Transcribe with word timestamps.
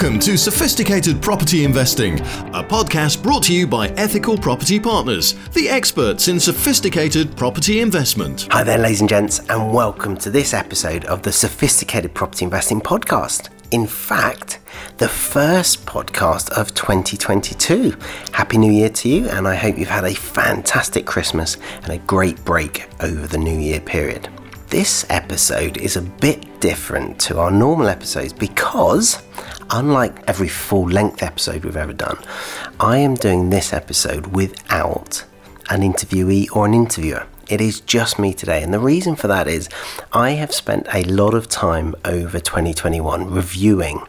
Welcome 0.00 0.20
to 0.20 0.38
Sophisticated 0.38 1.20
Property 1.20 1.62
Investing, 1.62 2.20
a 2.20 2.64
podcast 2.64 3.22
brought 3.22 3.42
to 3.42 3.52
you 3.52 3.66
by 3.66 3.88
Ethical 3.98 4.38
Property 4.38 4.80
Partners, 4.80 5.34
the 5.50 5.68
experts 5.68 6.28
in 6.28 6.40
sophisticated 6.40 7.36
property 7.36 7.80
investment. 7.80 8.48
Hi 8.50 8.62
there, 8.62 8.78
ladies 8.78 9.00
and 9.00 9.10
gents, 9.10 9.40
and 9.50 9.74
welcome 9.74 10.16
to 10.16 10.30
this 10.30 10.54
episode 10.54 11.04
of 11.04 11.22
the 11.22 11.30
Sophisticated 11.30 12.14
Property 12.14 12.46
Investing 12.46 12.80
Podcast. 12.80 13.50
In 13.72 13.86
fact, 13.86 14.60
the 14.96 15.06
first 15.06 15.84
podcast 15.84 16.48
of 16.52 16.72
2022. 16.72 17.94
Happy 18.32 18.56
New 18.56 18.72
Year 18.72 18.88
to 18.88 19.08
you, 19.10 19.28
and 19.28 19.46
I 19.46 19.54
hope 19.54 19.76
you've 19.76 19.88
had 19.90 20.04
a 20.04 20.14
fantastic 20.14 21.04
Christmas 21.04 21.58
and 21.82 21.90
a 21.90 21.98
great 21.98 22.42
break 22.46 22.88
over 23.02 23.26
the 23.26 23.36
New 23.36 23.58
Year 23.58 23.80
period. 23.80 24.30
This 24.70 25.04
episode 25.10 25.76
is 25.76 25.96
a 25.96 26.02
bit 26.02 26.60
different 26.60 27.18
to 27.22 27.38
our 27.38 27.50
normal 27.50 27.88
episodes 27.88 28.32
because, 28.32 29.20
unlike 29.70 30.22
every 30.26 30.48
full 30.48 30.88
length 30.88 31.22
episode 31.22 31.64
we've 31.64 31.76
ever 31.76 31.92
done, 31.92 32.18
I 32.78 32.98
am 32.98 33.14
doing 33.14 33.50
this 33.50 33.72
episode 33.72 34.28
without 34.28 35.24
an 35.70 35.82
interviewee 35.82 36.48
or 36.54 36.66
an 36.66 36.74
interviewer. 36.74 37.26
It 37.48 37.60
is 37.60 37.80
just 37.80 38.18
me 38.18 38.32
today, 38.32 38.62
and 38.62 38.72
the 38.72 38.78
reason 38.78 39.16
for 39.16 39.26
that 39.28 39.48
is 39.48 39.68
I 40.12 40.30
have 40.30 40.54
spent 40.54 40.86
a 40.92 41.02
lot 41.04 41.34
of 41.34 41.48
time 41.48 41.94
over 42.04 42.38
2021 42.38 43.30
reviewing 43.30 44.02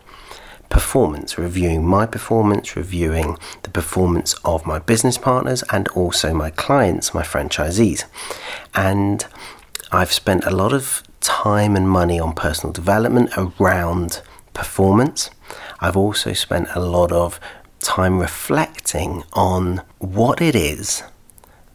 performance, 0.70 1.38
reviewing 1.38 1.86
my 1.86 2.06
performance, 2.06 2.76
reviewing 2.76 3.38
the 3.64 3.70
performance 3.70 4.34
of 4.46 4.66
my 4.66 4.80
business 4.80 5.18
partners 5.18 5.64
and 5.72 5.88
also 5.90 6.34
my 6.34 6.50
clients, 6.50 7.14
my 7.14 7.24
franchisees. 7.24 8.06
And 8.74 9.26
I've 9.92 10.14
spent 10.14 10.46
a 10.46 10.52
lot 10.52 10.72
of 10.72 11.04
time 11.20 11.76
and 11.76 11.90
money 11.90 12.20
on 12.20 12.34
personal 12.34 12.72
development 12.72 13.32
around 13.38 14.22
performance. 14.54 15.30
I've 15.82 15.98
also 15.98 16.34
spent 16.34 16.70
a 16.76 16.80
lot 16.80 17.12
of 17.12 17.40
time 17.80 18.20
reflecting 18.20 19.24
on 19.34 19.82
what 19.98 20.40
it 20.42 20.56
is 20.56 21.04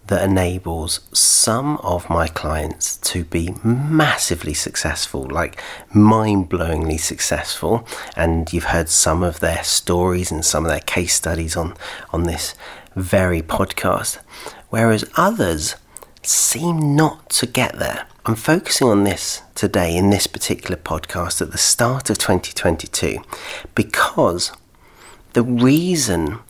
that 0.07 0.23
enables 0.23 1.01
some 1.13 1.79
of 1.79 2.09
my 2.09 2.29
clients 2.29 2.97
to 2.99 3.25
be 3.25 3.57
massively 3.65 4.55
successful, 4.55 5.27
like 5.29 5.61
mind 5.93 6.49
blowingly 6.49 6.99
successful. 6.99 7.87
And 8.17 8.53
you've 8.53 8.65
heard 8.65 8.89
some 8.89 9.25
of 9.25 9.41
their 9.41 9.65
stories 9.65 10.31
and 10.31 10.45
some 10.45 10.65
of 10.65 10.71
their 10.71 10.81
case 10.81 11.15
studies 11.15 11.57
on, 11.57 11.75
on 12.13 12.23
this 12.23 12.55
very 12.95 13.43
podcast. 13.43 14.19
Whereas 14.71 15.05
others 15.17 15.75
seem 16.23 16.95
not 16.95 17.29
to 17.31 17.47
get 17.47 17.77
there. 17.79 18.07
I'm 18.27 18.35
focusing 18.35 18.89
on 18.89 19.05
this 19.05 19.43
today 19.55 19.97
in 19.97 20.11
this 20.11 20.27
particular 20.27 20.77
podcast 20.77 21.41
at 21.41 21.53
the 21.53 21.59
start 21.59 22.11
of 22.11 22.19
2022 22.19 23.23
because 23.77 24.51
the 25.35 25.45
reason 25.45 26.41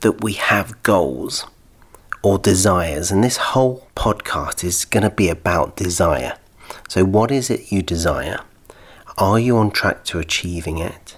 that 0.00 0.24
we 0.24 0.32
have 0.32 0.82
goals 0.82 1.46
or 2.24 2.36
desires, 2.36 3.12
and 3.12 3.22
this 3.22 3.36
whole 3.36 3.86
podcast 3.94 4.64
is 4.64 4.84
going 4.84 5.04
to 5.04 5.10
be 5.10 5.28
about 5.28 5.76
desire. 5.76 6.36
So, 6.88 7.04
what 7.04 7.30
is 7.30 7.48
it 7.48 7.70
you 7.70 7.80
desire? 7.80 8.40
Are 9.16 9.38
you 9.38 9.56
on 9.56 9.70
track 9.70 10.02
to 10.06 10.18
achieving 10.18 10.78
it? 10.78 11.16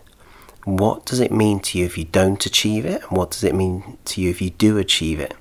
What 0.64 1.06
does 1.06 1.20
it 1.20 1.32
mean 1.32 1.60
to 1.60 1.78
you 1.78 1.86
if 1.86 1.96
you 1.96 2.04
don't 2.04 2.44
achieve 2.44 2.84
it? 2.84 3.00
And 3.00 3.12
what 3.16 3.30
does 3.30 3.44
it 3.44 3.54
mean 3.54 3.96
to 4.04 4.20
you 4.20 4.28
if 4.28 4.42
you 4.42 4.50
do 4.50 4.76
achieve 4.76 5.20
it? 5.20 5.32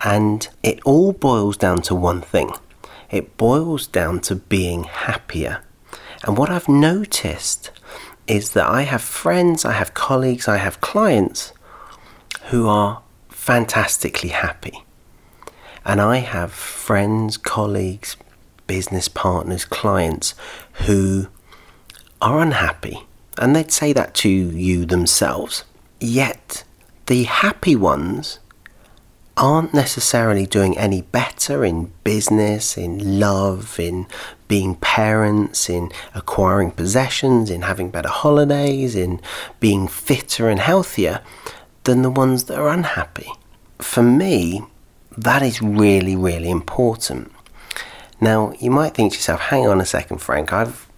And 0.00 0.48
it 0.64 0.80
all 0.84 1.12
boils 1.12 1.56
down 1.56 1.82
to 1.82 1.94
one 1.94 2.22
thing 2.22 2.50
it 3.10 3.36
boils 3.36 3.86
down 3.86 4.20
to 4.20 4.36
being 4.36 4.84
happier. 4.84 5.62
And 6.24 6.36
what 6.36 6.50
I've 6.50 6.68
noticed 6.68 7.70
is 8.26 8.52
that 8.52 8.66
I 8.66 8.82
have 8.82 9.02
friends, 9.02 9.64
I 9.64 9.72
have 9.72 9.94
colleagues, 9.94 10.46
I 10.46 10.58
have 10.58 10.80
clients 10.80 11.52
who 12.50 12.68
are 12.68 13.02
fantastically 13.28 14.30
happy. 14.30 14.84
And 15.84 16.00
I 16.00 16.18
have 16.18 16.52
friends, 16.52 17.36
colleagues, 17.36 18.16
business 18.66 19.08
partners, 19.08 19.64
clients 19.64 20.34
who 20.86 21.28
are 22.20 22.40
unhappy. 22.40 23.06
And 23.38 23.56
they'd 23.56 23.72
say 23.72 23.92
that 23.94 24.14
to 24.16 24.28
you 24.28 24.84
themselves. 24.84 25.64
Yet, 25.98 26.64
the 27.06 27.24
happy 27.24 27.74
ones 27.74 28.39
aren't 29.36 29.72
necessarily 29.72 30.46
doing 30.46 30.76
any 30.76 31.02
better 31.02 31.64
in 31.64 31.92
business, 32.04 32.76
in 32.76 33.18
love, 33.18 33.78
in 33.78 34.06
being 34.48 34.74
parents, 34.76 35.70
in 35.70 35.90
acquiring 36.14 36.72
possessions, 36.72 37.50
in 37.50 37.62
having 37.62 37.90
better 37.90 38.08
holidays, 38.08 38.94
in 38.96 39.20
being 39.60 39.88
fitter 39.88 40.48
and 40.48 40.60
healthier 40.60 41.20
than 41.84 42.02
the 42.02 42.10
ones 42.10 42.44
that 42.44 42.58
are 42.58 42.68
unhappy. 42.68 43.30
For 43.78 44.02
me, 44.02 44.62
that 45.16 45.42
is 45.42 45.62
really, 45.62 46.16
really 46.16 46.50
important. 46.50 47.32
Now, 48.20 48.52
you 48.60 48.70
might 48.70 48.94
think 48.94 49.12
to 49.12 49.18
yourself, 49.18 49.40
hang 49.40 49.66
on 49.66 49.80
a 49.80 49.86
second, 49.86 50.18
Frank, 50.18 50.52
I've 50.52 50.89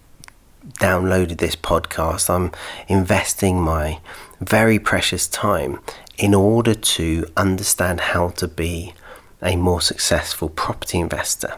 downloaded 0.79 1.37
this 1.37 1.55
podcast, 1.55 2.29
I'm 2.29 2.51
investing 2.87 3.61
my 3.61 3.99
very 4.39 4.79
precious 4.79 5.27
time 5.27 5.79
in 6.17 6.33
order 6.33 6.73
to 6.73 7.25
understand 7.35 7.99
how 7.99 8.29
to 8.29 8.47
be 8.47 8.93
a 9.41 9.55
more 9.55 9.81
successful 9.81 10.49
property 10.49 10.99
investor. 10.99 11.55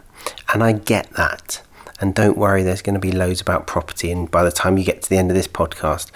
And 0.54 0.64
I 0.64 0.74
get 0.74 1.10
that. 1.12 1.62
And 2.00 2.14
don't 2.14 2.38
worry, 2.38 2.64
there's 2.64 2.82
going 2.82 2.96
to 2.96 3.00
be 3.00 3.12
loads 3.12 3.42
about 3.42 3.68
property. 3.68 4.12
And 4.12 4.30
by 4.30 4.44
the 4.44 4.52
time 4.52 4.78
you 4.78 4.84
get 4.84 5.02
to 5.04 5.10
the 5.10 5.18
end 5.18 5.32
of 5.32 5.36
this 5.36 5.48
podcast, 5.48 6.12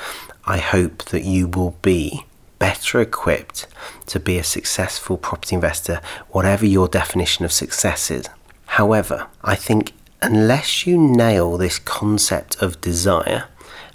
I 0.46 0.58
hope 0.58 1.06
that 1.06 1.24
you 1.24 1.48
will 1.48 1.76
be 1.82 2.26
better 2.58 3.00
equipped 3.00 3.68
to 4.08 4.20
be 4.20 4.38
a 4.38 4.44
successful 4.44 5.18
property 5.18 5.56
investor, 5.56 6.02
whatever 6.30 6.66
your 6.66 6.88
definition 6.88 7.46
of 7.46 7.52
success 7.52 8.12
is. 8.12 8.26
However, 8.66 9.28
I 9.44 9.56
think 9.56 9.94
unless 10.22 10.86
you 10.86 10.98
nail 10.98 11.58
this 11.58 11.80
concept 11.80 12.62
of 12.62 12.82
desire, 12.82 13.46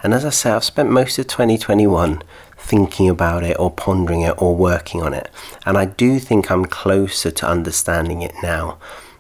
and 0.03 0.13
as 0.13 0.25
I 0.25 0.31
say, 0.31 0.51
I've 0.51 0.65
spent 0.65 0.91
most 0.91 1.19
of 1.19 1.27
2021 1.27 2.23
thinking 2.59 3.09
about 3.09 3.43
it 3.43 3.59
or 3.59 3.71
pondering 3.71 4.23
it 4.23 4.35
or 4.41 4.55
working 4.57 5.03
on 5.03 5.15
it. 5.15 5.31
And 5.67 5.77
I 5.77 5.85
do 5.85 6.19
think 6.19 6.51
I'm 6.51 6.65
closer 6.65 7.31
to 7.31 7.47
understanding 7.47 8.23
it 8.23 8.35
now 8.43 8.79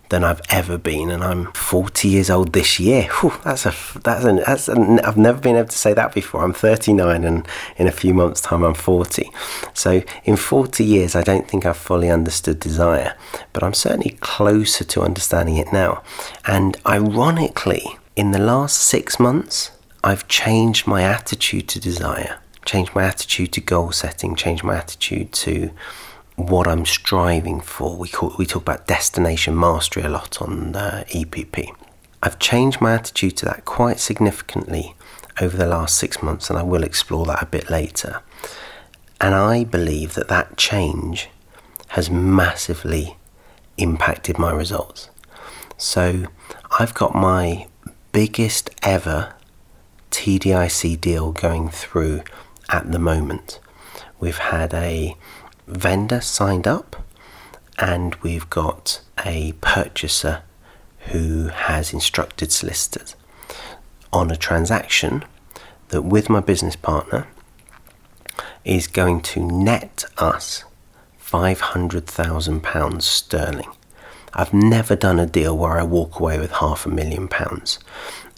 than 0.08 0.24
I've 0.24 0.40
ever 0.48 0.78
been, 0.78 1.10
and 1.10 1.24
I'm 1.24 1.52
40 1.52 2.08
years 2.08 2.30
old 2.30 2.52
this 2.52 2.78
year. 2.78 3.04
Whew, 3.20 3.32
that's 3.42 3.66
a 3.66 3.74
that's 4.00 4.24
an 4.24 4.36
that's 4.36 4.68
an, 4.68 5.00
I've 5.00 5.16
never 5.16 5.40
been 5.40 5.56
able 5.56 5.68
to 5.68 5.78
say 5.78 5.92
that 5.94 6.14
before. 6.14 6.44
I'm 6.44 6.52
39, 6.52 7.24
and 7.24 7.46
in 7.76 7.86
a 7.86 7.92
few 7.92 8.14
months' 8.14 8.40
time, 8.40 8.62
I'm 8.62 8.74
40. 8.74 9.30
So 9.72 10.02
in 10.24 10.36
40 10.36 10.84
years, 10.84 11.14
I 11.14 11.22
don't 11.22 11.48
think 11.48 11.66
I've 11.66 11.76
fully 11.76 12.10
understood 12.10 12.60
desire, 12.60 13.16
but 13.52 13.62
I'm 13.62 13.74
certainly 13.74 14.16
closer 14.20 14.84
to 14.84 15.02
understanding 15.02 15.56
it 15.56 15.72
now. 15.72 16.02
And 16.46 16.76
ironically, 16.86 17.98
in 18.16 18.32
the 18.32 18.38
last 18.38 18.78
six 18.78 19.18
months, 19.18 19.70
I've 20.02 20.28
changed 20.28 20.86
my 20.86 21.02
attitude 21.02 21.68
to 21.68 21.80
desire 21.80 22.38
changed 22.64 22.94
my 22.94 23.04
attitude 23.04 23.52
to 23.52 23.60
goal 23.60 23.92
setting, 23.92 24.34
changed 24.34 24.64
my 24.64 24.76
attitude 24.76 25.32
to 25.32 25.70
what 26.36 26.66
I'm 26.66 26.84
striving 26.84 27.60
for. 27.60 27.96
We 27.96 28.08
call, 28.08 28.34
we 28.38 28.46
talk 28.46 28.62
about 28.62 28.86
destination 28.86 29.58
mastery 29.58 30.02
a 30.02 30.08
lot 30.08 30.40
on 30.42 30.74
uh, 30.74 31.04
EPP. 31.08 31.68
I've 32.22 32.38
changed 32.38 32.80
my 32.80 32.94
attitude 32.94 33.36
to 33.38 33.44
that 33.46 33.64
quite 33.64 34.00
significantly 34.00 34.96
over 35.40 35.56
the 35.56 35.66
last 35.66 35.96
six 35.96 36.22
months, 36.22 36.48
and 36.48 36.58
I 36.58 36.62
will 36.62 36.82
explore 36.82 37.26
that 37.26 37.42
a 37.42 37.46
bit 37.46 37.70
later. 37.70 38.22
And 39.20 39.34
I 39.34 39.64
believe 39.64 40.14
that 40.14 40.28
that 40.28 40.56
change 40.56 41.28
has 41.88 42.10
massively 42.10 43.16
impacted 43.76 44.38
my 44.38 44.52
results. 44.52 45.10
So 45.76 46.26
I've 46.78 46.94
got 46.94 47.14
my 47.14 47.66
biggest 48.12 48.70
ever 48.82 49.34
TDIC 50.10 51.00
deal 51.00 51.32
going 51.32 51.68
through 51.68 52.22
at 52.68 52.90
the 52.90 52.98
moment. 52.98 53.60
We've 54.20 54.38
had 54.38 54.72
a 54.72 55.16
vendor 55.66 56.20
signed 56.20 56.66
up 56.66 57.04
and 57.78 58.14
we've 58.16 58.48
got 58.50 59.00
a 59.24 59.52
purchaser 59.60 60.42
who 61.10 61.48
has 61.48 61.92
instructed 61.92 62.52
solicitors 62.52 63.16
on 64.12 64.30
a 64.30 64.36
transaction 64.36 65.24
that 65.88 66.02
with 66.02 66.30
my 66.30 66.40
business 66.40 66.76
partner 66.76 67.26
is 68.64 68.86
going 68.86 69.20
to 69.20 69.40
net 69.40 70.04
us 70.18 70.64
£500,000 71.22 73.02
sterling. 73.02 73.70
I've 74.32 74.54
never 74.54 74.96
done 74.96 75.18
a 75.18 75.26
deal 75.26 75.56
where 75.56 75.78
I 75.78 75.82
walk 75.82 76.18
away 76.18 76.38
with 76.38 76.52
half 76.52 76.86
a 76.86 76.90
million 76.90 77.28
pounds 77.28 77.78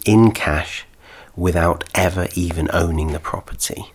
in 0.05 0.31
cash 0.31 0.85
without 1.35 1.83
ever 1.93 2.27
even 2.35 2.69
owning 2.73 3.13
the 3.13 3.19
property 3.19 3.91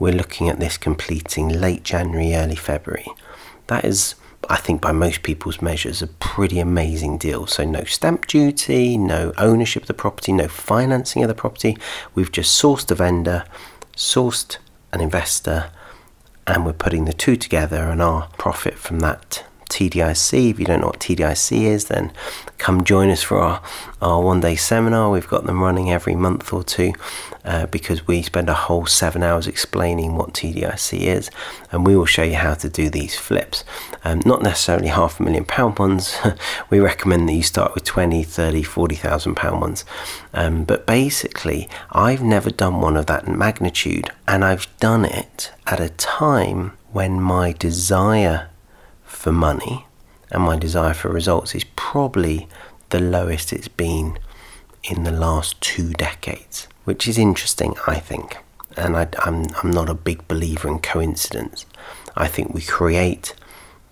we're 0.00 0.12
looking 0.12 0.48
at 0.48 0.58
this 0.58 0.76
completing 0.76 1.48
late 1.48 1.84
January, 1.84 2.34
early 2.34 2.56
February. 2.56 3.06
That 3.68 3.84
is, 3.84 4.16
I 4.48 4.56
think, 4.56 4.80
by 4.80 4.90
most 4.90 5.22
people's 5.22 5.62
measures, 5.62 6.02
a 6.02 6.08
pretty 6.08 6.58
amazing 6.58 7.18
deal. 7.18 7.46
So, 7.46 7.64
no 7.64 7.84
stamp 7.84 8.26
duty, 8.26 8.98
no 8.98 9.32
ownership 9.38 9.84
of 9.84 9.86
the 9.86 9.94
property, 9.94 10.32
no 10.32 10.48
financing 10.48 11.22
of 11.22 11.28
the 11.28 11.34
property. 11.34 11.76
We've 12.16 12.32
just 12.32 12.60
sourced 12.60 12.90
a 12.90 12.96
vendor, 12.96 13.44
sourced 13.94 14.56
an 14.92 15.00
investor 15.00 15.70
and 16.46 16.66
we're 16.66 16.72
putting 16.72 17.04
the 17.04 17.12
two 17.12 17.36
together 17.36 17.90
and 17.90 18.02
our 18.02 18.28
profit 18.38 18.74
from 18.74 19.00
that 19.00 19.44
TDIC. 19.70 20.50
If 20.50 20.58
you 20.58 20.66
don't 20.66 20.80
know 20.80 20.88
what 20.88 21.00
TDIC 21.00 21.62
is, 21.62 21.86
then 21.86 22.12
come 22.58 22.84
join 22.84 23.08
us 23.08 23.22
for 23.22 23.38
our, 23.38 23.62
our 24.02 24.22
one 24.22 24.40
day 24.40 24.56
seminar. 24.56 25.10
We've 25.10 25.26
got 25.26 25.46
them 25.46 25.62
running 25.62 25.90
every 25.90 26.14
month 26.14 26.52
or 26.52 26.62
two 26.62 26.92
uh, 27.44 27.66
because 27.66 28.06
we 28.06 28.22
spend 28.22 28.50
a 28.50 28.54
whole 28.54 28.84
seven 28.84 29.22
hours 29.22 29.46
explaining 29.46 30.16
what 30.16 30.34
TDIC 30.34 31.00
is 31.00 31.30
and 31.72 31.86
we 31.86 31.96
will 31.96 32.06
show 32.06 32.22
you 32.22 32.34
how 32.34 32.54
to 32.54 32.68
do 32.68 32.90
these 32.90 33.16
flips. 33.16 33.64
Um, 34.04 34.22
not 34.26 34.42
necessarily 34.42 34.88
half 34.88 35.18
a 35.18 35.22
million 35.22 35.46
pound 35.46 35.78
ones. 35.78 36.16
we 36.70 36.80
recommend 36.80 37.28
that 37.28 37.34
you 37.34 37.42
start 37.42 37.74
with 37.74 37.84
20, 37.84 38.22
30, 38.22 38.62
40,000 38.62 39.34
pound 39.34 39.60
ones. 39.60 39.84
Um, 40.34 40.64
but 40.64 40.86
basically, 40.86 41.68
I've 41.92 42.22
never 42.22 42.50
done 42.50 42.80
one 42.80 42.96
of 42.96 43.06
that 43.06 43.26
magnitude 43.26 44.10
and 44.28 44.44
I've 44.44 44.68
done 44.78 45.06
it 45.06 45.52
at 45.66 45.80
a 45.80 45.88
time 45.88 46.72
when 46.92 47.20
my 47.20 47.52
desire 47.52 48.49
for 49.20 49.32
money 49.32 49.86
and 50.30 50.42
my 50.42 50.56
desire 50.56 50.94
for 50.94 51.10
results 51.10 51.54
is 51.54 51.64
probably 51.76 52.48
the 52.88 53.00
lowest 53.00 53.52
it's 53.52 53.68
been 53.68 54.18
in 54.84 55.04
the 55.04 55.10
last 55.10 55.60
two 55.60 55.92
decades, 55.92 56.66
which 56.84 57.06
is 57.06 57.18
interesting, 57.18 57.74
I 57.86 57.96
think. 57.96 58.38
And 58.78 58.96
I, 58.96 59.02
am 59.02 59.10
I'm, 59.24 59.46
I'm 59.62 59.70
not 59.70 59.90
a 59.90 59.94
big 59.94 60.26
believer 60.26 60.68
in 60.68 60.78
coincidence. 60.78 61.66
I 62.16 62.28
think 62.28 62.54
we 62.54 62.62
create 62.62 63.34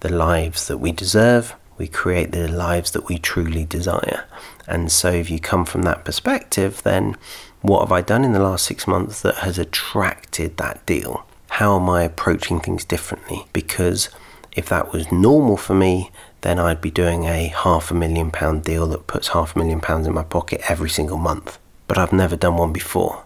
the 0.00 0.10
lives 0.10 0.66
that 0.68 0.78
we 0.78 0.92
deserve, 0.92 1.54
we 1.76 1.88
create 1.88 2.32
the 2.32 2.48
lives 2.48 2.92
that 2.92 3.06
we 3.06 3.18
truly 3.18 3.66
desire. 3.66 4.24
And 4.66 4.90
so, 4.90 5.10
if 5.10 5.28
you 5.28 5.38
come 5.38 5.66
from 5.66 5.82
that 5.82 6.04
perspective, 6.06 6.82
then 6.84 7.16
what 7.60 7.80
have 7.80 7.92
I 7.92 8.00
done 8.00 8.24
in 8.24 8.32
the 8.32 8.42
last 8.42 8.64
six 8.64 8.86
months 8.86 9.20
that 9.22 9.36
has 9.36 9.58
attracted 9.58 10.56
that 10.56 10.86
deal? 10.86 11.26
How 11.50 11.76
am 11.78 11.90
I 11.90 12.04
approaching 12.04 12.60
things 12.60 12.84
differently? 12.84 13.46
Because 13.52 14.08
if 14.52 14.68
that 14.68 14.92
was 14.92 15.12
normal 15.12 15.56
for 15.56 15.74
me, 15.74 16.10
then 16.40 16.58
I'd 16.58 16.80
be 16.80 16.90
doing 16.90 17.24
a 17.24 17.48
half 17.48 17.90
a 17.90 17.94
million 17.94 18.30
pound 18.30 18.64
deal 18.64 18.86
that 18.88 19.06
puts 19.06 19.28
half 19.28 19.54
a 19.54 19.58
million 19.58 19.80
pounds 19.80 20.06
in 20.06 20.14
my 20.14 20.22
pocket 20.22 20.60
every 20.68 20.90
single 20.90 21.18
month. 21.18 21.58
But 21.86 21.98
I've 21.98 22.12
never 22.12 22.36
done 22.36 22.56
one 22.56 22.72
before. 22.72 23.24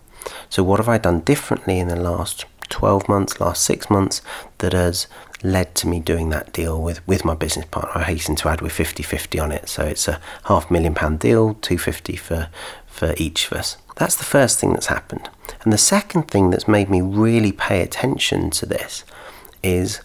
So, 0.49 0.63
what 0.63 0.79
have 0.79 0.89
I 0.89 0.99
done 0.99 1.21
differently 1.21 1.79
in 1.79 1.89
the 1.89 1.97
last 1.97 2.45
12 2.69 3.09
months, 3.09 3.41
last 3.41 3.63
six 3.63 3.91
months 3.91 4.23
that 4.59 4.73
has 4.73 5.07
led 5.43 5.75
to 5.75 5.89
me 5.89 5.99
doing 5.99 6.29
that 6.31 6.53
deal 6.53 6.81
with, 6.81 7.07
with 7.07 7.25
my 7.25 7.35
business 7.35 7.67
partner? 7.67 8.01
I 8.01 8.05
hasten 8.05 8.37
to 8.37 8.49
add 8.49 8.61
with 8.61 8.73
50 8.73 9.03
50 9.03 9.39
on 9.39 9.53
it. 9.53 9.69
So, 9.69 9.83
it's 9.83 10.09
a 10.09 10.21
half 10.45 10.71
million 10.71 10.95
pound 10.95 11.19
deal, 11.19 11.55
250 11.55 12.17
for, 12.17 12.49
for 12.87 13.15
each 13.17 13.47
of 13.47 13.59
us. 13.59 13.77
That's 13.97 14.17
the 14.17 14.25
first 14.25 14.59
thing 14.59 14.73
that's 14.73 14.87
happened. 14.87 15.29
And 15.63 15.73
the 15.73 15.79
second 15.79 16.29
thing 16.29 16.51
that's 16.51 16.69
made 16.69 16.89
me 16.89 17.01
really 17.01 17.53
pay 17.53 17.83
attention 17.83 18.51
to 18.51 18.67
this 18.67 19.05
is 19.63 20.01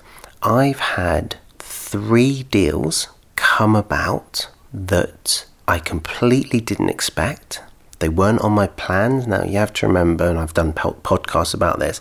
I've 0.47 0.79
had 0.79 1.35
three 1.59 2.44
deals 2.44 3.09
come 3.35 3.75
about 3.75 4.47
that 4.73 5.45
I 5.67 5.77
completely 5.77 6.61
didn't 6.61 6.88
expect. 6.88 7.61
They 7.99 8.07
weren't 8.07 8.39
on 8.39 8.53
my 8.53 8.67
plans. 8.67 9.27
Now, 9.27 9.44
you 9.44 9.57
have 9.57 9.73
to 9.73 9.88
remember, 9.88 10.23
and 10.29 10.39
I've 10.39 10.53
done 10.53 10.71
podcasts 10.71 11.53
about 11.53 11.79
this, 11.79 11.99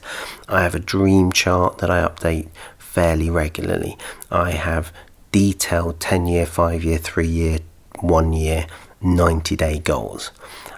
I 0.48 0.62
have 0.62 0.76
a 0.76 0.78
dream 0.78 1.32
chart 1.32 1.78
that 1.78 1.90
I 1.90 2.06
update 2.06 2.48
fairly 2.78 3.28
regularly. 3.28 3.98
I 4.30 4.52
have 4.52 4.92
detailed 5.32 5.98
10 5.98 6.28
year, 6.28 6.46
5 6.46 6.84
year, 6.84 6.98
3 6.98 7.26
year, 7.26 7.58
1 7.98 8.32
year, 8.32 8.68
90 9.00 9.56
day 9.56 9.80
goals. 9.80 10.30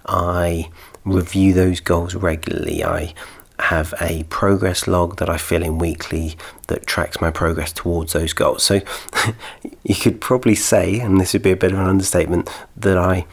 I 0.06 0.70
review 1.04 1.52
those 1.52 1.80
goals 1.80 2.14
regularly. 2.14 2.82
I 2.82 3.12
have 3.60 3.93
a 4.00 4.22
progress 4.25 4.87
log 4.87 5.16
that 5.16 5.28
I 5.28 5.37
fill 5.37 5.62
in 5.62 5.78
weekly 5.78 6.37
that 6.69 6.87
tracks 6.87 7.20
my 7.20 7.31
progress 7.31 7.72
towards 7.72 8.12
those 8.12 8.32
goals. 8.32 8.62
So 8.62 8.81
you 9.82 9.94
could 9.94 10.20
probably 10.20 10.55
say, 10.55 11.00
and 11.00 11.20
this 11.20 11.32
would 11.32 11.43
be 11.43 11.50
a 11.50 11.56
bit 11.56 11.72
of 11.72 11.78
an 11.78 11.87
understatement, 11.87 12.49
that 12.76 12.96
I 12.96 13.26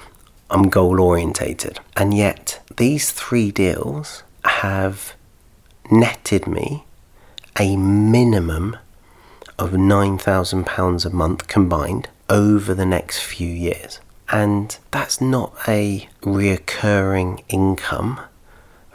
am 0.50 0.70
goal 0.70 1.00
orientated. 1.00 1.80
And 1.96 2.14
yet 2.14 2.60
these 2.78 3.12
three 3.12 3.52
deals 3.52 4.24
have 4.44 5.14
netted 5.92 6.48
me 6.48 6.86
a 7.60 7.78
minimum 7.78 8.78
of 9.58 9.72
£9,000 9.72 11.06
a 11.06 11.10
month 11.12 11.48
combined 11.48 12.10
over 12.30 12.74
the 12.74 12.86
next 12.86 13.20
few 13.20 13.48
years. 13.48 14.00
And 14.30 14.76
that's 14.92 15.22
not 15.22 15.56
a 15.68 16.10
reoccurring 16.22 17.44
income 17.48 18.20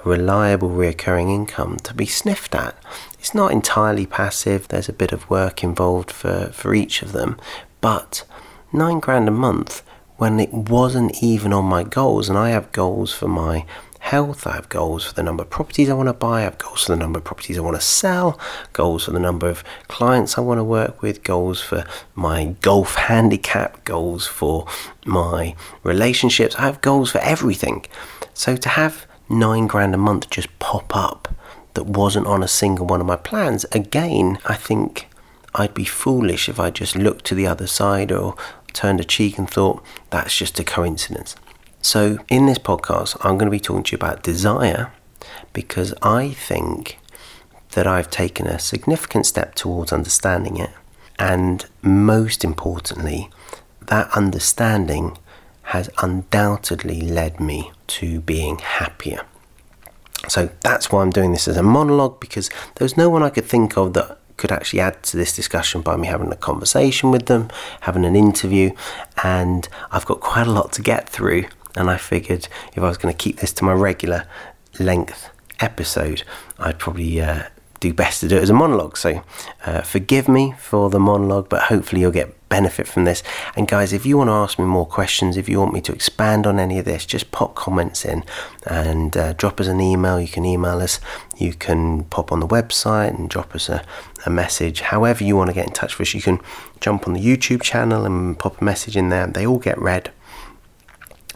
reliable 0.05 0.71
recurring 0.71 1.31
income 1.31 1.77
to 1.79 1.95
be 1.95 2.07
sniffed 2.07 2.55
at. 2.55 2.77
It's 3.19 3.35
not 3.35 3.53
entirely 3.53 4.07
passive, 4.07 4.69
there's 4.69 4.89
a 4.89 4.95
bit 4.95 5.13
of 5.13 5.29
work 5.29 5.63
involved 5.63 6.11
for, 6.11 6.51
for 6.53 6.75
each 6.75 7.03
of 7.03 7.13
them, 7.13 7.39
but 7.81 8.25
nine 8.73 9.01
grand 9.01 9.29
a 9.29 9.33
month 9.33 9.83
when 10.17 10.39
it 10.39 10.53
wasn't 10.53 11.23
even 11.23 11.53
on 11.53 11.65
my 11.65 11.83
goals, 11.83 12.29
and 12.29 12.37
I 12.37 12.51
have 12.51 12.73
goals 12.73 13.13
for 13.13 13.27
my 13.27 13.65
health, 14.01 14.47
I 14.47 14.53
have 14.53 14.69
goals 14.69 15.05
for 15.05 15.15
the 15.15 15.23
number 15.23 15.43
of 15.43 15.51
properties 15.51 15.89
I 15.89 15.95
want 15.95 16.09
to 16.09 16.15
buy, 16.15 16.41
I 16.41 16.43
have 16.43 16.59
goals 16.59 16.85
for 16.85 16.93
the 16.93 16.99
number 16.99 17.19
of 17.19 17.25
properties 17.25 17.59
I 17.59 17.63
want 17.63 17.77
to 17.77 17.83
sell, 17.83 18.41
goals 18.73 19.05
for 19.05 19.13
the 19.13 19.21
number 19.21 19.49
of 19.49 19.63
clients 19.89 20.37
I 20.37 20.41
want 20.41 20.59
to 20.59 20.65
work 20.65 21.01
with, 21.01 21.23
goals 21.23 21.61
for 21.61 21.85
my 22.15 22.57
golf 22.61 22.97
handicap, 22.97 23.85
goals 23.85 24.27
for 24.27 24.67
my 25.05 25.55
relationships. 25.85 26.55
I 26.57 26.63
have 26.63 26.81
goals 26.81 27.13
for 27.13 27.19
everything. 27.19 27.87
So 28.35 28.57
to 28.57 28.69
have 28.71 29.07
nine 29.31 29.67
grand 29.67 29.95
a 29.95 29.99
month 29.99 30.29
just 30.29 30.59
pop 30.59 30.95
up 30.95 31.29
that 31.75 31.87
wasn't 31.87 32.27
on 32.27 32.43
a 32.43 32.49
single 32.49 32.87
one 32.87 33.01
of 33.01 33.07
my 33.07 33.17
plans, 33.17 33.65
again, 33.73 34.39
I 34.45 34.55
think 34.55 35.09
I'd 35.55 35.75
be 35.75 35.85
foolish 35.85 36.49
if 36.49 36.59
I 36.59 36.71
just 36.71 36.97
looked 36.97 37.25
to 37.27 37.35
the 37.35 37.47
other 37.47 37.67
side 37.67 38.13
or 38.13 38.37
turned 38.73 39.01
a 39.01 39.05
cheek 39.05 39.39
and 39.39 39.49
thought 39.49 39.83
that's 40.11 40.37
just 40.37 40.59
a 40.59 40.65
coincidence. 40.65 41.37
So, 41.83 42.19
in 42.29 42.47
this 42.47 42.59
podcast, 42.59 43.17
I'm 43.21 43.39
going 43.39 43.47
to 43.47 43.51
be 43.51 43.61
talking 43.61 43.85
to 43.85 43.93
you 43.93 43.97
about 43.97 44.23
desire 44.23 44.93
because 45.53 45.95
I 46.03 46.31
think 46.31 46.99
that 47.73 47.87
I've 47.87 48.11
taken 48.11 48.47
a 48.47 48.59
significant 48.59 49.27
step 49.27 49.55
towards 49.55 49.93
understanding 49.93 50.57
it. 50.57 50.71
And 51.19 51.65
most 51.83 52.45
importantly, 52.45 53.31
that 53.87 54.11
understanding 54.17 55.17
has 55.71 55.89
undoubtedly 56.03 57.01
led 57.01 57.39
me 57.39 57.71
to 57.87 58.21
being 58.21 58.59
happier. 58.59 59.25
So 60.29 60.51
that's 60.63 60.91
why 60.91 61.03
I'm 61.03 61.11
doing 61.11 61.31
this 61.31 61.47
as 61.47 61.57
a 61.57 61.63
monologue 61.63 62.19
because 62.19 62.51
there's 62.75 62.97
no 62.97 63.09
one 63.09 63.23
I 63.23 63.31
could 63.31 63.45
think 63.45 63.77
of 63.77 63.95
that 63.95 64.19
could 64.37 64.51
actually 64.51 64.81
add 64.81 65.03
to 65.05 65.17
this 65.17 65.37
discussion 65.37 65.81
by 65.81 65.97
me 65.97 66.09
having 66.09 66.33
a 66.33 66.37
conversation 66.37 67.13
with 67.13 67.27
them, 67.27 67.49
having 67.83 68.05
an 68.05 68.17
interview, 68.17 68.73
and 69.23 69.69
I've 69.93 70.07
got 70.07 70.21
quite 70.21 70.49
a 70.49 70.51
lot 70.51 70.73
to 70.73 70.83
get 70.83 71.09
through. 71.09 71.45
And 71.77 71.89
I 71.89 71.99
figured 71.99 72.49
if 72.73 72.79
I 72.79 72.89
was 72.89 72.97
going 72.97 73.15
to 73.15 73.19
keep 73.19 73.37
this 73.37 73.53
to 73.55 73.65
my 73.65 73.73
regular 73.73 74.27
length 74.81 75.29
episode, 75.61 76.25
I'd 76.59 76.81
probably 76.81 77.21
uh, 77.21 77.45
do 77.81 77.95
best 77.95 78.21
to 78.21 78.29
do 78.29 78.37
it 78.37 78.43
as 78.43 78.51
a 78.51 78.55
monologue. 78.55 78.97
So 78.97 79.23
uh, 79.65 79.81
forgive 79.81 80.29
me 80.29 80.55
for 80.59 80.91
the 80.91 81.01
monologue, 81.01 81.49
but 81.49 81.63
hopefully 81.63 82.03
you'll 82.03 82.11
get 82.13 82.37
benefit 82.51 82.87
from 82.87 83.05
this. 83.05 83.23
And 83.57 83.67
guys, 83.67 83.93
if 83.93 84.05
you 84.05 84.19
want 84.19 84.29
to 84.29 84.33
ask 84.33 84.59
me 84.59 84.67
more 84.67 84.85
questions, 84.85 85.37
if 85.37 85.49
you 85.49 85.59
want 85.59 85.73
me 85.73 85.81
to 85.83 85.93
expand 85.93 86.47
on 86.47 86.59
any 86.59 86.79
of 86.79 86.85
this, 86.85 87.07
just 87.07 87.31
pop 87.31 87.55
comments 87.55 88.05
in 88.05 88.25
and 88.67 89.17
uh, 89.17 89.33
drop 89.33 89.61
us 89.61 89.67
an 89.67 89.81
email. 89.81 90.21
You 90.21 90.29
can 90.29 90.45
email 90.45 90.81
us, 90.81 91.01
you 91.39 91.55
can 91.55 92.05
pop 92.05 92.31
on 92.31 92.41
the 92.41 92.47
website 92.47 93.17
and 93.19 93.31
drop 93.31 93.55
us 93.55 93.69
a, 93.69 93.83
a 94.27 94.31
message. 94.31 94.83
However, 94.83 95.25
you 95.25 95.37
want 95.37 95.49
to 95.49 95.55
get 95.55 95.67
in 95.67 95.73
touch 95.73 95.99
with 95.99 96.09
us, 96.09 96.15
you 96.15 96.23
can 96.23 96.41
jump 96.81 97.09
on 97.09 97.15
the 97.15 97.25
YouTube 97.25 97.63
channel 97.63 98.05
and 98.05 98.39
pop 98.39 98.61
a 98.61 98.65
message 98.65 98.97
in 98.97 99.09
there. 99.09 99.27
They 99.27 99.47
all 99.47 99.59
get 99.59 99.79
read 99.79 100.13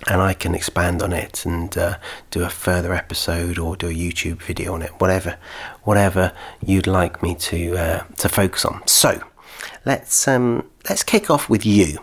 and 0.06 0.20
I 0.20 0.34
can 0.34 0.54
expand 0.54 1.02
on 1.02 1.12
it 1.12 1.46
and 1.46 1.76
uh, 1.76 1.96
do 2.30 2.42
a 2.42 2.50
further 2.50 2.92
episode 2.92 3.58
or 3.58 3.76
do 3.76 3.88
a 3.88 3.94
YouTube 3.94 4.42
video 4.42 4.74
on 4.74 4.82
it, 4.82 4.92
whatever, 4.98 5.38
whatever 5.82 6.32
you'd 6.64 6.86
like 6.86 7.22
me 7.22 7.34
to 7.36 7.76
uh, 7.76 8.04
to 8.18 8.28
focus 8.28 8.64
on. 8.64 8.86
So, 8.86 9.22
let's 9.84 10.28
um, 10.28 10.68
let's 10.88 11.02
kick 11.02 11.30
off 11.30 11.48
with 11.48 11.64
you. 11.64 11.98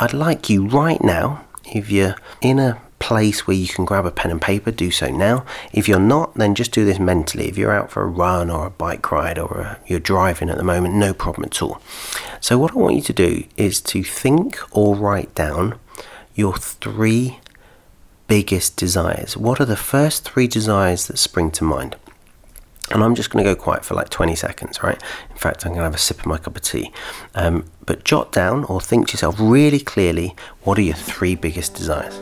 I'd 0.00 0.14
like 0.14 0.48
you 0.48 0.66
right 0.66 1.02
now, 1.02 1.44
if 1.64 1.90
you're 1.90 2.16
in 2.40 2.58
a 2.58 2.80
place 3.00 3.46
where 3.46 3.56
you 3.56 3.66
can 3.66 3.84
grab 3.84 4.06
a 4.06 4.10
pen 4.10 4.30
and 4.30 4.40
paper, 4.40 4.70
do 4.70 4.90
so 4.90 5.08
now. 5.08 5.44
If 5.72 5.88
you're 5.88 5.98
not, 5.98 6.34
then 6.34 6.54
just 6.54 6.70
do 6.70 6.84
this 6.84 6.98
mentally. 6.98 7.48
If 7.48 7.58
you're 7.58 7.72
out 7.72 7.90
for 7.90 8.02
a 8.02 8.06
run 8.06 8.50
or 8.50 8.66
a 8.66 8.70
bike 8.70 9.10
ride 9.10 9.38
or 9.38 9.58
a, 9.58 9.80
you're 9.86 9.98
driving 9.98 10.48
at 10.48 10.56
the 10.56 10.62
moment, 10.62 10.94
no 10.94 11.12
problem 11.12 11.44
at 11.46 11.60
all. 11.60 11.80
So, 12.40 12.56
what 12.56 12.72
I 12.72 12.76
want 12.76 12.96
you 12.96 13.02
to 13.02 13.12
do 13.12 13.44
is 13.56 13.80
to 13.82 14.02
think 14.02 14.58
or 14.70 14.94
write 14.94 15.34
down 15.34 15.78
your 16.34 16.56
three 16.56 17.38
biggest 18.26 18.76
desires. 18.76 19.36
What 19.36 19.60
are 19.60 19.64
the 19.64 19.76
first 19.76 20.24
three 20.24 20.46
desires 20.46 21.06
that 21.08 21.18
spring 21.18 21.50
to 21.52 21.64
mind? 21.64 21.96
And 22.90 23.04
I'm 23.04 23.14
just 23.14 23.30
going 23.30 23.44
to 23.44 23.54
go 23.54 23.60
quiet 23.60 23.84
for 23.84 23.94
like 23.94 24.08
20 24.08 24.34
seconds, 24.34 24.82
right? 24.82 25.00
In 25.30 25.36
fact, 25.36 25.64
I'm 25.64 25.72
going 25.72 25.80
to 25.80 25.84
have 25.84 25.94
a 25.94 25.98
sip 25.98 26.20
of 26.20 26.26
my 26.26 26.38
cup 26.38 26.56
of 26.56 26.62
tea. 26.62 26.92
Um, 27.34 27.64
but 27.86 28.04
jot 28.04 28.32
down 28.32 28.64
or 28.64 28.80
think 28.80 29.08
to 29.08 29.12
yourself 29.12 29.36
really 29.38 29.80
clearly 29.80 30.34
what 30.62 30.78
are 30.78 30.82
your 30.82 30.94
three 30.94 31.36
biggest 31.36 31.74
desires? 31.74 32.18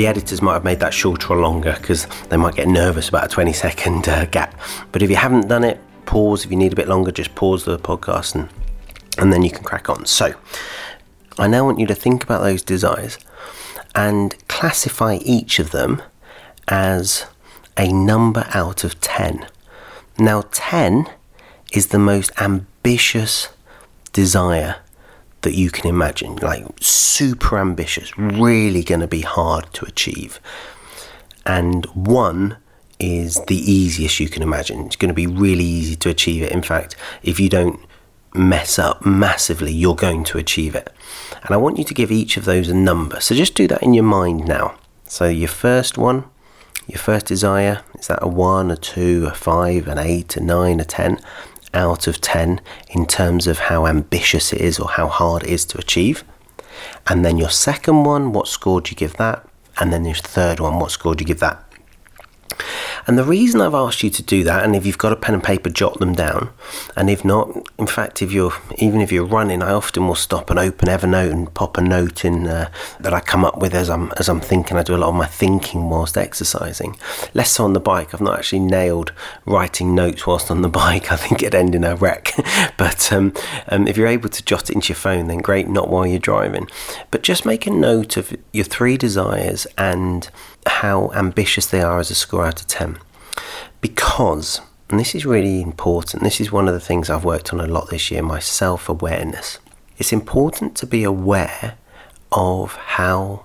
The 0.00 0.06
editors 0.06 0.40
might 0.40 0.54
have 0.54 0.64
made 0.64 0.80
that 0.80 0.94
shorter 0.94 1.34
or 1.34 1.36
longer 1.36 1.76
because 1.78 2.06
they 2.30 2.36
might 2.38 2.54
get 2.54 2.66
nervous 2.66 3.10
about 3.10 3.26
a 3.26 3.28
20 3.28 3.52
second 3.52 4.08
uh, 4.08 4.24
gap. 4.24 4.58
But 4.92 5.02
if 5.02 5.10
you 5.10 5.16
haven't 5.16 5.46
done 5.46 5.62
it, 5.62 5.78
pause. 6.06 6.42
If 6.42 6.50
you 6.50 6.56
need 6.56 6.72
a 6.72 6.76
bit 6.76 6.88
longer, 6.88 7.12
just 7.12 7.34
pause 7.34 7.66
the 7.66 7.78
podcast 7.78 8.34
and, 8.34 8.48
and 9.18 9.30
then 9.30 9.42
you 9.42 9.50
can 9.50 9.62
crack 9.62 9.90
on. 9.90 10.06
So, 10.06 10.32
I 11.38 11.48
now 11.48 11.66
want 11.66 11.80
you 11.80 11.86
to 11.86 11.94
think 11.94 12.24
about 12.24 12.40
those 12.40 12.62
desires 12.62 13.18
and 13.94 14.34
classify 14.48 15.16
each 15.16 15.58
of 15.58 15.70
them 15.70 16.00
as 16.66 17.26
a 17.76 17.92
number 17.92 18.46
out 18.54 18.84
of 18.84 19.02
10. 19.02 19.46
Now, 20.18 20.44
10 20.50 21.10
is 21.74 21.88
the 21.88 21.98
most 21.98 22.32
ambitious 22.40 23.50
desire 24.14 24.76
that 25.42 25.54
you 25.54 25.70
can 25.70 25.88
imagine, 25.88 26.36
like 26.36 26.64
super 26.80 27.58
ambitious, 27.58 28.16
really 28.18 28.82
going 28.82 29.00
to 29.00 29.08
be 29.08 29.22
hard 29.22 29.72
to 29.74 29.84
achieve. 29.86 30.40
And 31.46 31.86
1 31.86 32.56
is 32.98 33.40
the 33.46 33.56
easiest 33.56 34.20
you 34.20 34.28
can 34.28 34.42
imagine. 34.42 34.86
It's 34.86 34.96
going 34.96 35.08
to 35.08 35.14
be 35.14 35.26
really 35.26 35.64
easy 35.64 35.96
to 35.96 36.10
achieve 36.10 36.42
it. 36.42 36.52
In 36.52 36.62
fact, 36.62 36.96
if 37.22 37.40
you 37.40 37.48
don't 37.48 37.80
mess 38.34 38.78
up 38.78 39.04
massively, 39.04 39.72
you're 39.72 39.96
going 39.96 40.22
to 40.24 40.38
achieve 40.38 40.74
it. 40.74 40.92
And 41.42 41.50
I 41.50 41.56
want 41.56 41.78
you 41.78 41.84
to 41.84 41.94
give 41.94 42.12
each 42.12 42.36
of 42.36 42.44
those 42.44 42.68
a 42.68 42.74
number. 42.74 43.20
So 43.20 43.34
just 43.34 43.54
do 43.54 43.66
that 43.68 43.82
in 43.82 43.94
your 43.94 44.04
mind 44.04 44.46
now. 44.46 44.76
So 45.06 45.26
your 45.28 45.48
first 45.48 45.96
one, 45.96 46.24
your 46.86 46.98
first 46.98 47.26
desire, 47.26 47.82
is 47.98 48.08
that 48.08 48.22
a 48.22 48.28
1, 48.28 48.70
a 48.70 48.76
2, 48.76 49.26
a 49.26 49.34
5, 49.34 49.88
an 49.88 49.98
8, 49.98 50.36
a 50.36 50.40
9, 50.40 50.80
a 50.80 50.84
10 50.84 51.18
out 51.74 52.06
of 52.06 52.20
10 52.20 52.60
in 52.88 53.06
terms 53.06 53.46
of 53.46 53.58
how 53.58 53.86
ambitious 53.86 54.52
it 54.52 54.60
is 54.60 54.78
or 54.78 54.88
how 54.90 55.08
hard 55.08 55.42
it 55.44 55.50
is 55.50 55.64
to 55.66 55.78
achieve? 55.78 56.24
And 57.06 57.24
then 57.24 57.38
your 57.38 57.50
second 57.50 58.04
one, 58.04 58.32
what 58.32 58.48
score 58.48 58.80
do 58.80 58.90
you 58.90 58.96
give 58.96 59.16
that? 59.16 59.46
And 59.78 59.92
then 59.92 60.04
your 60.04 60.14
third 60.14 60.60
one, 60.60 60.78
what 60.78 60.90
score 60.90 61.14
do 61.14 61.22
you 61.22 61.26
give 61.26 61.40
that? 61.40 61.69
And 63.06 63.18
the 63.18 63.24
reason 63.24 63.60
I've 63.60 63.74
asked 63.74 64.02
you 64.02 64.10
to 64.10 64.22
do 64.22 64.44
that, 64.44 64.64
and 64.64 64.76
if 64.76 64.86
you've 64.86 64.98
got 64.98 65.12
a 65.12 65.16
pen 65.16 65.34
and 65.34 65.42
paper, 65.42 65.70
jot 65.70 65.98
them 65.98 66.14
down. 66.14 66.50
And 66.96 67.10
if 67.10 67.24
not, 67.24 67.68
in 67.78 67.86
fact, 67.86 68.22
if 68.22 68.32
you're 68.32 68.52
even 68.78 69.00
if 69.00 69.10
you're 69.10 69.24
running, 69.24 69.62
I 69.62 69.72
often 69.72 70.06
will 70.06 70.14
stop 70.14 70.50
and 70.50 70.58
open 70.58 70.88
Evernote 70.88 71.32
and 71.32 71.52
pop 71.54 71.76
a 71.78 71.80
note 71.80 72.24
in 72.24 72.46
uh, 72.46 72.70
that 73.00 73.14
I 73.14 73.20
come 73.20 73.44
up 73.44 73.58
with 73.58 73.74
as 73.74 73.88
I'm 73.90 74.12
as 74.16 74.28
I'm 74.28 74.40
thinking. 74.40 74.76
I 74.76 74.82
do 74.82 74.94
a 74.94 74.98
lot 74.98 75.08
of 75.08 75.14
my 75.14 75.26
thinking 75.26 75.88
whilst 75.88 76.16
exercising. 76.16 76.96
Less 77.34 77.52
so 77.52 77.64
on 77.64 77.72
the 77.72 77.80
bike. 77.80 78.14
I've 78.14 78.20
not 78.20 78.38
actually 78.38 78.60
nailed 78.60 79.12
writing 79.46 79.94
notes 79.94 80.26
whilst 80.26 80.50
on 80.50 80.62
the 80.62 80.68
bike. 80.80 81.12
I 81.12 81.16
think 81.16 81.42
it'd 81.42 81.54
end 81.54 81.74
in 81.74 81.84
a 81.84 81.96
wreck. 81.96 82.32
but 82.76 83.12
um, 83.12 83.32
um, 83.68 83.86
if 83.86 83.96
you're 83.96 84.06
able 84.06 84.28
to 84.28 84.44
jot 84.44 84.70
it 84.70 84.74
into 84.74 84.88
your 84.88 84.96
phone, 84.96 85.28
then 85.28 85.38
great. 85.38 85.68
Not 85.68 85.88
while 85.88 86.06
you're 86.06 86.18
driving, 86.18 86.68
but 87.10 87.22
just 87.22 87.46
make 87.46 87.66
a 87.66 87.70
note 87.70 88.16
of 88.16 88.36
your 88.52 88.64
three 88.64 88.96
desires 88.96 89.66
and 89.78 90.28
how 90.66 91.10
ambitious 91.12 91.66
they 91.66 91.80
are 91.82 91.98
as 91.98 92.10
a 92.10 92.14
score 92.14 92.46
out 92.46 92.60
of 92.60 92.66
10. 92.66 92.98
Because, 93.80 94.60
and 94.88 94.98
this 94.98 95.14
is 95.14 95.24
really 95.24 95.62
important, 95.62 96.22
this 96.22 96.40
is 96.40 96.52
one 96.52 96.68
of 96.68 96.74
the 96.74 96.80
things 96.80 97.08
I've 97.08 97.24
worked 97.24 97.52
on 97.52 97.60
a 97.60 97.66
lot 97.66 97.90
this 97.90 98.10
year 98.10 98.22
my 98.22 98.38
self 98.38 98.88
awareness. 98.88 99.58
It's 99.98 100.12
important 100.12 100.76
to 100.76 100.86
be 100.86 101.04
aware 101.04 101.76
of 102.32 102.74
how 102.74 103.44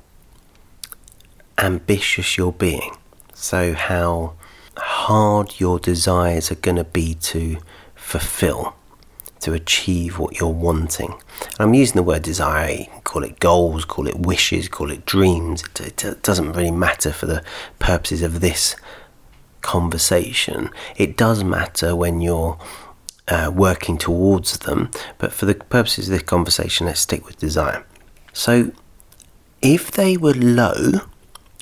ambitious 1.57 2.38
you're 2.38 2.51
being. 2.51 2.95
So, 3.34 3.74
how 3.74 4.34
hard 4.77 5.60
your 5.60 5.79
desires 5.79 6.51
are 6.51 6.55
going 6.55 6.77
to 6.77 6.84
be 6.84 7.13
to 7.15 7.57
fulfill, 7.95 8.75
to 9.45 9.53
achieve 9.53 10.17
what 10.17 10.39
you're 10.39 10.49
wanting. 10.49 11.11
And 11.11 11.59
I'm 11.59 11.73
using 11.75 11.95
the 11.95 12.03
word 12.03 12.23
desire, 12.23 12.85
call 13.03 13.23
it 13.23 13.39
goals, 13.39 13.85
call 13.85 14.07
it 14.07 14.17
wishes, 14.17 14.67
call 14.67 14.89
it 14.89 15.05
dreams. 15.05 15.63
It, 15.79 16.03
it 16.03 16.23
doesn't 16.23 16.53
really 16.53 16.71
matter 16.71 17.11
for 17.11 17.27
the 17.27 17.43
purposes 17.77 18.23
of 18.23 18.41
this 18.41 18.75
conversation. 19.61 20.71
It 20.97 21.15
does 21.15 21.43
matter 21.43 21.95
when 21.95 22.21
you're 22.21 22.57
uh, 23.27 23.51
working 23.53 23.99
towards 23.99 24.57
them, 24.59 24.89
but 25.19 25.31
for 25.31 25.45
the 25.45 25.53
purposes 25.53 26.09
of 26.09 26.13
this 26.13 26.23
conversation, 26.23 26.87
let's 26.87 27.01
stick 27.01 27.23
with 27.27 27.37
desire. 27.37 27.85
So, 28.33 28.71
if 29.61 29.91
they 29.91 30.17
were 30.17 30.33
low, 30.33 31.01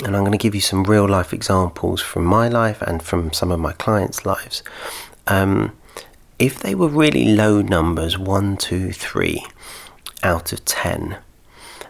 and 0.06 0.16
I'm 0.16 0.24
going 0.24 0.32
to 0.32 0.38
give 0.38 0.56
you 0.56 0.62
some 0.62 0.86
real 0.86 1.08
life 1.08 1.34
examples 1.34 2.02
from 2.02 2.24
my 2.24 2.48
life 2.48 2.82
and 2.82 3.04
from 3.04 3.34
some 3.34 3.52
of 3.52 3.60
my 3.60 3.74
clients' 3.74 4.26
lives. 4.26 4.64
Um, 5.28 5.74
if 6.40 6.60
they 6.60 6.76
were 6.76 6.88
really 6.88 7.26
low 7.26 7.62
numbers, 7.62 8.18
one, 8.18 8.58
two, 8.58 8.92
three 8.92 9.46
out 10.22 10.54
of 10.54 10.64
ten, 10.66 11.18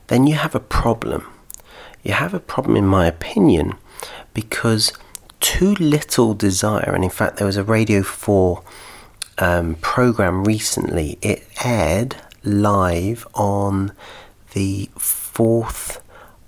then 0.07 0.27
you 0.27 0.35
have 0.35 0.55
a 0.55 0.59
problem. 0.59 1.27
You 2.03 2.13
have 2.13 2.33
a 2.33 2.39
problem, 2.39 2.75
in 2.75 2.85
my 2.85 3.07
opinion, 3.07 3.75
because 4.33 4.91
too 5.39 5.73
little 5.75 6.33
desire, 6.33 6.91
and 6.93 7.03
in 7.03 7.09
fact, 7.09 7.37
there 7.37 7.47
was 7.47 7.57
a 7.57 7.63
Radio 7.63 8.03
4 8.03 8.63
um, 9.37 9.75
program 9.75 10.43
recently, 10.43 11.17
it 11.21 11.47
aired 11.63 12.15
live 12.43 13.27
on 13.33 13.91
the 14.53 14.89
4th 14.97 15.99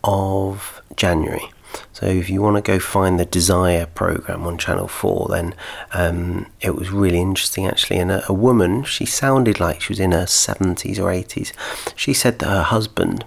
of 0.04 0.82
January. 0.96 1.50
So 1.94 2.06
if 2.08 2.30
you 2.30 2.42
want 2.42 2.58
to 2.58 2.62
go 2.62 2.80
find 2.80 3.20
the 3.20 3.26
Desire 3.26 3.86
program 3.86 4.46
on 4.46 4.58
Channel 4.58 4.88
4, 4.88 5.28
then 5.30 5.56
um, 5.94 6.48
it 6.62 6.76
was 6.76 6.90
really 6.92 7.22
interesting 7.22 7.66
actually. 7.66 8.00
And 8.00 8.12
a, 8.12 8.30
a, 8.30 8.34
woman, 8.34 8.84
she 8.84 9.06
sounded 9.06 9.60
like 9.60 9.82
she 9.82 9.94
was 9.94 10.00
in 10.00 10.12
her 10.12 10.26
70s 10.26 11.00
or 11.00 11.12
80s. 11.12 11.54
She 11.96 12.14
said 12.14 12.40
that 12.40 12.50
her 12.50 12.64
husband 12.64 13.26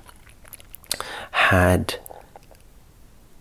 had 1.31 1.97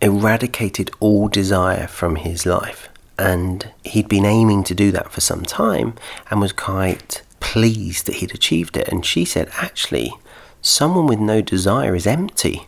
eradicated 0.02 0.92
all 1.00 1.28
desire 1.28 1.88
from 1.88 2.16
his 2.18 2.46
life. 2.46 2.90
And 3.20 3.72
he'd 3.84 4.08
been 4.08 4.26
aiming 4.26 4.64
to 4.66 4.76
do 4.76 4.92
that 4.92 5.12
for 5.12 5.22
some 5.22 5.44
time 5.44 5.96
and 6.30 6.40
was 6.40 6.54
quite 6.54 7.24
pleased 7.40 8.06
that 8.06 8.16
he'd 8.16 8.34
achieved 8.34 8.78
it. 8.78 8.88
And 8.88 9.06
she 9.06 9.26
said, 9.26 9.50
actually, 9.54 10.14
someone 10.62 11.08
with 11.08 11.20
no 11.20 11.42
desire 11.42 11.96
is 11.96 12.06
empty. 12.06 12.68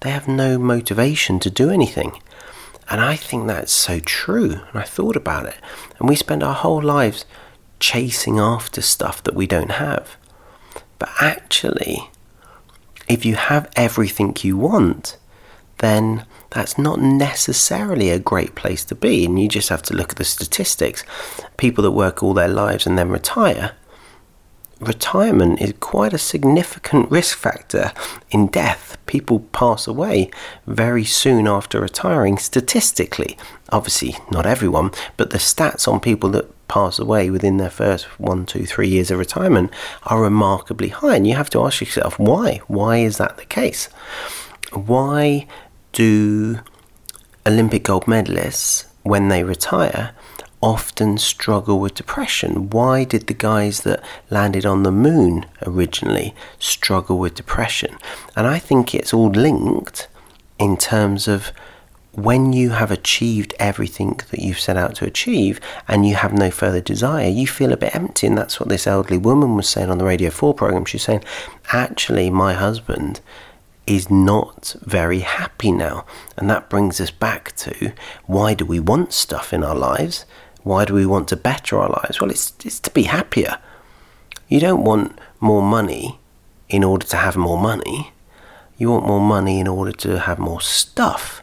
They 0.00 0.10
have 0.10 0.28
no 0.28 0.58
motivation 0.58 1.38
to 1.40 1.50
do 1.50 1.70
anything. 1.70 2.20
And 2.88 3.00
I 3.00 3.16
think 3.16 3.46
that's 3.46 3.72
so 3.72 4.00
true. 4.00 4.60
And 4.72 4.76
I 4.76 4.82
thought 4.82 5.16
about 5.16 5.46
it. 5.46 5.56
And 5.98 6.08
we 6.08 6.16
spend 6.16 6.42
our 6.42 6.54
whole 6.54 6.82
lives 6.82 7.24
chasing 7.78 8.38
after 8.38 8.82
stuff 8.82 9.22
that 9.22 9.34
we 9.34 9.46
don't 9.46 9.72
have. 9.72 10.16
But 10.98 11.10
actually, 11.20 12.10
if 13.08 13.24
you 13.24 13.36
have 13.36 13.70
everything 13.76 14.36
you 14.40 14.56
want, 14.56 15.16
then 15.78 16.26
that's 16.50 16.76
not 16.76 17.00
necessarily 17.00 18.10
a 18.10 18.18
great 18.18 18.54
place 18.54 18.84
to 18.86 18.94
be. 18.94 19.24
And 19.24 19.40
you 19.40 19.48
just 19.48 19.68
have 19.68 19.82
to 19.84 19.94
look 19.94 20.10
at 20.10 20.16
the 20.16 20.24
statistics. 20.24 21.04
People 21.56 21.82
that 21.84 21.92
work 21.92 22.22
all 22.22 22.34
their 22.34 22.48
lives 22.48 22.86
and 22.86 22.98
then 22.98 23.08
retire, 23.08 23.72
retirement 24.80 25.60
is 25.60 25.74
quite 25.78 26.12
a 26.12 26.18
significant 26.18 27.10
risk 27.10 27.36
factor 27.36 27.92
in 28.30 28.46
death. 28.48 28.96
People 29.06 29.40
pass 29.52 29.86
away 29.86 30.30
very 30.66 31.04
soon 31.04 31.46
after 31.46 31.80
retiring, 31.80 32.38
statistically. 32.38 33.36
Obviously, 33.70 34.16
not 34.30 34.46
everyone, 34.46 34.90
but 35.16 35.30
the 35.30 35.38
stats 35.38 35.86
on 35.86 36.00
people 36.00 36.30
that 36.30 36.68
pass 36.68 36.98
away 36.98 37.30
within 37.30 37.56
their 37.56 37.70
first 37.70 38.06
one, 38.18 38.46
two, 38.46 38.64
three 38.64 38.88
years 38.88 39.10
of 39.10 39.18
retirement 39.18 39.70
are 40.04 40.22
remarkably 40.22 40.88
high. 40.88 41.16
And 41.16 41.26
you 41.26 41.34
have 41.34 41.50
to 41.50 41.62
ask 41.64 41.80
yourself, 41.80 42.18
why? 42.18 42.60
Why 42.66 42.98
is 42.98 43.18
that 43.18 43.36
the 43.36 43.44
case? 43.44 43.88
Why 44.72 45.46
do 45.92 46.60
Olympic 47.46 47.84
gold 47.84 48.04
medalists, 48.04 48.86
when 49.02 49.28
they 49.28 49.42
retire, 49.42 50.14
often 50.60 51.18
struggle 51.18 51.78
with 51.78 51.94
depression? 51.94 52.70
Why 52.70 53.04
did 53.04 53.26
the 53.26 53.34
guys 53.34 53.80
that 53.80 54.02
landed 54.30 54.66
on 54.66 54.82
the 54.82 54.92
moon 54.92 55.46
originally 55.62 56.34
struggle 56.58 57.18
with 57.18 57.34
depression? 57.34 57.96
And 58.36 58.46
I 58.46 58.58
think 58.58 58.94
it's 58.94 59.14
all 59.14 59.30
linked 59.30 60.08
in 60.58 60.76
terms 60.76 61.26
of 61.26 61.52
when 62.12 62.52
you 62.52 62.70
have 62.70 62.90
achieved 62.90 63.54
everything 63.58 64.20
that 64.30 64.40
you've 64.40 64.60
set 64.60 64.76
out 64.76 64.96
to 64.96 65.06
achieve 65.06 65.60
and 65.86 66.06
you 66.06 66.16
have 66.16 66.32
no 66.32 66.50
further 66.50 66.80
desire, 66.80 67.28
you 67.28 67.46
feel 67.46 67.72
a 67.72 67.76
bit 67.76 67.94
empty. 67.94 68.26
And 68.26 68.36
that's 68.36 68.58
what 68.58 68.68
this 68.68 68.86
elderly 68.86 69.18
woman 69.18 69.56
was 69.56 69.68
saying 69.68 69.90
on 69.90 69.98
the 69.98 70.04
Radio 70.04 70.30
4 70.30 70.54
program. 70.54 70.84
She's 70.84 71.04
saying, 71.04 71.24
actually, 71.72 72.28
my 72.30 72.52
husband 72.54 73.20
is 73.86 74.10
not 74.10 74.74
very 74.82 75.20
happy 75.20 75.72
now. 75.72 76.04
And 76.36 76.50
that 76.50 76.68
brings 76.68 77.00
us 77.00 77.10
back 77.10 77.54
to 77.56 77.92
why 78.26 78.54
do 78.54 78.64
we 78.64 78.80
want 78.80 79.12
stuff 79.12 79.52
in 79.52 79.64
our 79.64 79.76
lives? 79.76 80.24
Why 80.62 80.84
do 80.84 80.94
we 80.94 81.06
want 81.06 81.28
to 81.28 81.36
better 81.36 81.78
our 81.78 81.88
lives? 81.88 82.20
Well, 82.20 82.30
it's, 82.30 82.52
it's 82.64 82.80
to 82.80 82.90
be 82.90 83.04
happier. 83.04 83.58
You 84.48 84.60
don't 84.60 84.84
want 84.84 85.18
more 85.40 85.62
money 85.62 86.18
in 86.68 86.84
order 86.84 87.06
to 87.06 87.16
have 87.16 87.36
more 87.36 87.58
money. 87.58 88.12
You 88.76 88.90
want 88.90 89.06
more 89.06 89.20
money 89.20 89.60
in 89.60 89.68
order 89.68 89.92
to 89.92 90.20
have 90.20 90.38
more 90.38 90.60
stuff 90.60 91.42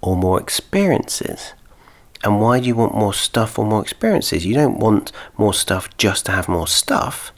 or 0.00 0.16
more 0.16 0.40
experiences. 0.40 1.54
And 2.22 2.40
why 2.40 2.60
do 2.60 2.66
you 2.66 2.74
want 2.74 2.94
more 2.94 3.14
stuff 3.14 3.58
or 3.58 3.66
more 3.66 3.82
experiences? 3.82 4.46
You 4.46 4.54
don't 4.54 4.78
want 4.78 5.12
more 5.36 5.52
stuff 5.52 5.94
just 5.98 6.26
to 6.26 6.32
have 6.32 6.48
more 6.48 6.66
stuff 6.66 7.32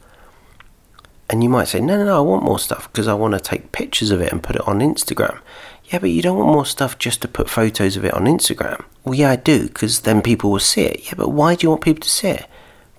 and 1.28 1.42
you 1.42 1.48
might 1.48 1.68
say, 1.68 1.80
no, 1.80 1.96
no, 1.98 2.04
no, 2.04 2.16
I 2.16 2.20
want 2.20 2.44
more 2.44 2.58
stuff 2.58 2.90
because 2.92 3.08
I 3.08 3.14
want 3.14 3.34
to 3.34 3.40
take 3.40 3.72
pictures 3.72 4.10
of 4.10 4.20
it 4.20 4.32
and 4.32 4.42
put 4.42 4.56
it 4.56 4.66
on 4.66 4.78
Instagram. 4.78 5.40
Yeah, 5.86 5.98
but 5.98 6.10
you 6.10 6.22
don't 6.22 6.38
want 6.38 6.52
more 6.52 6.66
stuff 6.66 6.98
just 6.98 7.20
to 7.22 7.28
put 7.28 7.50
photos 7.50 7.96
of 7.96 8.04
it 8.04 8.14
on 8.14 8.24
Instagram. 8.24 8.84
Well, 9.06 9.14
yeah, 9.14 9.30
I 9.30 9.36
do, 9.36 9.68
because 9.68 10.00
then 10.00 10.20
people 10.20 10.50
will 10.50 10.58
see 10.58 10.82
it. 10.82 11.06
Yeah, 11.06 11.14
but 11.16 11.28
why 11.28 11.54
do 11.54 11.64
you 11.64 11.70
want 11.70 11.82
people 11.82 12.00
to 12.00 12.10
see 12.10 12.26
it? 12.26 12.46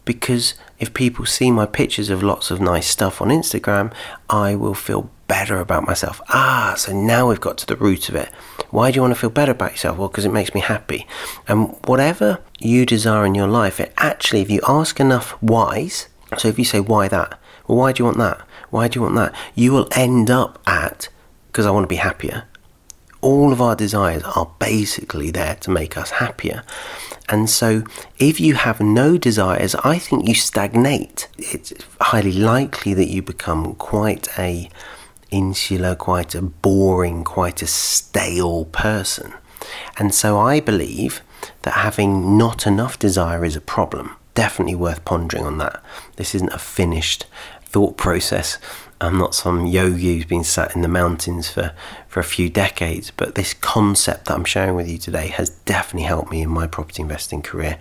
Because 0.05 0.53
if 0.79 0.93
people 0.93 1.25
see 1.25 1.51
my 1.51 1.65
pictures 1.65 2.09
of 2.09 2.23
lots 2.23 2.49
of 2.49 2.61
nice 2.61 2.87
stuff 2.87 3.21
on 3.21 3.27
Instagram, 3.27 3.93
I 4.29 4.55
will 4.55 4.73
feel 4.73 5.09
better 5.27 5.59
about 5.59 5.85
myself. 5.85 6.21
Ah, 6.29 6.75
so 6.77 6.93
now 6.93 7.27
we've 7.27 7.41
got 7.41 7.57
to 7.57 7.65
the 7.65 7.75
root 7.75 8.07
of 8.07 8.15
it. 8.15 8.29
Why 8.69 8.89
do 8.89 8.95
you 8.95 9.01
want 9.01 9.15
to 9.15 9.19
feel 9.19 9.29
better 9.29 9.51
about 9.51 9.71
yourself? 9.71 9.97
Well, 9.97 10.07
because 10.07 10.23
it 10.23 10.31
makes 10.31 10.55
me 10.55 10.61
happy. 10.61 11.05
And 11.45 11.75
whatever 11.83 12.39
you 12.57 12.85
desire 12.85 13.25
in 13.25 13.35
your 13.35 13.47
life, 13.47 13.81
it 13.81 13.91
actually, 13.97 14.39
if 14.39 14.49
you 14.49 14.61
ask 14.65 15.01
enough 15.01 15.31
whys, 15.41 16.07
so 16.37 16.47
if 16.47 16.57
you 16.57 16.63
say, 16.63 16.79
why 16.79 17.09
that? 17.09 17.37
Well, 17.67 17.79
why 17.79 17.91
do 17.91 17.99
you 18.01 18.05
want 18.05 18.17
that? 18.19 18.47
Why 18.69 18.87
do 18.87 18.97
you 18.97 19.03
want 19.03 19.15
that? 19.15 19.35
You 19.55 19.73
will 19.73 19.89
end 19.91 20.31
up 20.31 20.63
at, 20.65 21.09
because 21.47 21.65
I 21.65 21.71
want 21.71 21.83
to 21.83 21.89
be 21.89 21.97
happier. 21.97 22.45
All 23.21 23.51
of 23.51 23.61
our 23.61 23.75
desires 23.75 24.23
are 24.23 24.51
basically 24.59 25.31
there 25.31 25.55
to 25.55 25.71
make 25.71 25.97
us 25.97 26.11
happier. 26.11 26.63
And 27.29 27.49
so, 27.49 27.83
if 28.17 28.39
you 28.39 28.55
have 28.55 28.79
no 28.79 29.17
desires, 29.17 29.75
I 29.75 29.97
think 29.99 30.27
you 30.27 30.33
stagnate. 30.33 31.27
It's 31.37 31.73
highly 31.99 32.31
likely 32.31 32.93
that 32.93 33.09
you 33.09 33.21
become 33.21 33.75
quite 33.75 34.27
a 34.39 34.69
insular, 35.29 35.95
quite 35.95 36.35
a 36.35 36.41
boring, 36.41 37.25
quite 37.25 37.61
a 37.61 37.67
stale 37.67 38.65
person. 38.65 39.33
And 39.97 40.15
so, 40.15 40.39
I 40.39 40.61
believe 40.61 41.21
that 41.63 41.73
having 41.73 42.37
not 42.37 42.65
enough 42.65 42.97
desire 42.97 43.43
is 43.43 43.55
a 43.55 43.61
problem. 43.61 44.15
Definitely 44.33 44.75
worth 44.75 45.03
pondering 45.03 45.43
on 45.43 45.57
that. 45.57 45.83
This 46.15 46.33
isn't 46.33 46.53
a 46.53 46.59
finished 46.59 47.25
thought 47.65 47.97
process. 47.97 48.57
I'm 48.99 49.17
not 49.17 49.35
some 49.35 49.67
yogi 49.67 50.15
who's 50.15 50.25
been 50.25 50.43
sat 50.43 50.75
in 50.75 50.81
the 50.81 50.87
mountains 50.87 51.49
for, 51.49 51.73
for 52.07 52.19
a 52.19 52.23
few 52.23 52.49
decades, 52.49 53.11
but 53.15 53.35
this 53.35 53.53
concept 53.53 54.25
that 54.25 54.33
I'm 54.33 54.45
sharing 54.45 54.75
with 54.75 54.89
you 54.89 54.97
today 54.97 55.27
has 55.27 55.49
definitely 55.49 56.07
helped 56.07 56.31
me 56.31 56.41
in 56.41 56.49
my 56.49 56.65
property 56.65 57.03
investing 57.03 57.41
career. 57.41 57.77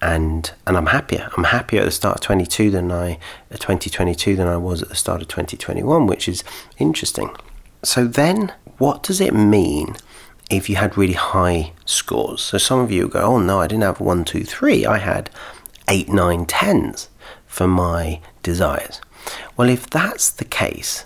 And, 0.00 0.50
and 0.66 0.76
I'm 0.76 0.86
happier. 0.86 1.30
I'm 1.36 1.44
happier 1.44 1.80
at 1.80 1.84
the 1.84 1.90
start 1.90 2.16
of 2.16 2.20
22 2.22 2.70
than 2.70 2.90
I, 2.90 3.14
uh, 3.50 3.56
2022 3.56 4.36
than 4.36 4.48
I 4.48 4.56
was 4.56 4.82
at 4.82 4.88
the 4.88 4.94
start 4.94 5.22
of 5.22 5.28
2021, 5.28 6.06
which 6.06 6.28
is 6.28 6.44
interesting. 6.78 7.34
So 7.82 8.06
then, 8.06 8.52
what 8.78 9.02
does 9.02 9.20
it 9.20 9.34
mean 9.34 9.96
if 10.50 10.68
you 10.68 10.76
had 10.76 10.96
really 10.96 11.14
high 11.14 11.72
scores? 11.84 12.42
So 12.42 12.58
some 12.58 12.80
of 12.80 12.90
you 12.90 13.08
go, 13.08 13.20
oh 13.20 13.38
no, 13.38 13.60
I 13.60 13.66
didn't 13.66 13.84
have 13.84 14.00
one, 14.00 14.24
two, 14.24 14.44
three. 14.44 14.84
I 14.84 14.98
had 14.98 15.30
eight, 15.88 16.08
nine, 16.08 16.46
tens 16.46 17.08
for 17.46 17.68
my 17.68 18.20
desires. 18.42 19.00
Well, 19.56 19.68
if 19.68 19.88
that's 19.88 20.30
the 20.30 20.44
case, 20.44 21.04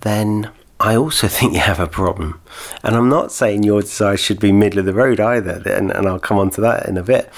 then 0.00 0.50
I 0.80 0.96
also 0.96 1.28
think 1.36 1.54
you 1.54 1.60
have 1.60 1.80
a 1.80 1.86
problem. 1.86 2.40
And 2.82 2.96
I'm 2.96 3.08
not 3.08 3.32
saying 3.32 3.62
your 3.62 3.80
desire 3.80 4.16
should 4.16 4.40
be 4.40 4.52
middle 4.52 4.80
of 4.80 4.86
the 4.86 4.94
road 4.94 5.20
either, 5.20 5.62
and, 5.66 5.90
and 5.90 6.06
I'll 6.06 6.18
come 6.18 6.38
on 6.38 6.50
to 6.50 6.60
that 6.62 6.88
in 6.88 6.96
a 6.96 7.02
bit. 7.02 7.30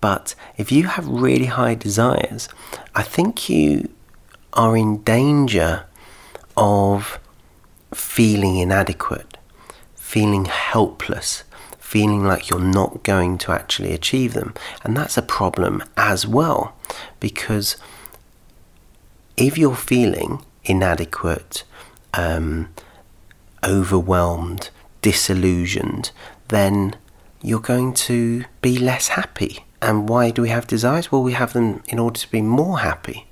But 0.00 0.34
if 0.56 0.70
you 0.70 0.84
have 0.84 1.06
really 1.08 1.46
high 1.46 1.74
desires, 1.74 2.48
I 2.94 3.02
think 3.02 3.48
you 3.48 3.88
are 4.52 4.76
in 4.76 5.02
danger 5.02 5.84
of 6.56 7.18
feeling 7.92 8.56
inadequate, 8.56 9.36
feeling 9.94 10.46
helpless, 10.46 11.44
feeling 11.78 12.24
like 12.24 12.50
you're 12.50 12.60
not 12.60 13.02
going 13.02 13.38
to 13.38 13.52
actually 13.52 13.92
achieve 13.92 14.32
them. 14.32 14.54
And 14.82 14.96
that's 14.96 15.16
a 15.16 15.22
problem 15.22 15.82
as 15.96 16.26
well, 16.26 16.74
because 17.20 17.76
if 19.36 19.58
you're 19.58 19.74
feeling 19.74 20.44
inadequate, 20.64 21.64
um, 22.14 22.70
overwhelmed, 23.64 24.70
disillusioned, 25.02 26.10
then 26.48 26.96
you're 27.42 27.60
going 27.60 27.92
to 27.92 28.44
be 28.62 28.78
less 28.78 29.08
happy. 29.08 29.64
And 29.82 30.08
why 30.08 30.30
do 30.30 30.42
we 30.42 30.48
have 30.48 30.66
desires? 30.66 31.12
Well, 31.12 31.22
we 31.22 31.34
have 31.34 31.52
them 31.52 31.82
in 31.86 31.98
order 31.98 32.18
to 32.18 32.30
be 32.30 32.40
more 32.40 32.80
happy, 32.80 33.26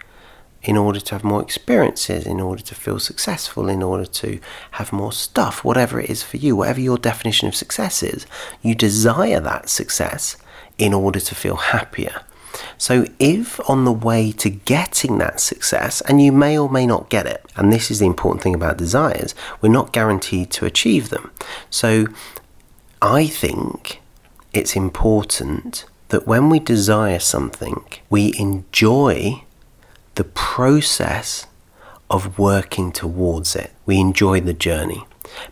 in 0.63 0.77
order 0.77 1.01
to 1.01 1.15
have 1.15 1.25
more 1.25 1.43
experiences, 1.43 2.27
in 2.27 2.39
order 2.41 2.63
to 2.63 2.75
feel 2.75 2.99
successful, 2.99 3.69
in 3.69 3.83
order 3.83 4.05
to 4.07 4.41
have 4.73 4.93
more 4.93 5.13
stuff, 5.13 5.65
whatever 5.65 6.01
it 6.01 6.11
is 6.11 6.23
for 6.23 6.37
you, 6.37 6.55
whatever 6.57 6.81
your 6.81 6.99
definition 6.99 7.49
of 7.49 7.57
success 7.57 8.03
is, 8.03 8.27
you 8.63 8.75
desire 8.75 9.41
that 9.41 9.69
success 9.69 10.37
in 10.79 10.93
order 10.93 11.21
to 11.21 11.35
feel 11.35 11.57
happier. 11.57 12.23
So, 12.79 13.07
if 13.19 13.59
on 13.69 13.85
the 13.85 13.93
way 13.93 14.33
to 14.33 14.51
getting 14.51 15.19
that 15.19 15.41
success, 15.41 16.01
and 16.03 16.23
you 16.23 16.33
may 16.33 16.59
or 16.59 16.71
may 16.71 16.87
not 16.87 17.09
get 17.09 17.27
it, 17.27 17.45
and 17.57 17.73
this 17.73 17.91
is 17.91 17.99
the 17.99 18.07
important 18.07 18.43
thing 18.43 18.55
about 18.55 18.77
desires, 18.77 19.35
we're 19.61 19.69
not 19.69 19.93
guaranteed 19.93 20.51
to 20.53 20.67
achieve 20.67 21.09
them. 21.09 21.31
So, 21.71 22.07
I 23.03 23.27
think 23.27 24.01
it's 24.53 24.77
important 24.77 25.85
that 26.09 26.27
when 26.27 26.49
we 26.49 26.59
desire 26.59 27.19
something, 27.19 27.85
we 28.09 28.33
enjoy 28.39 29.45
the 30.15 30.25
process 30.25 31.47
of 32.09 32.39
working 32.39 32.93
towards 32.93 33.57
it. 33.57 33.73
We 33.87 33.99
enjoy 33.99 34.41
the 34.41 34.53
journey. 34.53 35.05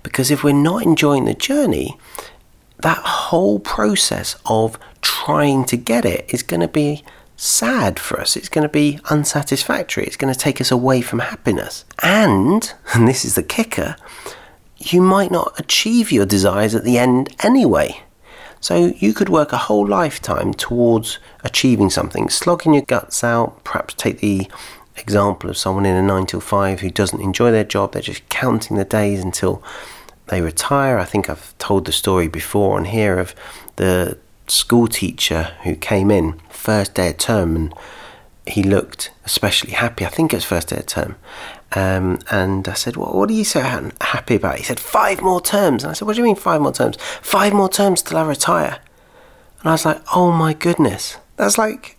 Because 0.03 0.31
if 0.31 0.45
we're 0.45 0.53
not 0.53 0.83
enjoying 0.83 1.25
the 1.25 1.35
journey, 1.35 1.99
that 2.83 2.99
whole 2.99 3.59
process 3.59 4.37
of 4.47 4.79
trying 5.01 5.65
to 5.65 5.77
get 5.77 6.05
it 6.05 6.33
is 6.33 6.43
going 6.43 6.61
to 6.61 6.69
be 6.69 7.05
sad 7.37 7.99
for 7.99 8.21
us. 8.21 8.37
It's 8.37 8.49
going 8.49 8.63
to 8.63 8.73
be 8.73 9.01
unsatisfactory. 9.11 10.05
It's 10.05 10.17
going 10.17 10.33
to 10.33 10.39
take 10.39 10.61
us 10.61 10.71
away 10.71 11.01
from 11.01 11.19
happiness. 11.21 11.85
And, 12.03 12.73
and 12.95 13.09
this 13.09 13.25
is 13.25 13.35
the 13.35 13.43
kicker, 13.43 13.97
you 14.79 15.01
might 15.01 15.31
not 15.31 15.59
achieve 15.59 16.13
your 16.13 16.27
desires 16.27 16.75
at 16.75 16.85
the 16.85 16.99
end 16.99 17.35
anyway. 17.43 18.03
So 18.61 18.93
you 18.97 19.13
could 19.13 19.29
work 19.29 19.53
a 19.53 19.57
whole 19.59 19.87
lifetime 19.87 20.55
towards 20.55 21.19
achieving 21.43 21.91
something, 21.91 22.29
slogging 22.29 22.75
your 22.75 22.85
guts 22.85 23.25
out, 23.25 23.65
perhaps 23.65 23.95
take 23.95 24.21
the 24.21 24.49
example 24.97 25.51
of 25.51 25.57
someone 25.57 25.85
in 25.85 25.97
a 25.97 26.03
9 26.03 26.27
till 26.27 26.41
5 26.41 26.81
who 26.81 26.91
doesn't 26.91 27.21
enjoy 27.21 27.51
their 27.51 27.65
job, 27.65 27.93
they're 27.93 28.03
just 28.03 28.29
counting 28.29 28.77
the 28.77 28.85
days 28.85 29.23
until 29.23 29.63
they 30.33 30.41
retire. 30.41 30.99
I 30.99 31.05
think 31.05 31.29
I've 31.29 31.57
told 31.59 31.85
the 31.85 31.93
story 31.93 32.27
before 32.27 32.79
on 32.79 32.87
here 32.87 33.19
of 33.19 33.35
the 33.77 34.19
school 34.47 34.89
teacher 34.89 35.55
who 35.63 35.77
came 35.77 36.11
in 36.11 36.41
first 36.49 36.95
day 36.95 37.11
of 37.11 37.19
term 37.19 37.55
and 37.55 37.75
he 38.47 38.63
looked 38.63 39.11
especially 39.27 39.73
happy. 39.73 40.05
I 40.07 40.09
think 40.09 40.33
it 40.33 40.37
was 40.37 40.45
first 40.45 40.69
day 40.69 40.79
of 40.79 40.87
term. 40.87 41.17
Um, 41.75 42.19
and 42.31 42.67
I 42.67 42.73
said, 42.73 42.97
well, 42.97 43.13
what 43.13 43.31
are 43.31 43.35
you 43.35 43.45
so 43.45 43.61
happy 44.01 44.37
about? 44.37 44.57
He 44.57 44.65
said, 44.65 44.81
five 44.81 45.21
more 45.21 45.41
terms. 45.41 45.85
And 45.85 45.91
I 45.91 45.95
said, 45.95 46.07
what 46.07 46.17
do 46.17 46.23
you 46.23 46.27
mean 46.27 46.37
five 46.37 46.61
more 46.61 46.73
terms? 46.73 46.97
Five 47.21 47.53
more 47.53 47.69
terms 47.69 48.03
till 48.03 48.17
I 48.17 48.27
retire. 48.27 48.79
And 49.61 49.69
I 49.69 49.73
was 49.73 49.85
like, 49.85 50.03
oh 50.15 50.33
my 50.33 50.55
goodness, 50.55 51.19
that's 51.37 51.59
like 51.59 51.99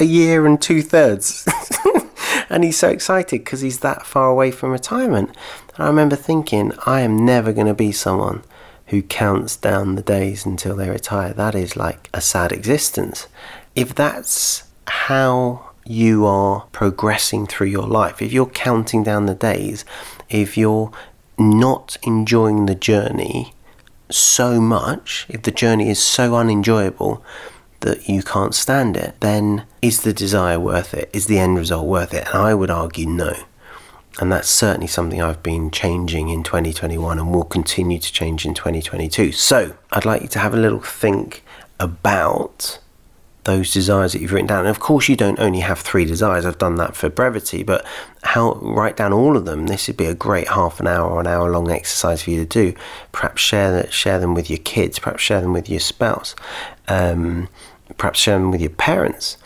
a 0.00 0.04
year 0.04 0.46
and 0.46 0.60
two 0.60 0.82
thirds. 0.82 1.46
and 2.50 2.64
he's 2.64 2.78
so 2.78 2.88
excited 2.88 3.40
because 3.40 3.60
he's 3.60 3.80
that 3.80 4.06
far 4.06 4.28
away 4.28 4.50
from 4.50 4.70
retirement. 4.70 5.30
And 5.74 5.84
I 5.84 5.86
remember 5.88 6.16
thinking, 6.16 6.72
I 6.86 7.00
am 7.00 7.24
never 7.24 7.52
going 7.52 7.66
to 7.66 7.74
be 7.74 7.92
someone 7.92 8.42
who 8.86 9.02
counts 9.02 9.56
down 9.56 9.94
the 9.94 10.02
days 10.02 10.44
until 10.44 10.76
they 10.76 10.90
retire. 10.90 11.32
That 11.32 11.54
is 11.54 11.76
like 11.76 12.10
a 12.12 12.20
sad 12.20 12.52
existence. 12.52 13.26
If 13.74 13.94
that's 13.94 14.64
how 14.86 15.70
you 15.86 16.26
are 16.26 16.66
progressing 16.72 17.46
through 17.46 17.68
your 17.68 17.86
life, 17.86 18.20
if 18.20 18.32
you're 18.32 18.46
counting 18.46 19.02
down 19.02 19.26
the 19.26 19.34
days, 19.34 19.84
if 20.28 20.56
you're 20.56 20.92
not 21.38 21.96
enjoying 22.02 22.66
the 22.66 22.74
journey 22.74 23.54
so 24.10 24.60
much, 24.60 25.26
if 25.28 25.42
the 25.42 25.50
journey 25.50 25.88
is 25.88 25.98
so 25.98 26.36
unenjoyable 26.36 27.24
that 27.84 28.08
you 28.08 28.22
can't 28.22 28.54
stand 28.54 28.96
it, 28.96 29.14
then 29.20 29.64
is 29.82 30.02
the 30.02 30.12
desire 30.12 30.58
worth 30.58 30.94
it? 30.94 31.10
Is 31.12 31.26
the 31.26 31.38
end 31.38 31.58
result 31.58 31.86
worth 31.86 32.14
it? 32.14 32.26
And 32.28 32.38
I 32.38 32.54
would 32.54 32.70
argue 32.70 33.06
no. 33.06 33.34
And 34.20 34.32
that's 34.32 34.48
certainly 34.48 34.86
something 34.86 35.20
I've 35.20 35.42
been 35.42 35.70
changing 35.70 36.28
in 36.28 36.42
2021 36.42 37.18
and 37.18 37.32
will 37.32 37.44
continue 37.44 37.98
to 37.98 38.12
change 38.12 38.46
in 38.46 38.54
2022. 38.54 39.32
So 39.32 39.76
I'd 39.92 40.04
like 40.04 40.22
you 40.22 40.28
to 40.28 40.38
have 40.38 40.54
a 40.54 40.56
little 40.56 40.80
think 40.80 41.44
about 41.78 42.78
those 43.44 43.72
desires 43.72 44.12
that 44.12 44.22
you've 44.22 44.32
written 44.32 44.46
down. 44.46 44.60
And 44.60 44.68
of 44.68 44.80
course, 44.80 45.08
you 45.08 45.16
don't 45.16 45.38
only 45.38 45.60
have 45.60 45.80
three 45.80 46.06
desires. 46.06 46.46
I've 46.46 46.58
done 46.58 46.76
that 46.76 46.96
for 46.96 47.10
brevity, 47.10 47.62
but 47.62 47.84
how 48.22 48.54
write 48.54 48.96
down 48.96 49.12
all 49.12 49.36
of 49.36 49.44
them. 49.44 49.66
This 49.66 49.86
would 49.86 49.96
be 49.96 50.06
a 50.06 50.14
great 50.14 50.48
half 50.48 50.80
an 50.80 50.86
hour 50.86 51.10
or 51.10 51.20
an 51.20 51.26
hour 51.26 51.50
long 51.50 51.70
exercise 51.70 52.22
for 52.22 52.30
you 52.30 52.38
to 52.38 52.46
do. 52.46 52.74
Perhaps 53.12 53.42
share 53.42 53.70
that, 53.72 53.92
share 53.92 54.18
them 54.18 54.32
with 54.32 54.48
your 54.48 54.60
kids. 54.60 54.98
Perhaps 54.98 55.22
share 55.22 55.42
them 55.42 55.52
with 55.52 55.68
your 55.68 55.80
spouse. 55.80 56.34
Um, 56.88 57.48
perhaps 57.98 58.20
share 58.20 58.38
them 58.38 58.50
with 58.50 58.60
your 58.60 58.70
parents 58.70 59.36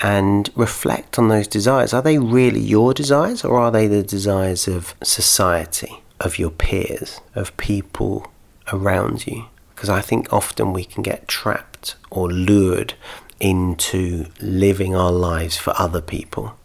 and 0.00 0.50
reflect 0.54 1.18
on 1.18 1.28
those 1.28 1.48
desires. 1.48 1.94
Are 1.94 2.02
they 2.02 2.18
really 2.18 2.60
your 2.60 2.92
desires 2.92 3.44
or 3.44 3.58
are 3.58 3.70
they 3.70 3.86
the 3.86 4.02
desires 4.02 4.68
of 4.68 4.94
society, 5.02 6.02
of 6.20 6.38
your 6.38 6.50
peers, 6.50 7.20
of 7.34 7.56
people 7.56 8.30
around 8.72 9.26
you? 9.26 9.46
Because 9.74 9.88
I 9.88 10.00
think 10.00 10.32
often 10.32 10.72
we 10.72 10.84
can 10.84 11.02
get 11.02 11.28
trapped 11.28 11.96
or 12.10 12.30
lured 12.30 12.94
into 13.40 14.26
living 14.40 14.94
our 14.94 15.12
lives 15.12 15.56
for 15.56 15.74
other 15.78 16.00
people. 16.00 16.56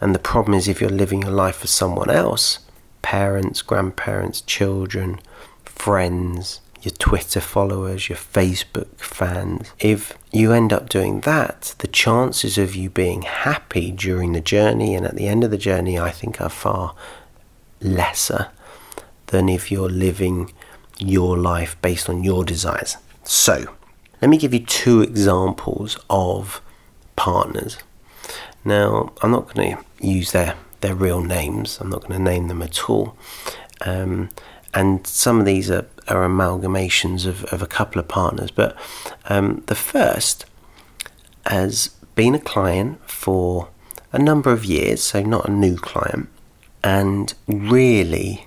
And 0.00 0.14
the 0.14 0.18
problem 0.18 0.54
is 0.54 0.68
if 0.68 0.80
you're 0.80 0.90
living 0.90 1.22
your 1.22 1.30
life 1.30 1.56
for 1.56 1.66
someone 1.66 2.10
else, 2.10 2.58
parents, 3.00 3.62
grandparents, 3.62 4.42
children, 4.42 5.20
friends, 5.64 6.60
your 6.84 6.94
Twitter 6.94 7.40
followers, 7.40 8.08
your 8.08 8.18
Facebook 8.18 8.96
fans. 8.98 9.72
If 9.78 10.16
you 10.32 10.52
end 10.52 10.72
up 10.72 10.88
doing 10.88 11.20
that, 11.20 11.74
the 11.78 11.86
chances 11.86 12.58
of 12.58 12.74
you 12.74 12.90
being 12.90 13.22
happy 13.22 13.90
during 13.90 14.32
the 14.32 14.40
journey 14.40 14.94
and 14.94 15.06
at 15.06 15.16
the 15.16 15.26
end 15.26 15.44
of 15.44 15.50
the 15.50 15.58
journey, 15.58 15.98
I 15.98 16.10
think, 16.10 16.40
are 16.40 16.48
far 16.48 16.94
lesser 17.80 18.48
than 19.28 19.48
if 19.48 19.70
you're 19.70 19.88
living 19.88 20.52
your 20.98 21.36
life 21.36 21.80
based 21.82 22.08
on 22.08 22.22
your 22.22 22.44
desires. 22.44 22.96
So, 23.24 23.74
let 24.20 24.28
me 24.28 24.38
give 24.38 24.54
you 24.54 24.60
two 24.60 25.02
examples 25.02 25.98
of 26.08 26.60
partners. 27.16 27.78
Now, 28.64 29.12
I'm 29.22 29.30
not 29.30 29.52
going 29.52 29.76
to 29.76 29.84
use 30.06 30.32
their, 30.32 30.54
their 30.80 30.94
real 30.94 31.20
names, 31.22 31.78
I'm 31.80 31.90
not 31.90 32.02
going 32.02 32.12
to 32.12 32.18
name 32.18 32.48
them 32.48 32.62
at 32.62 32.88
all. 32.88 33.16
Um, 33.80 34.30
and 34.72 35.06
some 35.06 35.38
of 35.40 35.46
these 35.46 35.70
are, 35.70 35.86
are 36.08 36.26
amalgamations 36.28 37.26
of, 37.26 37.44
of 37.44 37.62
a 37.62 37.66
couple 37.66 38.00
of 38.00 38.08
partners. 38.08 38.50
But 38.50 38.76
um, 39.28 39.62
the 39.66 39.74
first 39.74 40.46
has 41.46 41.88
been 42.14 42.34
a 42.34 42.40
client 42.40 42.98
for 43.08 43.68
a 44.12 44.18
number 44.18 44.52
of 44.52 44.64
years, 44.64 45.02
so 45.02 45.22
not 45.22 45.48
a 45.48 45.52
new 45.52 45.76
client, 45.76 46.28
and 46.82 47.34
really 47.46 48.46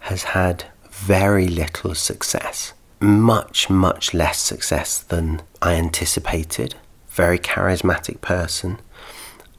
has 0.00 0.22
had 0.24 0.64
very 0.90 1.46
little 1.46 1.94
success. 1.94 2.72
Much, 3.00 3.70
much 3.70 4.12
less 4.12 4.38
success 4.40 4.98
than 4.98 5.42
I 5.62 5.74
anticipated. 5.74 6.74
Very 7.08 7.38
charismatic 7.38 8.20
person, 8.20 8.78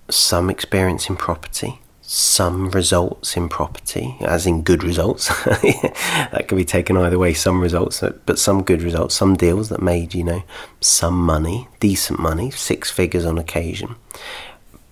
some 0.09 0.49
experience 0.49 1.09
in 1.09 1.15
property, 1.15 1.79
some 2.11 2.71
results 2.71 3.37
in 3.37 3.47
property, 3.47 4.17
as 4.21 4.47
in 4.47 4.63
good 4.63 4.83
results. 4.83 5.27
that 5.45 6.45
could 6.47 6.57
be 6.57 6.65
taken 6.65 6.97
either 6.97 7.19
way. 7.19 7.35
Some 7.35 7.61
results, 7.61 8.03
but 8.25 8.39
some 8.39 8.63
good 8.63 8.81
results, 8.81 9.13
some 9.13 9.35
deals 9.35 9.69
that 9.69 9.79
made, 9.79 10.15
you 10.15 10.23
know, 10.23 10.41
some 10.81 11.13
money, 11.13 11.67
decent 11.79 12.19
money, 12.19 12.49
six 12.49 12.89
figures 12.89 13.25
on 13.25 13.37
occasion. 13.37 13.95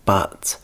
But 0.06 0.60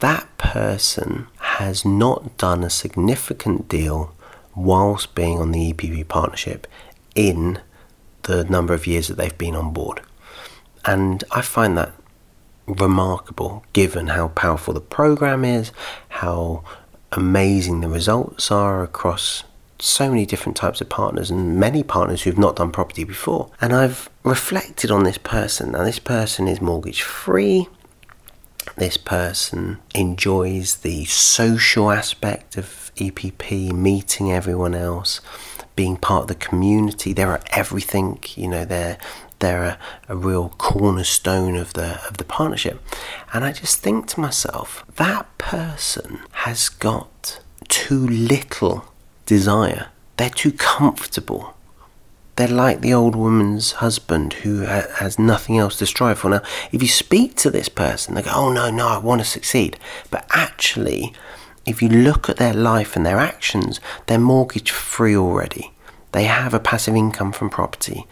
that 0.00 0.28
person 0.36 1.26
has 1.38 1.86
not 1.86 2.36
done 2.36 2.62
a 2.64 2.68
significant 2.68 3.70
deal 3.70 4.14
whilst 4.54 5.14
being 5.14 5.38
on 5.38 5.52
the 5.52 5.72
EPP 5.72 6.06
partnership 6.08 6.66
in 7.14 7.60
the 8.24 8.44
number 8.44 8.74
of 8.74 8.86
years 8.86 9.08
that 9.08 9.16
they've 9.16 9.38
been 9.38 9.56
on 9.56 9.72
board. 9.72 10.02
And 10.84 11.24
I 11.30 11.40
find 11.40 11.78
that 11.78 11.94
remarkable 12.66 13.64
given 13.72 14.08
how 14.08 14.28
powerful 14.28 14.74
the 14.74 14.80
program 14.80 15.44
is, 15.44 15.72
how 16.08 16.64
amazing 17.12 17.80
the 17.80 17.88
results 17.88 18.50
are 18.50 18.82
across 18.82 19.44
so 19.78 20.08
many 20.08 20.24
different 20.24 20.56
types 20.56 20.80
of 20.80 20.88
partners 20.88 21.30
and 21.30 21.58
many 21.58 21.82
partners 21.82 22.22
who've 22.22 22.38
not 22.38 22.56
done 22.56 22.70
property 22.70 23.04
before. 23.04 23.50
And 23.60 23.72
I've 23.72 24.08
reflected 24.22 24.90
on 24.90 25.04
this 25.04 25.18
person. 25.18 25.72
Now, 25.72 25.84
this 25.84 25.98
person 25.98 26.48
is 26.48 26.60
mortgage 26.60 27.02
free. 27.02 27.68
This 28.76 28.96
person 28.96 29.78
enjoys 29.94 30.76
the 30.76 31.04
social 31.04 31.90
aspect 31.90 32.56
of 32.56 32.90
EPP, 32.96 33.72
meeting 33.72 34.32
everyone 34.32 34.74
else, 34.74 35.20
being 35.76 35.96
part 35.96 36.22
of 36.22 36.28
the 36.28 36.34
community. 36.34 37.12
They're 37.12 37.40
everything, 37.50 38.20
you 38.36 38.48
know, 38.48 38.64
they're 38.64 38.96
they're 39.44 39.62
a, 39.62 39.78
a 40.08 40.16
real 40.16 40.48
cornerstone 40.56 41.54
of 41.54 41.74
the 41.74 42.00
of 42.08 42.16
the 42.16 42.24
partnership. 42.24 42.80
And 43.32 43.44
I 43.44 43.52
just 43.52 43.78
think 43.78 44.06
to 44.08 44.20
myself, 44.20 44.84
that 44.96 45.26
person 45.36 46.20
has 46.44 46.70
got 46.70 47.40
too 47.68 48.06
little 48.06 48.86
desire. 49.26 49.88
They're 50.16 50.30
too 50.30 50.52
comfortable. 50.52 51.54
They're 52.36 52.48
like 52.48 52.80
the 52.80 52.94
old 52.94 53.14
woman's 53.14 53.72
husband 53.72 54.32
who 54.44 54.64
ha- 54.64 54.88
has 54.96 55.18
nothing 55.18 55.58
else 55.58 55.76
to 55.78 55.86
strive 55.86 56.18
for. 56.18 56.30
Now, 56.30 56.42
if 56.72 56.82
you 56.82 56.88
speak 56.88 57.36
to 57.36 57.50
this 57.50 57.68
person, 57.68 58.14
they 58.14 58.22
go, 58.22 58.32
Oh, 58.34 58.52
no, 58.52 58.70
no, 58.70 58.88
I 58.88 58.98
want 58.98 59.20
to 59.20 59.26
succeed. 59.26 59.78
But 60.10 60.26
actually, 60.30 61.12
if 61.66 61.82
you 61.82 61.88
look 61.88 62.28
at 62.28 62.38
their 62.38 62.54
life 62.54 62.96
and 62.96 63.04
their 63.04 63.18
actions, 63.18 63.78
they're 64.06 64.18
mortgage 64.18 64.70
free 64.70 65.16
already. 65.16 65.72
They 66.12 66.24
have 66.24 66.54
a 66.54 66.60
passive 66.60 66.96
income 66.96 67.32
from 67.32 67.50
property 67.50 68.06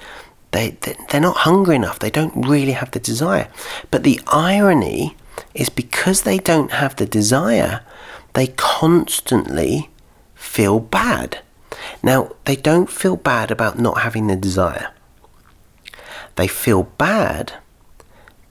they, 0.53 0.77
they're 1.11 1.21
not 1.21 1.39
hungry 1.39 1.77
enough. 1.77 1.99
They 1.99 2.11
don't 2.11 2.47
really 2.47 2.73
have 2.73 2.91
the 2.93 3.01
desire. 3.01 3.49
But 3.91 4.05
the 4.05 4.21
irony 4.29 5.17
is 5.55 5.69
because 5.69 6.23
they 6.23 6.39
don't 6.39 6.73
have 6.73 6.97
the 6.97 7.07
desire, 7.07 7.81
they 8.35 8.49
constantly 8.49 9.91
feel 10.35 10.79
bad. 10.79 11.41
Now, 12.03 12.33
they 12.45 12.57
don't 12.57 12.91
feel 12.91 13.17
bad 13.17 13.51
about 13.51 13.79
not 13.79 14.03
having 14.03 14.27
the 14.27 14.37
desire. 14.37 14.91
They 16.37 16.49
feel 16.49 16.85
bad 16.85 17.55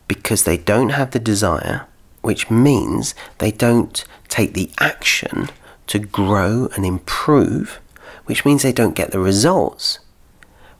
because 0.08 0.44
they 0.44 0.58
don't 0.58 0.90
have 0.90 1.12
the 1.12 1.20
desire, 1.20 1.86
which 2.22 2.50
means 2.50 3.16
they 3.38 3.52
don't 3.52 4.04
take 4.28 4.54
the 4.54 4.72
action 4.80 5.50
to 5.88 6.00
grow 6.00 6.70
and 6.76 6.86
improve, 6.86 7.80
which 8.26 8.44
means 8.44 8.64
they 8.64 8.74
don't 8.74 8.96
get 8.96 9.12
the 9.12 9.20
results 9.20 10.00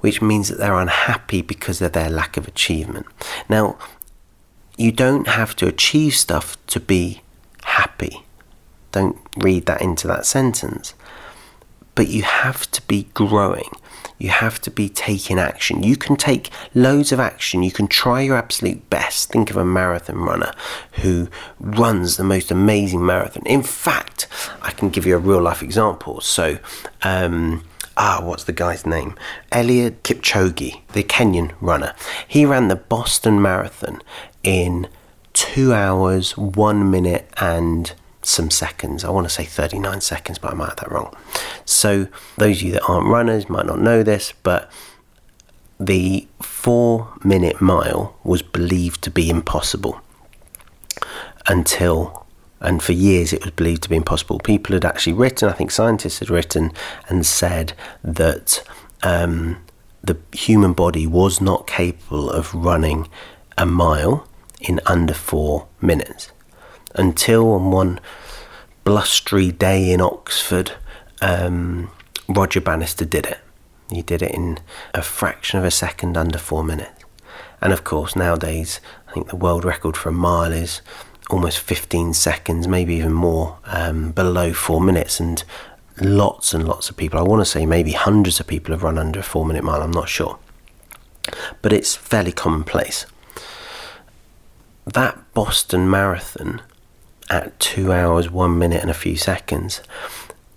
which 0.02 0.22
means 0.22 0.50
that 0.50 0.58
they're 0.58 0.76
unhappy 0.80 1.42
because 1.42 1.82
of 1.82 1.94
their 1.94 2.10
lack 2.10 2.38
of 2.38 2.48
achievement. 2.48 3.06
Now, 3.48 3.78
you 4.78 4.92
don't 4.92 5.28
have 5.28 5.56
to 5.58 5.68
achieve 5.68 6.16
stuff 6.16 6.58
to 6.68 6.80
be 6.80 7.22
happy. 7.64 8.24
Don't 8.92 9.18
read 9.38 9.66
that 9.68 9.82
into 9.82 10.08
that 10.08 10.26
sentence. 10.26 10.94
But 11.96 12.08
you 12.08 12.24
have 12.24 12.70
to 12.72 12.82
be 12.84 13.08
growing. 13.14 13.70
You 14.18 14.30
have 14.30 14.62
to 14.62 14.72
be 14.72 14.88
taking 14.88 15.40
action. 15.40 15.84
You 15.84 15.96
can 15.96 16.16
take 16.16 16.52
loads 16.76 17.12
of 17.12 17.20
action. 17.20 17.64
You 17.64 17.72
can 17.72 17.88
try 17.88 18.22
your 18.22 18.38
absolute 18.38 18.90
best. 18.90 19.30
Think 19.32 19.50
of 19.50 19.58
a 19.58 19.66
marathon 19.66 20.18
runner 20.18 20.54
who 21.02 21.28
runs 21.60 22.18
the 22.18 22.24
most 22.24 22.52
amazing 22.52 23.06
marathon. 23.06 23.44
In 23.46 23.64
fact, 23.64 24.28
I 24.62 24.72
can 24.72 24.90
give 24.90 25.06
you 25.06 25.16
a 25.16 25.20
real 25.20 25.42
life 25.42 25.64
example. 25.64 26.22
So, 26.22 26.60
um, 27.02 27.64
ah, 27.98 28.22
what's 28.24 28.44
the 28.44 28.54
guy's 28.54 28.86
name? 28.86 29.16
Eliud 29.52 29.98
Kipchoge, 30.04 30.82
the 30.94 31.04
Kenyan 31.04 31.54
runner. 31.62 31.94
He 32.28 32.46
ran 32.46 32.68
the 32.68 32.76
Boston 32.76 33.42
Marathon 33.42 34.02
in 34.44 34.88
two 35.34 35.74
hours, 35.74 36.38
one 36.38 36.90
minute, 36.90 37.30
and 37.38 37.94
some 38.24 38.50
seconds. 38.52 39.04
I 39.04 39.10
want 39.10 39.28
to 39.28 39.34
say 39.34 39.46
39 39.46 40.02
seconds, 40.02 40.38
but 40.38 40.52
I 40.52 40.56
might 40.56 40.70
have 40.70 40.78
that 40.78 40.92
wrong. 40.92 41.16
So, 41.66 42.08
those 42.38 42.58
of 42.58 42.64
you 42.64 42.72
that 42.74 42.84
aren't 42.84 43.08
runners 43.08 43.50
might 43.50 43.66
not 43.66 43.80
know 43.80 44.04
this, 44.04 44.34
but 44.44 44.72
the 45.80 46.28
four 46.42 47.14
minute 47.24 47.60
mile 47.60 48.16
was 48.24 48.42
believed 48.42 49.02
to 49.04 49.10
be 49.10 49.30
impossible 49.30 50.00
until 51.48 52.21
and 52.62 52.82
for 52.82 52.94
years 52.94 53.34
it 53.34 53.44
was 53.44 53.52
believed 53.52 53.84
to 53.84 53.90
be 53.90 53.96
impossible. 53.96 54.40
People 54.40 54.74
had 54.74 54.86
actually 54.86 55.14
written, 55.14 55.50
I 55.50 55.54
think 55.54 55.72
scientists 55.72 56.20
had 56.20 56.30
written 56.30 56.72
and 57.10 57.26
said 57.26 57.74
that 58.04 58.64
um, 59.04 59.58
the 60.04 60.18
human 60.32 60.74
body 60.74 61.06
was 61.06 61.42
not 61.42 61.68
capable 61.68 62.30
of 62.30 62.54
running 62.54 63.10
a 63.58 63.66
mile 63.66 64.28
in 64.60 64.80
under 64.86 65.14
four 65.14 65.68
minutes 65.82 66.32
until 66.96 67.54
on 67.54 67.72
one 67.72 68.00
blustery 68.84 69.52
day 69.52 69.92
in 69.92 70.02
Oxford, 70.02 70.74
um, 71.22 71.90
Roger 72.28 72.62
Bannister 72.62 73.06
did 73.06 73.26
it. 73.26 73.40
He 73.92 74.02
did 74.02 74.22
it 74.22 74.32
in 74.32 74.60
a 74.94 75.02
fraction 75.02 75.60
of 75.60 75.66
a 75.66 75.72
second 75.72 76.18
under 76.18 76.38
four 76.38 76.64
minutes. 76.64 77.04
And 77.62 77.74
of 77.74 77.84
course, 77.84 78.16
nowadays, 78.16 78.80
I 79.08 79.12
think 79.12 79.28
the 79.28 79.36
world 79.36 79.64
record 79.64 79.96
for 79.96 80.10
a 80.10 80.14
mile 80.14 80.52
is 80.52 80.82
almost 81.34 81.60
15 81.60 82.14
seconds, 82.14 82.68
maybe 82.68 82.96
even 82.96 83.14
more, 83.14 83.58
um, 83.66 84.12
below 84.12 84.54
four 84.54 84.82
minutes. 84.82 85.20
And 85.20 85.44
lots 86.00 86.54
and 86.54 86.68
lots 86.68 86.90
of 86.90 86.98
people, 86.98 87.20
I 87.20 87.24
want 87.24 87.42
to 87.42 87.46
say 87.46 87.66
maybe 87.66 87.92
hundreds 87.92 88.40
of 88.40 88.48
people 88.48 88.74
have 88.74 88.84
run 88.84 88.98
under 88.98 89.20
a 89.20 89.24
four 89.24 89.46
minute 89.46 89.64
mile, 89.64 89.82
I'm 89.82 89.92
not 89.92 90.10
sure. 90.10 90.40
But 91.62 91.74
it's 91.74 91.96
fairly 91.96 92.32
commonplace. 92.32 93.06
That 94.86 95.18
Boston 95.34 95.90
Marathon 95.90 96.62
at 97.30 97.60
two 97.60 97.94
hours, 97.94 98.30
one 98.30 98.58
minute, 98.58 98.82
and 98.82 98.92
a 98.92 98.96
few 98.96 99.16
seconds 99.16 99.82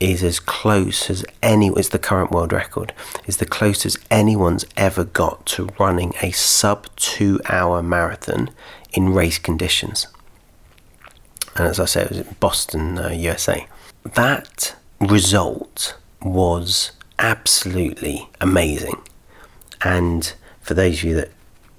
is 0.00 0.24
as 0.24 0.40
close 0.40 1.08
as 1.08 1.24
any 1.42 1.68
is 1.68 1.90
the 1.90 1.98
current 1.98 2.30
world 2.30 2.52
record 2.52 2.92
is 3.26 3.36
the 3.36 3.46
closest 3.46 3.96
anyone's 4.10 4.64
ever 4.76 5.04
got 5.04 5.46
to 5.46 5.68
running 5.78 6.12
a 6.20 6.30
sub 6.32 6.86
two 6.96 7.40
hour 7.48 7.82
marathon 7.82 8.50
in 8.92 9.14
race 9.14 9.38
conditions 9.38 10.08
and 11.56 11.66
as 11.66 11.78
I 11.78 11.84
said, 11.84 12.06
it 12.06 12.10
was 12.10 12.18
in 12.18 12.36
Boston, 12.40 12.98
uh, 12.98 13.08
USA. 13.10 13.66
That 14.02 14.74
result 15.00 15.96
was 16.22 16.92
absolutely 17.18 18.28
amazing. 18.40 19.00
And 19.82 20.32
for 20.60 20.74
those 20.74 20.98
of 20.98 21.04
you 21.04 21.14
that 21.16 21.30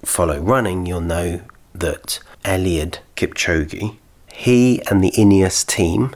follow 0.04 0.40
running, 0.40 0.86
you'll 0.86 1.00
know 1.00 1.40
that 1.74 2.20
Eliud 2.44 2.98
Kipchoge, 3.16 3.96
he 4.32 4.80
and 4.90 5.02
the 5.02 5.10
Ineos 5.12 5.66
team, 5.66 6.14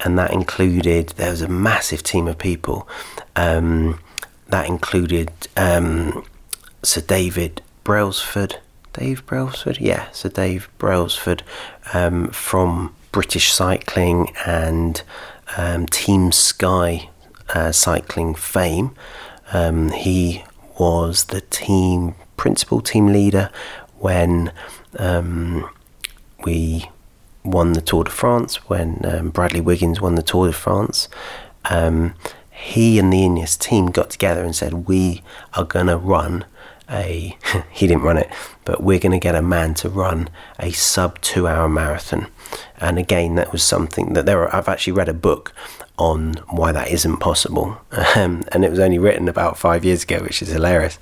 and 0.00 0.18
that 0.18 0.32
included 0.32 1.10
there 1.10 1.30
was 1.30 1.42
a 1.42 1.48
massive 1.48 2.02
team 2.02 2.26
of 2.26 2.38
people. 2.38 2.88
Um, 3.36 4.00
that 4.48 4.66
included 4.66 5.30
um, 5.56 6.24
Sir 6.82 7.00
David 7.00 7.62
Brailsford. 7.84 8.58
Dave 9.00 9.24
Brailsford? 9.24 9.80
Yeah, 9.80 10.10
so 10.12 10.28
Dave 10.28 10.68
Brailsford 10.76 11.42
um, 11.94 12.28
from 12.32 12.94
British 13.12 13.50
Cycling 13.50 14.30
and 14.44 15.02
um, 15.56 15.86
Team 15.86 16.32
Sky 16.32 17.08
uh, 17.54 17.72
cycling 17.72 18.34
fame. 18.34 18.94
Um, 19.54 19.90
he 19.92 20.44
was 20.78 21.24
the 21.24 21.40
team 21.40 22.14
principal 22.36 22.82
team 22.82 23.06
leader 23.06 23.48
when 23.98 24.52
um, 24.98 25.66
we 26.44 26.90
won 27.42 27.72
the 27.72 27.80
Tour 27.80 28.04
de 28.04 28.10
France, 28.10 28.68
when 28.68 29.00
um, 29.06 29.30
Bradley 29.30 29.62
Wiggins 29.62 30.02
won 30.02 30.14
the 30.14 30.22
Tour 30.22 30.48
de 30.48 30.52
France. 30.52 31.08
Um, 31.70 32.12
he 32.50 32.98
and 32.98 33.10
the 33.10 33.20
Ineos 33.20 33.58
team 33.58 33.86
got 33.86 34.10
together 34.10 34.44
and 34.44 34.54
said, 34.54 34.86
We 34.86 35.22
are 35.54 35.64
going 35.64 35.86
to 35.86 35.96
run 35.96 36.44
a, 36.90 37.36
he 37.70 37.86
didn't 37.86 38.02
run 38.02 38.18
it, 38.18 38.30
but 38.64 38.82
we're 38.82 38.98
going 38.98 39.12
to 39.12 39.18
get 39.18 39.34
a 39.34 39.42
man 39.42 39.74
to 39.74 39.88
run 39.88 40.28
a 40.58 40.70
sub 40.72 41.20
two 41.20 41.46
hour 41.46 41.68
marathon. 41.68 42.26
And 42.78 42.98
again, 42.98 43.36
that 43.36 43.52
was 43.52 43.62
something 43.62 44.14
that 44.14 44.26
there 44.26 44.42
are, 44.42 44.54
I've 44.54 44.68
actually 44.68 44.94
read 44.94 45.08
a 45.08 45.14
book 45.14 45.54
on 45.98 46.34
why 46.48 46.72
that 46.72 46.88
isn't 46.88 47.18
possible. 47.18 47.80
Um, 48.16 48.44
and 48.50 48.64
it 48.64 48.70
was 48.70 48.80
only 48.80 48.98
written 48.98 49.28
about 49.28 49.56
five 49.56 49.84
years 49.84 50.02
ago, 50.02 50.18
which 50.18 50.42
is 50.42 50.48
hilarious 50.48 50.98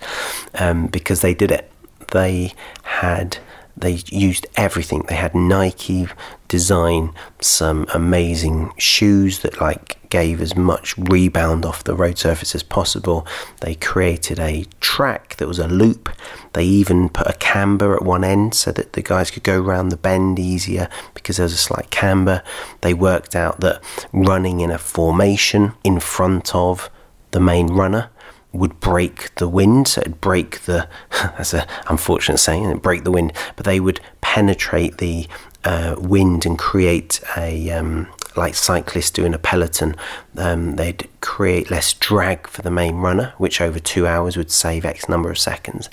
um, 0.55 0.89
because 0.89 1.21
they 1.21 1.33
did 1.33 1.51
it. 1.51 1.71
They 2.13 2.53
had 2.83 3.39
they 3.77 4.01
used 4.09 4.47
everything. 4.57 5.05
They 5.09 5.15
had 5.15 5.35
Nike 5.35 6.09
design 6.49 7.15
some 7.41 7.87
amazing 7.95 8.73
shoes 8.77 9.41
that 9.41 9.61
like 9.61 9.98
gave 10.11 10.41
as 10.41 10.57
much 10.57 10.97
rebound 10.97 11.65
off 11.65 11.85
the 11.85 11.95
road 11.95 12.19
surface 12.19 12.55
as 12.55 12.63
possible. 12.63 13.27
They 13.61 13.75
created 13.75 14.39
a 14.39 14.65
track 14.81 15.37
that 15.37 15.49
was 15.49 15.59
a 15.59 15.69
loop. 15.69 16.09
They 16.53 16.65
even 16.65 17.09
put 17.09 17.27
a 17.27 17.35
camber 17.35 17.95
at 17.95 18.03
one 18.03 18.25
end 18.25 18.55
so 18.55 18.73
that 18.73 18.95
the 18.95 19.03
guys 19.03 19.31
could 19.31 19.43
go 19.43 19.61
around 19.61 19.89
the 19.89 19.97
bend 19.97 20.39
easier 20.39 20.89
because 21.15 21.37
there 21.37 21.45
was 21.45 21.53
a 21.53 21.59
slight 21.59 21.91
camber. 21.91 22.43
They 22.81 22.95
worked 22.95 23.37
out 23.37 23.61
that 23.61 23.83
running 24.13 24.61
in 24.61 24.71
a 24.71 24.79
formation 24.79 25.73
in 25.85 26.01
front 26.01 26.55
of 26.55 26.91
the 27.31 27.41
main 27.41 27.69
runner 27.69 28.11
would 28.53 28.81
break 28.81 29.35
the 29.37 29.49
wind, 29.49 29.87
so 29.89 30.01
it'd 30.01 30.21
break 30.21 30.63
the. 30.63 30.89
That's 31.11 31.55
an 31.55 31.67
unfortunate 31.89 32.39
saying, 32.39 32.65
it'd 32.65 32.83
break 32.83 33.05
the 33.05 33.11
wind, 33.11 33.33
but 33.57 33.67
they 33.67 33.81
would 33.81 34.01
penetrate 34.21 34.99
the 34.99 35.29
uh, 35.65 35.97
wind 35.99 36.47
and 36.47 36.59
create 36.59 37.21
a 37.37 37.71
um, 37.71 38.09
like 38.37 38.55
cyclists 38.55 39.11
do 39.11 39.25
in 39.25 39.35
a 39.35 39.39
peloton. 39.39 39.97
Um, 40.37 40.77
they'd 40.77 41.09
create 41.21 41.71
less 41.71 41.93
drag 41.93 42.47
for 42.47 42.63
the 42.63 42.71
main 42.71 42.97
runner, 42.97 43.35
which 43.39 43.61
over 43.61 43.79
two 43.79 44.07
hours 44.07 44.37
would 44.37 44.51
save 44.51 44.85
X 44.85 45.09
number 45.09 45.31
of 45.31 45.39
seconds. 45.39 45.91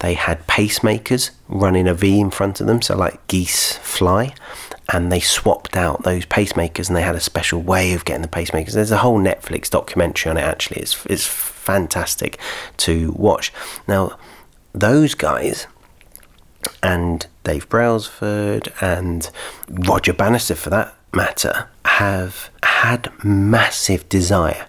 They 0.00 0.14
had 0.14 0.46
pacemakers 0.46 1.30
running 1.48 1.88
a 1.88 1.94
V 1.94 2.20
in 2.20 2.30
front 2.30 2.60
of 2.60 2.66
them, 2.66 2.82
so 2.82 2.96
like 2.96 3.26
geese 3.26 3.76
fly. 3.78 4.34
And 4.92 5.10
they 5.10 5.18
swapped 5.18 5.76
out 5.76 6.04
those 6.04 6.26
pacemakers, 6.26 6.86
and 6.86 6.96
they 6.96 7.02
had 7.02 7.16
a 7.16 7.20
special 7.20 7.60
way 7.60 7.92
of 7.94 8.04
getting 8.04 8.22
the 8.22 8.28
pacemakers. 8.28 8.72
There's 8.72 8.92
a 8.92 8.98
whole 8.98 9.18
Netflix 9.18 9.68
documentary 9.68 10.30
on 10.30 10.36
it. 10.36 10.42
Actually, 10.42 10.82
it's 10.82 11.04
it's 11.06 11.26
fantastic 11.26 12.38
to 12.76 13.10
watch. 13.12 13.52
Now, 13.88 14.16
those 14.72 15.14
guys 15.14 15.66
and 16.82 17.26
Dave 17.44 17.68
Brailsford 17.68 18.72
and 18.80 19.30
Roger 19.68 20.12
Bannister, 20.12 20.54
for 20.54 20.70
that 20.70 20.94
matter, 21.12 21.68
have 21.84 22.50
had 22.62 23.12
massive 23.24 24.08
desire, 24.08 24.66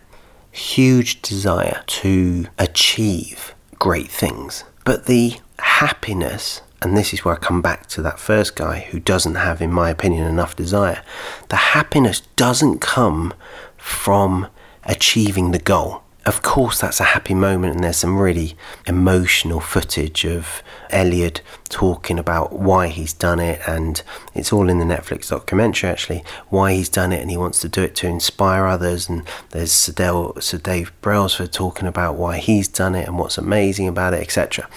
huge 0.51 1.21
desire 1.21 1.83
to 1.87 2.47
achieve 2.57 3.53
great 3.79 4.09
things. 4.09 4.63
But 4.85 5.05
the 5.05 5.37
happiness, 5.59 6.61
and 6.81 6.95
this 6.95 7.13
is 7.13 7.25
where 7.25 7.35
I 7.35 7.39
come 7.39 7.61
back 7.61 7.87
to 7.87 8.01
that 8.03 8.19
first 8.19 8.55
guy 8.55 8.87
who 8.91 8.99
doesn't 8.99 9.35
have, 9.35 9.61
in 9.61 9.71
my 9.71 9.89
opinion, 9.89 10.25
enough 10.25 10.55
desire, 10.55 11.03
the 11.49 11.55
happiness 11.55 12.21
doesn't 12.35 12.79
come 12.79 13.33
from 13.77 14.47
achieving 14.83 15.51
the 15.51 15.59
goal 15.59 16.03
of 16.27 16.41
course, 16.41 16.81
that's 16.81 16.99
a 16.99 17.05
happy 17.05 17.33
moment, 17.33 17.75
and 17.75 17.83
there's 17.85 17.95
some 17.95 18.19
really 18.19 18.57
emotional 18.85 19.61
footage 19.61 20.25
of 20.25 20.61
Eliud 20.91 21.39
talking 21.69 22.19
about 22.19 22.51
why 22.51 22.89
he's 22.89 23.13
done 23.13 23.39
it, 23.39 23.61
and 23.65 24.03
it's 24.35 24.51
all 24.51 24.69
in 24.69 24.77
the 24.77 24.83
Netflix 24.83 25.29
documentary 25.29 25.89
actually, 25.89 26.25
why 26.49 26.73
he's 26.73 26.89
done 26.89 27.13
it, 27.13 27.21
and 27.21 27.31
he 27.31 27.37
wants 27.37 27.59
to 27.61 27.69
do 27.69 27.81
it 27.81 27.95
to 27.95 28.07
inspire 28.07 28.65
others. 28.65 29.07
And 29.07 29.25
there's 29.51 29.71
Sir, 29.71 30.33
Sir 30.41 30.57
Dave 30.57 30.91
Brailsford 30.99 31.53
talking 31.53 31.87
about 31.87 32.15
why 32.15 32.39
he's 32.39 32.67
done 32.67 32.93
it 32.93 33.07
and 33.07 33.17
what's 33.17 33.37
amazing 33.37 33.87
about 33.87 34.13
it, 34.13 34.21
etc. 34.21 34.67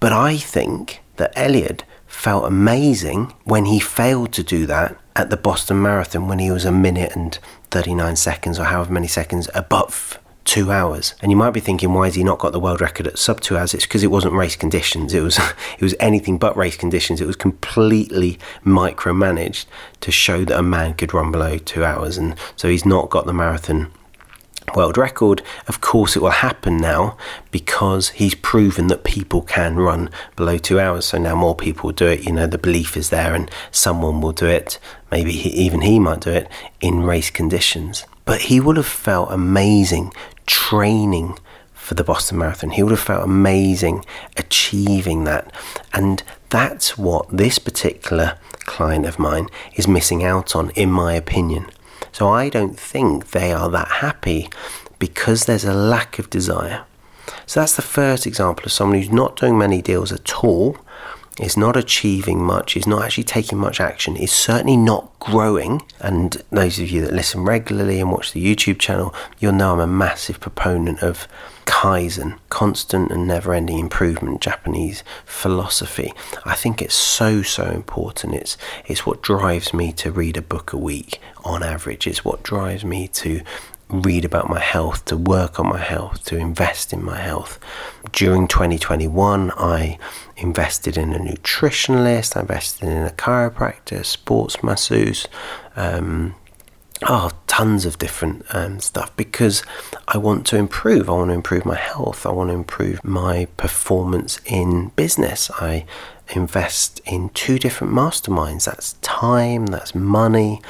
But 0.00 0.12
I 0.12 0.38
think 0.38 1.02
that 1.16 1.36
Eliud 1.36 1.82
felt 2.06 2.46
amazing 2.46 3.34
when 3.44 3.66
he 3.66 3.80
failed 3.80 4.32
to 4.32 4.42
do 4.42 4.64
that 4.64 4.96
at 5.14 5.28
the 5.28 5.36
Boston 5.36 5.82
Marathon 5.82 6.26
when 6.26 6.38
he 6.38 6.50
was 6.50 6.64
a 6.64 6.72
minute 6.72 7.14
and 7.14 7.38
39 7.70 8.16
seconds 8.16 8.58
or 8.58 8.64
however 8.64 8.90
many 8.90 9.08
seconds 9.08 9.50
above 9.54 10.18
two 10.44 10.70
hours. 10.70 11.14
And 11.20 11.30
you 11.30 11.36
might 11.36 11.50
be 11.50 11.60
thinking, 11.60 11.92
why 11.92 12.06
has 12.06 12.14
he 12.14 12.24
not 12.24 12.38
got 12.38 12.52
the 12.52 12.60
world 12.60 12.80
record 12.80 13.06
at 13.06 13.18
sub 13.18 13.40
two 13.40 13.56
hours? 13.56 13.74
It's 13.74 13.86
because 13.86 14.02
it 14.02 14.10
wasn't 14.10 14.34
race 14.34 14.56
conditions. 14.56 15.14
It 15.14 15.22
was 15.22 15.38
it 15.78 15.82
was 15.82 15.94
anything 16.00 16.38
but 16.38 16.56
race 16.56 16.76
conditions. 16.76 17.20
It 17.20 17.26
was 17.26 17.36
completely 17.36 18.38
micromanaged 18.64 19.66
to 20.00 20.10
show 20.10 20.44
that 20.44 20.58
a 20.58 20.62
man 20.62 20.94
could 20.94 21.14
run 21.14 21.32
below 21.32 21.58
two 21.58 21.84
hours. 21.84 22.18
And 22.18 22.34
so 22.56 22.68
he's 22.68 22.86
not 22.86 23.10
got 23.10 23.26
the 23.26 23.32
marathon 23.32 23.90
world 24.74 24.98
record. 24.98 25.42
Of 25.68 25.80
course, 25.80 26.16
it 26.16 26.22
will 26.22 26.30
happen 26.30 26.78
now 26.78 27.16
because 27.50 28.10
he's 28.10 28.34
proven 28.34 28.88
that 28.88 29.04
people 29.04 29.42
can 29.42 29.76
run 29.76 30.10
below 30.36 30.58
two 30.58 30.80
hours. 30.80 31.06
So 31.06 31.18
now 31.18 31.34
more 31.34 31.54
people 31.54 31.92
do 31.92 32.06
it. 32.06 32.24
You 32.24 32.32
know, 32.32 32.46
the 32.46 32.58
belief 32.58 32.96
is 32.96 33.10
there, 33.10 33.34
and 33.34 33.50
someone 33.70 34.20
will 34.20 34.32
do 34.32 34.46
it. 34.46 34.78
Maybe 35.10 35.32
he, 35.32 35.50
even 35.50 35.82
he 35.82 35.98
might 35.98 36.20
do 36.20 36.30
it 36.30 36.48
in 36.80 37.02
race 37.02 37.30
conditions. 37.30 38.04
But 38.24 38.42
he 38.42 38.60
would 38.60 38.76
have 38.76 38.86
felt 38.86 39.30
amazing 39.30 40.12
training 40.46 41.38
for 41.72 41.94
the 41.94 42.04
Boston 42.04 42.38
Marathon. 42.38 42.70
He 42.70 42.82
would 42.82 42.92
have 42.92 43.00
felt 43.00 43.24
amazing 43.24 44.04
achieving 44.36 45.24
that. 45.24 45.52
And 45.92 46.22
that's 46.48 46.96
what 46.96 47.28
this 47.28 47.58
particular 47.58 48.38
client 48.60 49.04
of 49.04 49.18
mine 49.18 49.48
is 49.74 49.86
missing 49.86 50.24
out 50.24 50.56
on, 50.56 50.70
in 50.70 50.90
my 50.90 51.12
opinion. 51.14 51.66
So 52.12 52.28
I 52.28 52.48
don't 52.48 52.78
think 52.78 53.30
they 53.32 53.52
are 53.52 53.68
that 53.70 53.88
happy 53.88 54.48
because 54.98 55.44
there's 55.44 55.64
a 55.64 55.74
lack 55.74 56.18
of 56.18 56.30
desire. 56.30 56.84
So 57.46 57.60
that's 57.60 57.76
the 57.76 57.82
first 57.82 58.26
example 58.26 58.64
of 58.64 58.72
someone 58.72 58.98
who's 58.98 59.10
not 59.10 59.36
doing 59.36 59.58
many 59.58 59.82
deals 59.82 60.12
at 60.12 60.42
all 60.42 60.78
is 61.40 61.56
not 61.56 61.76
achieving 61.76 62.42
much, 62.42 62.76
is 62.76 62.86
not 62.86 63.04
actually 63.04 63.24
taking 63.24 63.58
much 63.58 63.80
action, 63.80 64.16
is 64.16 64.30
certainly 64.30 64.76
not 64.76 65.18
growing. 65.18 65.82
And 66.00 66.42
those 66.50 66.78
of 66.78 66.90
you 66.90 67.00
that 67.02 67.12
listen 67.12 67.44
regularly 67.44 68.00
and 68.00 68.12
watch 68.12 68.32
the 68.32 68.44
YouTube 68.44 68.78
channel, 68.78 69.14
you'll 69.38 69.52
know 69.52 69.72
I'm 69.72 69.80
a 69.80 69.86
massive 69.86 70.38
proponent 70.38 71.02
of 71.02 71.26
Kaizen, 71.66 72.38
constant 72.50 73.10
and 73.10 73.26
never 73.26 73.52
ending 73.52 73.78
improvement, 73.78 74.40
Japanese 74.40 75.02
philosophy. 75.24 76.12
I 76.44 76.54
think 76.54 76.80
it's 76.80 76.94
so, 76.94 77.42
so 77.42 77.64
important. 77.64 78.34
It's, 78.34 78.56
it's 78.86 79.04
what 79.04 79.22
drives 79.22 79.74
me 79.74 79.92
to 79.94 80.12
read 80.12 80.36
a 80.36 80.42
book 80.42 80.72
a 80.72 80.78
week 80.78 81.20
on 81.42 81.62
average. 81.62 82.06
It's 82.06 82.24
what 82.24 82.42
drives 82.42 82.84
me 82.84 83.08
to 83.08 83.42
read 83.88 84.24
about 84.24 84.48
my 84.48 84.60
health, 84.60 85.04
to 85.06 85.16
work 85.16 85.60
on 85.60 85.68
my 85.68 85.78
health, 85.78 86.24
to 86.24 86.36
invest 86.36 86.92
in 86.92 87.02
my 87.02 87.18
health. 87.18 87.58
During 88.12 88.48
2021, 88.48 89.50
I 89.52 89.98
invested 90.36 90.96
in 90.96 91.12
a 91.12 91.18
nutritionalist, 91.18 92.36
I 92.36 92.40
invested 92.40 92.88
in 92.88 93.06
a 93.06 93.10
chiropractor, 93.10 94.04
sports 94.04 94.62
masseuse, 94.62 95.26
um, 95.76 96.34
oh, 97.02 97.30
tons 97.46 97.86
of 97.86 97.98
different 97.98 98.44
um, 98.50 98.80
stuff 98.80 99.14
because 99.16 99.62
I 100.08 100.18
want 100.18 100.46
to 100.48 100.56
improve. 100.56 101.08
I 101.08 101.12
want 101.12 101.30
to 101.30 101.34
improve 101.34 101.64
my 101.64 101.76
health. 101.76 102.26
I 102.26 102.30
want 102.30 102.50
to 102.50 102.54
improve 102.54 103.04
my 103.04 103.46
performance 103.56 104.40
in 104.44 104.88
business. 104.96 105.50
I 105.60 105.86
invest 106.34 107.00
in 107.04 107.28
two 107.30 107.58
different 107.58 107.92
masterminds 107.92 108.64
that's 108.64 108.94
time, 108.94 109.66
that's 109.66 109.94
money, 109.94 110.62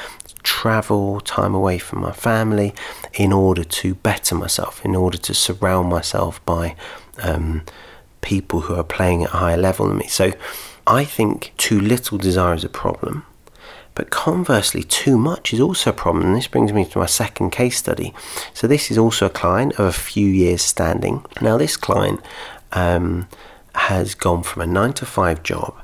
travel, 0.42 1.20
time 1.20 1.54
away 1.54 1.78
from 1.78 2.00
my 2.00 2.12
family 2.12 2.74
in 3.14 3.32
order 3.32 3.64
to 3.64 3.94
better 3.94 4.34
myself, 4.34 4.84
in 4.84 4.94
order 4.94 5.18
to 5.18 5.34
surround 5.34 5.88
myself 5.88 6.44
by 6.44 6.76
um, 7.22 7.62
people 8.24 8.62
who 8.62 8.74
are 8.74 8.82
playing 8.82 9.22
at 9.22 9.34
a 9.34 9.36
higher 9.36 9.56
level 9.56 9.86
than 9.86 9.98
me. 9.98 10.08
So 10.08 10.32
I 10.86 11.04
think 11.04 11.52
too 11.56 11.78
little 11.78 12.18
desire 12.18 12.54
is 12.54 12.64
a 12.64 12.68
problem. 12.68 13.24
But 13.94 14.10
conversely, 14.10 14.82
too 14.82 15.16
much 15.16 15.52
is 15.52 15.60
also 15.60 15.90
a 15.90 15.92
problem. 15.92 16.26
And 16.26 16.36
this 16.36 16.48
brings 16.48 16.72
me 16.72 16.84
to 16.86 16.98
my 16.98 17.06
second 17.06 17.50
case 17.50 17.78
study. 17.78 18.12
So, 18.52 18.66
this 18.66 18.90
is 18.90 18.98
also 18.98 19.26
a 19.26 19.30
client 19.30 19.74
of 19.74 19.86
a 19.86 19.92
few 19.92 20.26
years 20.26 20.62
standing. 20.62 21.24
Now, 21.40 21.56
this 21.58 21.76
client 21.76 22.20
um, 22.72 23.28
has 23.76 24.16
gone 24.16 24.42
from 24.42 24.62
a 24.62 24.66
nine 24.66 24.94
to 24.94 25.06
five 25.06 25.44
job 25.44 25.76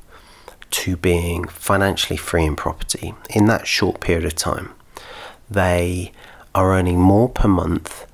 to 0.71 0.97
being 0.97 1.47
financially 1.47 2.17
free 2.17 2.45
in 2.45 2.57
property 2.57 3.15
in 3.29 3.47
that 3.47 3.69
short 3.69 4.01
period 4.01 4.25
of 4.25 4.35
time. 4.35 4.71
They 5.49 6.11
are 6.53 6.75
earning 6.75 6.99
more 6.99 7.29
per 7.29 7.49
month 7.49 8.07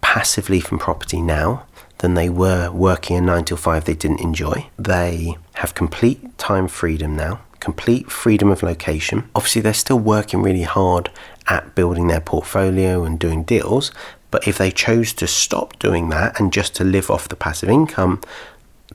passively 0.00 0.58
from 0.58 0.78
property 0.78 1.20
now 1.20 1.66
than 1.98 2.14
they 2.14 2.28
were 2.28 2.70
working 2.70 3.16
a 3.16 3.20
9 3.20 3.44
till 3.44 3.56
5 3.56 3.84
they 3.84 3.94
didn't 3.94 4.20
enjoy. 4.20 4.68
They 4.78 5.36
have 5.54 5.74
complete 5.74 6.38
time 6.38 6.68
freedom 6.68 7.16
now, 7.16 7.40
complete 7.60 8.10
freedom 8.10 8.50
of 8.50 8.62
location. 8.62 9.28
Obviously, 9.34 9.62
they're 9.62 9.74
still 9.74 9.98
working 9.98 10.42
really 10.42 10.62
hard 10.62 11.10
at 11.48 11.74
building 11.74 12.06
their 12.06 12.20
portfolio 12.20 13.04
and 13.04 13.18
doing 13.18 13.42
deals, 13.42 13.90
but 14.30 14.46
if 14.46 14.58
they 14.58 14.70
chose 14.70 15.12
to 15.14 15.26
stop 15.26 15.78
doing 15.78 16.10
that 16.10 16.38
and 16.38 16.52
just 16.52 16.74
to 16.76 16.84
live 16.84 17.10
off 17.10 17.28
the 17.28 17.36
passive 17.36 17.68
income, 17.68 18.20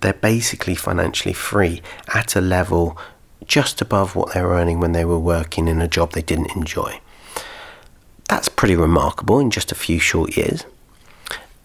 they're 0.01 0.13
basically 0.13 0.75
financially 0.75 1.33
free 1.33 1.81
at 2.13 2.35
a 2.35 2.41
level 2.41 2.97
just 3.45 3.81
above 3.81 4.15
what 4.15 4.33
they 4.33 4.41
were 4.41 4.53
earning 4.53 4.79
when 4.79 4.93
they 4.93 5.05
were 5.05 5.19
working 5.19 5.67
in 5.67 5.81
a 5.81 5.87
job 5.87 6.11
they 6.11 6.21
didn't 6.21 6.55
enjoy. 6.55 6.99
That's 8.29 8.49
pretty 8.49 8.75
remarkable 8.75 9.39
in 9.39 9.51
just 9.51 9.71
a 9.71 9.75
few 9.75 9.99
short 9.99 10.37
years. 10.37 10.65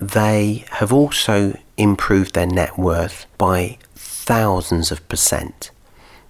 They 0.01 0.65
have 0.71 0.93
also 0.93 1.59
improved 1.77 2.35
their 2.35 2.47
net 2.47 2.79
worth 2.79 3.27
by 3.37 3.79
thousands 3.95 4.91
of 4.93 5.07
percent. 5.09 5.71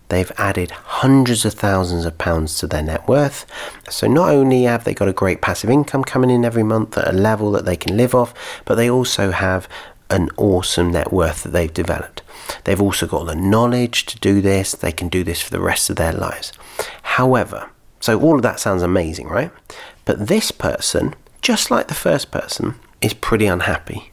They've 0.08 0.32
added 0.38 0.70
hundreds 0.70 1.44
of 1.44 1.52
thousands 1.52 2.06
of 2.06 2.16
pounds 2.16 2.58
to 2.58 2.66
their 2.66 2.82
net 2.82 3.06
worth. 3.06 3.44
So 3.90 4.06
not 4.06 4.30
only 4.30 4.62
have 4.62 4.84
they 4.84 4.94
got 4.94 5.08
a 5.08 5.12
great 5.12 5.42
passive 5.42 5.68
income 5.68 6.02
coming 6.02 6.30
in 6.30 6.46
every 6.46 6.62
month 6.62 6.96
at 6.96 7.12
a 7.12 7.16
level 7.16 7.52
that 7.52 7.66
they 7.66 7.76
can 7.76 7.96
live 7.96 8.14
off, 8.14 8.32
but 8.64 8.76
they 8.76 8.88
also 8.88 9.32
have 9.32 9.68
an 10.08 10.30
awesome 10.38 10.90
net 10.92 11.12
worth 11.12 11.42
that 11.42 11.50
they've 11.50 11.72
developed. 11.72 12.22
They've 12.64 12.80
also 12.80 13.06
got 13.06 13.26
the 13.26 13.34
knowledge 13.34 14.06
to 14.06 14.18
do 14.18 14.40
this. 14.40 14.72
They 14.72 14.92
can 14.92 15.08
do 15.08 15.22
this 15.22 15.42
for 15.42 15.50
the 15.50 15.60
rest 15.60 15.90
of 15.90 15.96
their 15.96 16.14
lives. 16.14 16.52
However, 17.02 17.68
so 18.00 18.18
all 18.18 18.36
of 18.36 18.42
that 18.42 18.60
sounds 18.60 18.82
amazing, 18.82 19.28
right? 19.28 19.50
But 20.06 20.28
this 20.28 20.50
person, 20.50 21.14
just 21.42 21.70
like 21.70 21.88
the 21.88 21.94
first 21.94 22.30
person, 22.30 22.76
is 23.00 23.14
pretty 23.14 23.46
unhappy. 23.46 24.12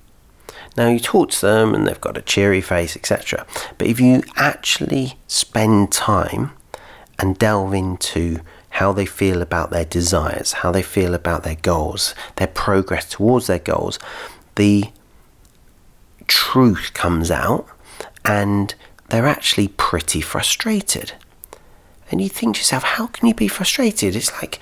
Now 0.78 0.90
you 0.90 1.00
talk 1.00 1.32
to 1.32 1.42
them 1.42 1.74
and 1.74 1.88
they've 1.88 2.02
got 2.02 2.18
a 2.18 2.22
cheery 2.22 2.62
face, 2.62 2.96
etc. 2.96 3.46
But 3.78 3.88
if 3.88 4.00
you 4.00 4.24
actually 4.36 5.18
spend 5.28 5.92
time 5.92 6.52
and 7.18 7.38
delve 7.38 7.74
into 7.74 8.40
how 8.72 8.92
they 8.92 9.06
feel 9.06 9.42
about 9.42 9.70
their 9.70 9.86
desires, 9.86 10.54
how 10.54 10.72
they 10.72 10.82
feel 10.82 11.14
about 11.14 11.44
their 11.44 11.56
goals, 11.56 12.14
their 12.36 12.48
progress 12.48 13.10
towards 13.10 13.48
their 13.48 13.60
goals, 13.60 14.00
the 14.56 14.86
truth 16.28 16.92
comes 16.94 17.32
out 17.32 17.68
and 18.26 18.76
they're 19.10 19.28
actually 19.28 19.70
pretty 19.70 20.20
frustrated. 20.20 21.14
And 22.12 22.22
you 22.22 22.28
think 22.28 22.56
to 22.56 22.60
yourself, 22.60 22.84
how 22.84 23.08
can 23.08 23.28
you 23.28 23.34
be 23.34 23.48
frustrated? 23.48 24.16
It's 24.16 24.32
like 24.42 24.60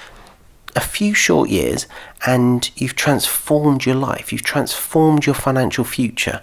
a 0.75 0.81
few 0.81 1.13
short 1.13 1.49
years 1.49 1.87
and 2.25 2.69
you've 2.75 2.95
transformed 2.95 3.85
your 3.85 3.95
life, 3.95 4.31
you've 4.31 4.43
transformed 4.43 5.25
your 5.25 5.35
financial 5.35 5.83
future, 5.83 6.41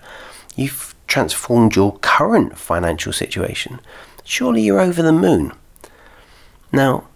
you've 0.57 0.95
transformed 1.07 1.75
your 1.75 1.99
current 1.99 2.59
financial 2.59 3.12
situation. 3.12 3.81
Surely 4.25 4.62
you're 4.62 4.81
over 4.81 5.03
the 5.03 5.12
moon. 5.12 5.53
Now, 6.73 7.09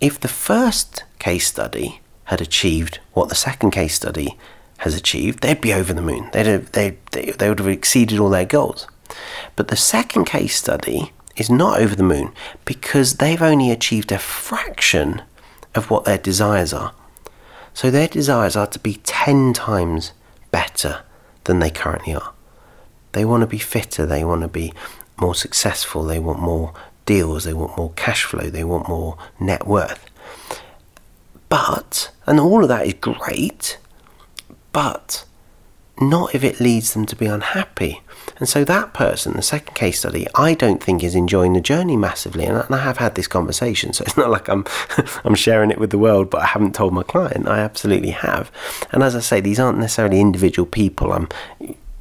if 0.00 0.18
the 0.18 0.28
first 0.28 1.04
case 1.18 1.46
study 1.46 2.00
had 2.24 2.40
achieved 2.40 2.98
what 3.12 3.28
the 3.28 3.34
second 3.34 3.70
case 3.70 3.94
study 3.94 4.36
has 4.78 4.94
achieved, 4.94 5.40
they'd 5.40 5.60
be 5.60 5.72
over 5.72 5.92
the 5.92 6.02
moon. 6.02 6.28
They'd 6.32 6.46
have, 6.46 6.72
they, 6.72 6.98
they, 7.12 7.30
they 7.32 7.48
would 7.48 7.58
have 7.58 7.68
exceeded 7.68 8.18
all 8.18 8.30
their 8.30 8.44
goals. 8.44 8.86
But 9.54 9.68
the 9.68 9.76
second 9.76 10.24
case 10.24 10.56
study 10.56 11.12
is 11.36 11.50
not 11.50 11.80
over 11.80 11.94
the 11.94 12.02
moon 12.02 12.32
because 12.64 13.16
they've 13.16 13.42
only 13.42 13.70
achieved 13.70 14.10
a 14.10 14.18
fraction 14.18 15.22
of 15.76 15.90
what 15.90 16.04
their 16.04 16.18
desires 16.18 16.72
are. 16.72 16.92
So 17.74 17.90
their 17.90 18.08
desires 18.08 18.56
are 18.56 18.66
to 18.68 18.78
be 18.78 18.94
10 19.04 19.52
times 19.52 20.12
better 20.50 21.02
than 21.44 21.58
they 21.58 21.70
currently 21.70 22.14
are. 22.14 22.32
They 23.12 23.24
want 23.24 23.42
to 23.42 23.46
be 23.46 23.58
fitter, 23.58 24.06
they 24.06 24.24
want 24.24 24.42
to 24.42 24.48
be 24.48 24.72
more 25.18 25.34
successful, 25.34 26.04
they 26.04 26.18
want 26.18 26.40
more 26.40 26.72
deals, 27.04 27.44
they 27.44 27.52
want 27.52 27.76
more 27.76 27.92
cash 27.96 28.24
flow, 28.24 28.50
they 28.50 28.64
want 28.64 28.88
more 28.88 29.16
net 29.40 29.66
worth. 29.66 30.10
But, 31.48 32.10
and 32.26 32.40
all 32.40 32.62
of 32.62 32.68
that 32.68 32.86
is 32.86 32.94
great, 32.94 33.78
but 34.72 35.24
not 36.00 36.34
if 36.34 36.44
it 36.44 36.60
leads 36.60 36.92
them 36.92 37.06
to 37.06 37.16
be 37.16 37.26
unhappy. 37.26 38.02
And 38.38 38.48
so 38.48 38.64
that 38.64 38.92
person, 38.92 39.34
the 39.34 39.42
second 39.42 39.74
case 39.74 40.00
study, 40.00 40.26
I 40.34 40.54
don't 40.54 40.82
think 40.82 41.02
is 41.02 41.14
enjoying 41.14 41.54
the 41.54 41.60
journey 41.60 41.96
massively. 41.96 42.44
And 42.44 42.62
I 42.74 42.78
have 42.78 42.98
had 42.98 43.14
this 43.14 43.28
conversation, 43.28 43.92
so 43.92 44.04
it's 44.06 44.16
not 44.16 44.30
like 44.30 44.48
I'm 44.48 44.64
I'm 45.24 45.34
sharing 45.34 45.70
it 45.70 45.78
with 45.78 45.90
the 45.90 45.98
world, 45.98 46.30
but 46.30 46.42
I 46.42 46.46
haven't 46.46 46.74
told 46.74 46.92
my 46.92 47.02
client. 47.02 47.48
I 47.48 47.60
absolutely 47.60 48.10
have. 48.10 48.50
And 48.92 49.02
as 49.02 49.16
I 49.16 49.20
say, 49.20 49.40
these 49.40 49.60
aren't 49.60 49.78
necessarily 49.78 50.20
individual 50.20 50.66
people. 50.66 51.12
I'm 51.12 51.28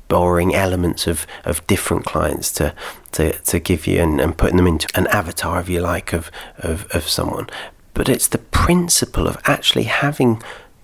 borrowing 0.08 0.54
elements 0.54 1.08
of, 1.08 1.26
of 1.46 1.66
different 1.68 2.06
clients 2.06 2.52
to, 2.52 2.76
to, 3.14 3.34
to 3.40 3.60
give 3.60 3.88
you 3.88 4.02
and, 4.02 4.22
and 4.22 4.38
putting 4.38 4.58
them 4.58 4.68
into 4.68 4.88
an 4.96 5.08
avatar, 5.08 5.60
if 5.60 5.68
you 5.68 5.80
like, 5.80 6.14
of, 6.14 6.30
of, 6.60 6.86
of 6.92 7.08
someone. 7.08 7.50
But 7.94 8.10
it's 8.10 8.28
the 8.28 8.38
principle 8.38 9.28
of 9.28 9.38
actually 9.46 9.84
having 9.84 10.44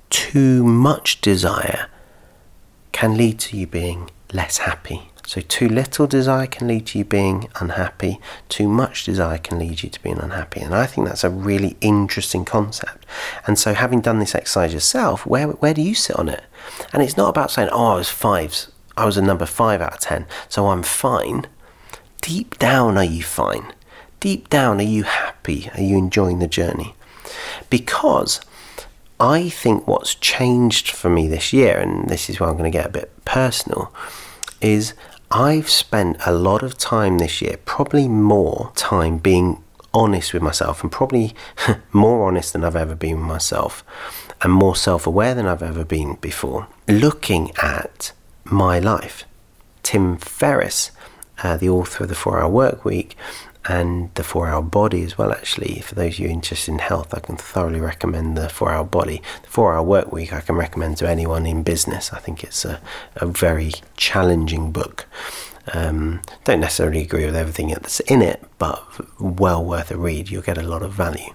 too 0.09 0.63
much 0.63 1.21
desire 1.21 1.87
can 3.01 3.17
lead 3.17 3.39
to 3.39 3.57
you 3.57 3.65
being 3.65 4.11
less 4.31 4.59
happy. 4.59 5.09
So, 5.25 5.41
too 5.41 5.67
little 5.67 6.05
desire 6.05 6.45
can 6.45 6.67
lead 6.67 6.85
to 6.87 6.99
you 6.99 7.03
being 7.03 7.49
unhappy, 7.55 8.19
too 8.47 8.67
much 8.67 9.05
desire 9.05 9.39
can 9.39 9.57
lead 9.57 9.81
you 9.81 9.89
to 9.89 10.03
being 10.03 10.19
unhappy. 10.19 10.59
And 10.59 10.75
I 10.75 10.85
think 10.85 11.07
that's 11.07 11.23
a 11.23 11.29
really 11.31 11.77
interesting 11.81 12.45
concept. 12.45 13.07
And 13.47 13.57
so, 13.57 13.73
having 13.73 14.01
done 14.01 14.19
this 14.19 14.35
exercise 14.35 14.71
yourself, 14.71 15.25
where, 15.25 15.47
where 15.47 15.73
do 15.73 15.81
you 15.81 15.95
sit 15.95 16.15
on 16.15 16.29
it? 16.29 16.43
And 16.93 17.01
it's 17.01 17.17
not 17.17 17.29
about 17.29 17.49
saying, 17.49 17.69
oh, 17.71 17.93
I 17.93 17.95
was 17.95 18.09
fives, 18.09 18.71
I 18.95 19.05
was 19.05 19.17
a 19.17 19.23
number 19.23 19.47
five 19.47 19.81
out 19.81 19.95
of 19.95 19.99
10, 20.01 20.27
so 20.47 20.67
I'm 20.67 20.83
fine. 20.83 21.47
Deep 22.21 22.59
down, 22.59 22.99
are 22.99 23.03
you 23.03 23.23
fine? 23.23 23.73
Deep 24.19 24.47
down, 24.47 24.79
are 24.79 24.93
you 24.95 25.05
happy? 25.05 25.71
Are 25.73 25.81
you 25.81 25.97
enjoying 25.97 26.37
the 26.37 26.47
journey? 26.47 26.93
Because 27.71 28.41
I 29.21 29.49
think 29.49 29.87
what's 29.87 30.15
changed 30.15 30.89
for 30.89 31.07
me 31.07 31.27
this 31.27 31.53
year, 31.53 31.77
and 31.77 32.09
this 32.09 32.27
is 32.27 32.39
where 32.39 32.49
I'm 32.49 32.57
going 32.57 32.71
to 32.71 32.75
get 32.75 32.87
a 32.87 32.91
bit 32.91 33.11
personal, 33.23 33.93
is 34.61 34.95
I've 35.29 35.69
spent 35.69 36.17
a 36.25 36.33
lot 36.33 36.63
of 36.63 36.75
time 36.75 37.19
this 37.19 37.39
year, 37.39 37.57
probably 37.63 38.07
more 38.07 38.71
time 38.75 39.19
being 39.19 39.63
honest 39.93 40.33
with 40.33 40.41
myself, 40.41 40.81
and 40.81 40.91
probably 40.91 41.35
more 41.91 42.27
honest 42.27 42.53
than 42.53 42.63
I've 42.63 42.75
ever 42.75 42.95
been 42.95 43.19
with 43.19 43.27
myself, 43.27 43.83
and 44.41 44.51
more 44.51 44.75
self 44.75 45.05
aware 45.05 45.35
than 45.35 45.45
I've 45.45 45.61
ever 45.61 45.85
been 45.85 46.15
before, 46.15 46.65
looking 46.87 47.51
at 47.61 48.13
my 48.43 48.79
life. 48.79 49.25
Tim 49.83 50.17
Ferriss, 50.17 50.89
uh, 51.43 51.57
the 51.57 51.69
author 51.69 52.05
of 52.05 52.09
The 52.09 52.15
Four 52.15 52.41
Hour 52.41 52.49
Work 52.49 52.85
Week, 52.85 53.15
and 53.65 54.13
the 54.15 54.23
four 54.23 54.47
hour 54.47 54.61
body 54.61 55.03
as 55.03 55.17
well 55.17 55.31
actually. 55.31 55.81
For 55.81 55.95
those 55.95 56.13
of 56.13 56.19
you 56.19 56.29
interested 56.29 56.71
in 56.71 56.79
health 56.79 57.13
i 57.13 57.19
can 57.19 57.37
thoroughly 57.37 57.79
recommend 57.79 58.37
the 58.37 58.49
four 58.49 58.71
hour 58.71 58.83
body. 58.83 59.21
The 59.43 59.49
four 59.49 59.73
hour 59.73 59.83
work 59.83 60.11
week 60.11 60.33
i 60.33 60.41
can 60.41 60.55
recommend 60.55 60.97
to 60.97 61.09
anyone 61.09 61.45
in 61.45 61.63
business. 61.63 62.11
I 62.13 62.19
think 62.19 62.43
it's 62.43 62.65
a, 62.65 62.81
a 63.15 63.25
very 63.25 63.71
challenging 63.97 64.71
book. 64.71 65.05
Um, 65.73 66.21
don't 66.43 66.59
necessarily 66.59 67.01
agree 67.01 67.25
with 67.25 67.35
everything 67.35 67.69
that's 67.69 67.99
in 68.01 68.21
it 68.21 68.43
but 68.57 68.83
well 69.19 69.63
worth 69.63 69.91
a 69.91 69.97
read. 69.97 70.29
You'll 70.29 70.41
get 70.41 70.57
a 70.57 70.63
lot 70.63 70.81
of 70.81 70.93
value. 70.93 71.33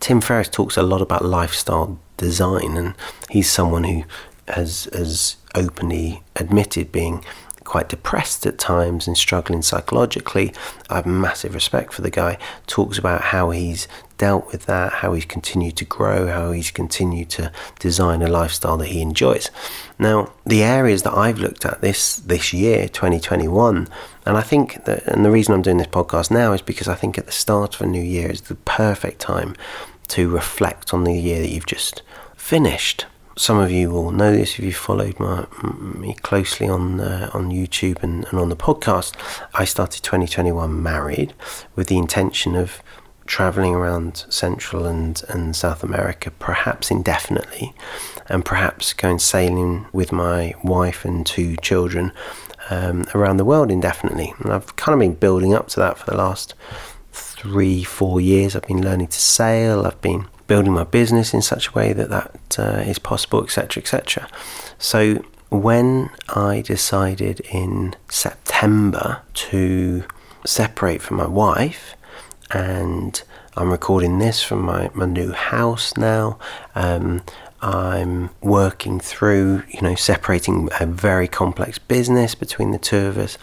Tim 0.00 0.20
ferriss 0.20 0.48
talks 0.50 0.76
a 0.76 0.82
lot 0.82 1.00
about 1.00 1.24
lifestyle 1.24 1.98
design 2.18 2.76
and 2.76 2.94
he's 3.30 3.50
someone 3.50 3.84
who 3.84 4.04
has 4.48 4.88
has 4.92 5.36
openly 5.54 6.22
admitted 6.36 6.92
being 6.92 7.24
quite 7.66 7.88
depressed 7.88 8.46
at 8.46 8.58
times 8.58 9.06
and 9.06 9.16
struggling 9.16 9.60
psychologically. 9.60 10.54
I 10.88 10.96
have 10.96 11.06
massive 11.06 11.54
respect 11.54 11.92
for 11.92 12.02
the 12.02 12.10
guy. 12.10 12.38
Talks 12.66 12.98
about 12.98 13.20
how 13.20 13.50
he's 13.50 13.86
dealt 14.18 14.50
with 14.50 14.66
that, 14.66 14.92
how 14.94 15.12
he's 15.12 15.26
continued 15.26 15.76
to 15.76 15.84
grow, 15.84 16.28
how 16.28 16.52
he's 16.52 16.70
continued 16.70 17.28
to 17.30 17.52
design 17.78 18.22
a 18.22 18.28
lifestyle 18.28 18.76
that 18.78 18.88
he 18.88 19.02
enjoys. 19.02 19.50
Now, 19.98 20.32
the 20.46 20.62
areas 20.62 21.02
that 21.02 21.14
I've 21.14 21.38
looked 21.38 21.66
at 21.66 21.80
this 21.80 22.16
this 22.16 22.52
year, 22.52 22.88
2021, 22.88 23.88
and 24.24 24.36
I 24.36 24.42
think 24.42 24.84
that, 24.84 25.06
and 25.06 25.24
the 25.24 25.30
reason 25.30 25.54
I'm 25.54 25.62
doing 25.62 25.78
this 25.78 25.86
podcast 25.86 26.30
now 26.30 26.52
is 26.52 26.62
because 26.62 26.88
I 26.88 26.94
think 26.94 27.18
at 27.18 27.26
the 27.26 27.32
start 27.32 27.74
of 27.74 27.82
a 27.82 27.86
new 27.86 28.02
year 28.02 28.30
is 28.30 28.42
the 28.42 28.54
perfect 28.54 29.20
time 29.20 29.54
to 30.08 30.28
reflect 30.28 30.94
on 30.94 31.04
the 31.04 31.14
year 31.14 31.40
that 31.40 31.50
you've 31.50 31.66
just 31.66 32.02
finished 32.36 33.06
some 33.36 33.58
of 33.58 33.70
you 33.70 33.90
will 33.90 34.10
know 34.10 34.32
this 34.32 34.58
if 34.58 34.60
you 34.60 34.72
followed 34.72 35.20
my, 35.20 35.46
me 35.62 36.14
closely 36.14 36.68
on 36.68 37.00
uh, 37.00 37.30
on 37.34 37.50
YouTube 37.50 38.02
and, 38.02 38.24
and 38.30 38.38
on 38.38 38.48
the 38.48 38.56
podcast. 38.56 39.14
I 39.54 39.64
started 39.66 40.02
2021 40.02 40.82
married 40.82 41.34
with 41.74 41.88
the 41.88 41.98
intention 41.98 42.56
of 42.56 42.82
traveling 43.26 43.74
around 43.74 44.24
Central 44.30 44.86
and, 44.86 45.22
and 45.28 45.54
South 45.54 45.82
America, 45.82 46.30
perhaps 46.30 46.90
indefinitely, 46.90 47.74
and 48.28 48.44
perhaps 48.44 48.92
going 48.92 49.18
sailing 49.18 49.86
with 49.92 50.12
my 50.12 50.54
wife 50.62 51.04
and 51.04 51.26
two 51.26 51.56
children 51.56 52.12
um, 52.70 53.06
around 53.14 53.36
the 53.36 53.44
world 53.44 53.70
indefinitely. 53.70 54.32
And 54.38 54.52
I've 54.52 54.76
kind 54.76 54.94
of 54.94 55.00
been 55.00 55.14
building 55.14 55.54
up 55.54 55.68
to 55.68 55.80
that 55.80 55.98
for 55.98 56.10
the 56.10 56.16
last 56.16 56.54
three, 57.12 57.84
four 57.84 58.20
years. 58.20 58.56
I've 58.56 58.66
been 58.66 58.82
learning 58.82 59.08
to 59.08 59.20
sail, 59.20 59.84
I've 59.84 60.00
been 60.00 60.26
building 60.46 60.72
my 60.72 60.84
business 60.84 61.34
in 61.34 61.42
such 61.42 61.68
a 61.68 61.72
way 61.72 61.92
that 61.92 62.10
that 62.10 62.58
uh, 62.58 62.80
is 62.80 62.98
possible, 62.98 63.42
etc., 63.42 63.82
etc. 63.82 64.28
So 64.78 65.24
when 65.50 66.10
I 66.28 66.62
decided 66.62 67.40
in 67.52 67.94
September 68.08 69.22
to 69.34 70.04
separate 70.44 71.02
from 71.02 71.16
my 71.18 71.26
wife, 71.26 71.96
and 72.50 73.22
I'm 73.56 73.70
recording 73.70 74.18
this 74.18 74.42
from 74.42 74.62
my, 74.62 74.90
my 74.94 75.06
new 75.06 75.32
house 75.32 75.96
now. 75.96 76.38
Um, 76.74 77.22
I'm 77.62 78.30
working 78.42 79.00
through, 79.00 79.62
you 79.68 79.80
know, 79.80 79.94
separating 79.94 80.68
a 80.78 80.86
very 80.86 81.26
complex 81.26 81.78
business 81.78 82.34
between 82.34 82.70
the 82.70 82.78
two 82.78 83.06
of 83.06 83.16
us 83.16 83.38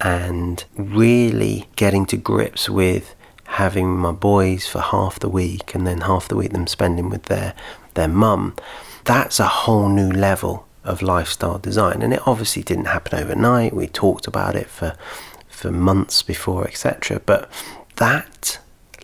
and 0.00 0.62
really 0.76 1.66
getting 1.76 2.04
to 2.06 2.16
grips 2.18 2.68
with 2.68 3.14
having 3.44 3.96
my 3.96 4.12
boys 4.12 4.66
for 4.66 4.80
half 4.80 5.18
the 5.18 5.28
week 5.28 5.74
and 5.74 5.86
then 5.86 6.02
half 6.02 6.28
the 6.28 6.36
week 6.36 6.52
them 6.52 6.66
spending 6.66 7.10
with 7.10 7.24
their 7.24 7.54
their 7.94 8.08
mum. 8.08 8.56
That's 9.04 9.38
a 9.38 9.46
whole 9.46 9.88
new 9.88 10.10
level 10.10 10.66
of 10.82 11.02
lifestyle 11.02 11.58
design 11.58 12.02
and 12.02 12.12
it 12.12 12.26
obviously 12.26 12.62
didn't 12.62 12.86
happen 12.86 13.18
overnight. 13.18 13.74
We 13.74 13.86
talked 13.86 14.26
about 14.26 14.56
it 14.56 14.68
for 14.68 14.96
for 15.48 15.70
months 15.70 16.22
before, 16.22 16.66
etc. 16.66 17.20
But 17.24 17.50
that 17.96 18.58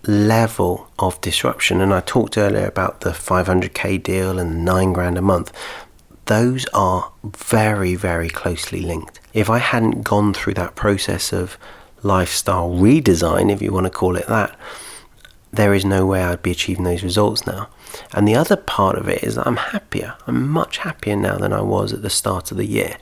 level 0.05 0.89
of 0.99 1.21
disruption, 1.21 1.81
and 1.81 1.93
I 1.95 2.01
talked 2.01 2.37
earlier 2.37 2.67
about 2.67 3.01
the 3.01 3.11
500k 3.11 4.03
deal 4.03 4.39
and 4.39 4.65
nine 4.65 4.93
grand 4.93 5.19
a 5.19 5.23
month, 5.23 5.53
those 6.27 6.67
are 6.75 7.13
very, 7.25 7.95
very 7.95 8.29
closely 8.29 8.81
linked. 8.81 9.21
If 9.33 9.49
I 9.51 9.59
hadn't 9.59 10.03
gone 10.03 10.35
through 10.35 10.55
that 10.55 10.75
process 10.75 11.33
of 11.33 11.57
lifestyle 12.03 12.71
redesign, 12.71 13.53
if 13.53 13.63
you 13.63 13.73
want 13.73 13.87
to 13.87 13.91
call 13.91 14.17
it 14.17 14.27
that, 14.27 14.57
there 15.53 15.75
is 15.75 15.85
no 15.85 16.07
way 16.07 16.23
I'd 16.23 16.43
be 16.43 16.53
achieving 16.53 16.85
those 16.85 17.03
results 17.03 17.47
now. 17.47 17.69
And 18.13 18.27
the 18.27 18.37
other 18.37 18.57
part 18.57 18.97
of 18.97 19.09
it 19.09 19.25
is 19.25 19.35
that 19.35 19.47
I'm 19.47 19.57
happier. 19.57 20.15
I'm 20.27 20.49
much 20.49 20.79
happier 20.79 21.17
now 21.17 21.39
than 21.39 21.53
I 21.53 21.61
was 21.61 21.93
at 21.93 22.03
the 22.03 22.11
start 22.11 22.53
of 22.53 22.57
the 22.57 22.67
year. 22.67 22.97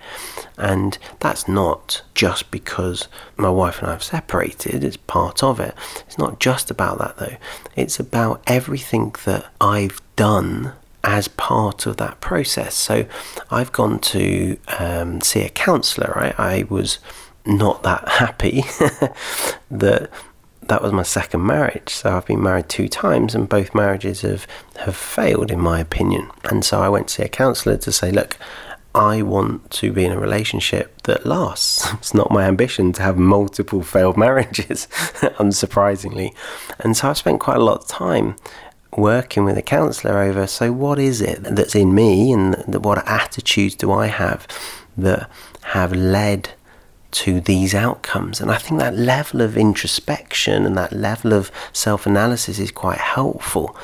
And 0.57 0.97
that's 1.21 1.47
not 1.47 2.03
just 2.15 2.51
because 2.51 3.07
my 3.37 3.51
wife 3.51 3.81
and 3.81 3.89
I 3.89 3.93
have 3.93 4.03
separated, 4.03 4.83
it's 4.83 4.97
part 4.97 5.43
of 5.43 5.61
it. 5.61 5.75
It's 6.07 6.19
not 6.19 6.41
just 6.41 6.71
about 6.71 6.99
that 6.99 7.19
though, 7.19 7.37
it's 7.77 8.01
about 8.01 8.43
everything 8.47 9.15
that 9.25 9.47
I've 9.61 10.01
done 10.17 10.73
as 11.05 11.29
part 11.29 11.87
of 11.87 11.97
that 11.99 12.21
process. 12.21 12.75
So 12.75 13.07
I've 13.51 13.73
gone 13.73 13.99
to 14.01 14.59
um, 14.79 15.21
see 15.21 15.43
a 15.43 15.49
counsellor, 15.49 16.13
right? 16.17 16.39
I 16.39 16.65
was 16.69 16.99
not 17.49 17.83
that 17.83 18.07
happy 18.07 18.61
that 19.71 20.11
that 20.69 20.83
was 20.83 20.93
my 20.93 21.03
second 21.03 21.45
marriage. 21.45 21.89
So 21.89 22.17
I've 22.17 22.27
been 22.27 22.43
married 22.43 22.69
two 22.69 22.89
times, 22.89 23.35
and 23.35 23.49
both 23.49 23.75
marriages 23.75 24.21
have, 24.21 24.47
have 24.77 24.95
failed, 24.95 25.51
in 25.51 25.61
my 25.61 25.81
opinion. 25.81 26.31
And 26.45 26.63
so 26.63 26.83
I 26.83 26.91
went 26.91 27.09
to 27.09 27.15
see 27.15 27.23
a 27.23 27.29
counsellor 27.29 27.79
to 27.79 27.91
say, 27.91 28.13
look, 28.13 28.37
I 28.95 29.23
want 29.23 29.71
to 29.73 29.93
be 29.93 30.05
in 30.05 30.13
a 30.13 30.21
relationship 30.21 31.03
that 31.03 31.25
lasts. 31.25 31.91
It's 31.95 32.15
not 32.15 32.31
my 32.31 32.45
ambition 32.45 32.93
to 32.95 33.03
have 33.03 33.17
multiple 33.17 33.83
failed 33.83 34.17
marriages, 34.27 34.89
unsurprisingly. 35.39 36.35
And 36.79 36.97
so 36.97 37.09
I've 37.09 37.19
spent 37.19 37.41
quite 37.41 37.57
a 37.57 37.65
lot 37.65 37.81
of 37.81 37.89
time 37.89 38.37
working 38.97 39.45
with 39.45 39.57
a 39.57 39.63
counsellor 39.63 40.19
over 40.19 40.47
so, 40.47 40.73
what 40.73 40.99
is 40.99 41.21
it 41.21 41.43
that's 41.43 41.75
in 41.75 41.95
me, 41.95 42.33
and 42.33 42.57
what 42.85 43.07
attitudes 43.07 43.75
do 43.75 43.93
I 43.93 44.09
have 44.09 44.47
that 44.97 45.31
have 45.63 45.93
led 45.93 46.51
to 47.11 47.41
these 47.41 47.75
outcomes. 47.75 48.41
And 48.41 48.51
I 48.51 48.57
think 48.57 48.81
that 48.81 48.95
level 48.95 49.41
of 49.41 49.57
introspection 49.57 50.67
and 50.67 50.77
that 50.77 50.93
level 50.93 51.33
of 51.33 51.51
self 51.73 52.07
analysis 52.07 52.59
is 52.59 52.71
quite 52.71 52.99
helpful. 52.99 53.77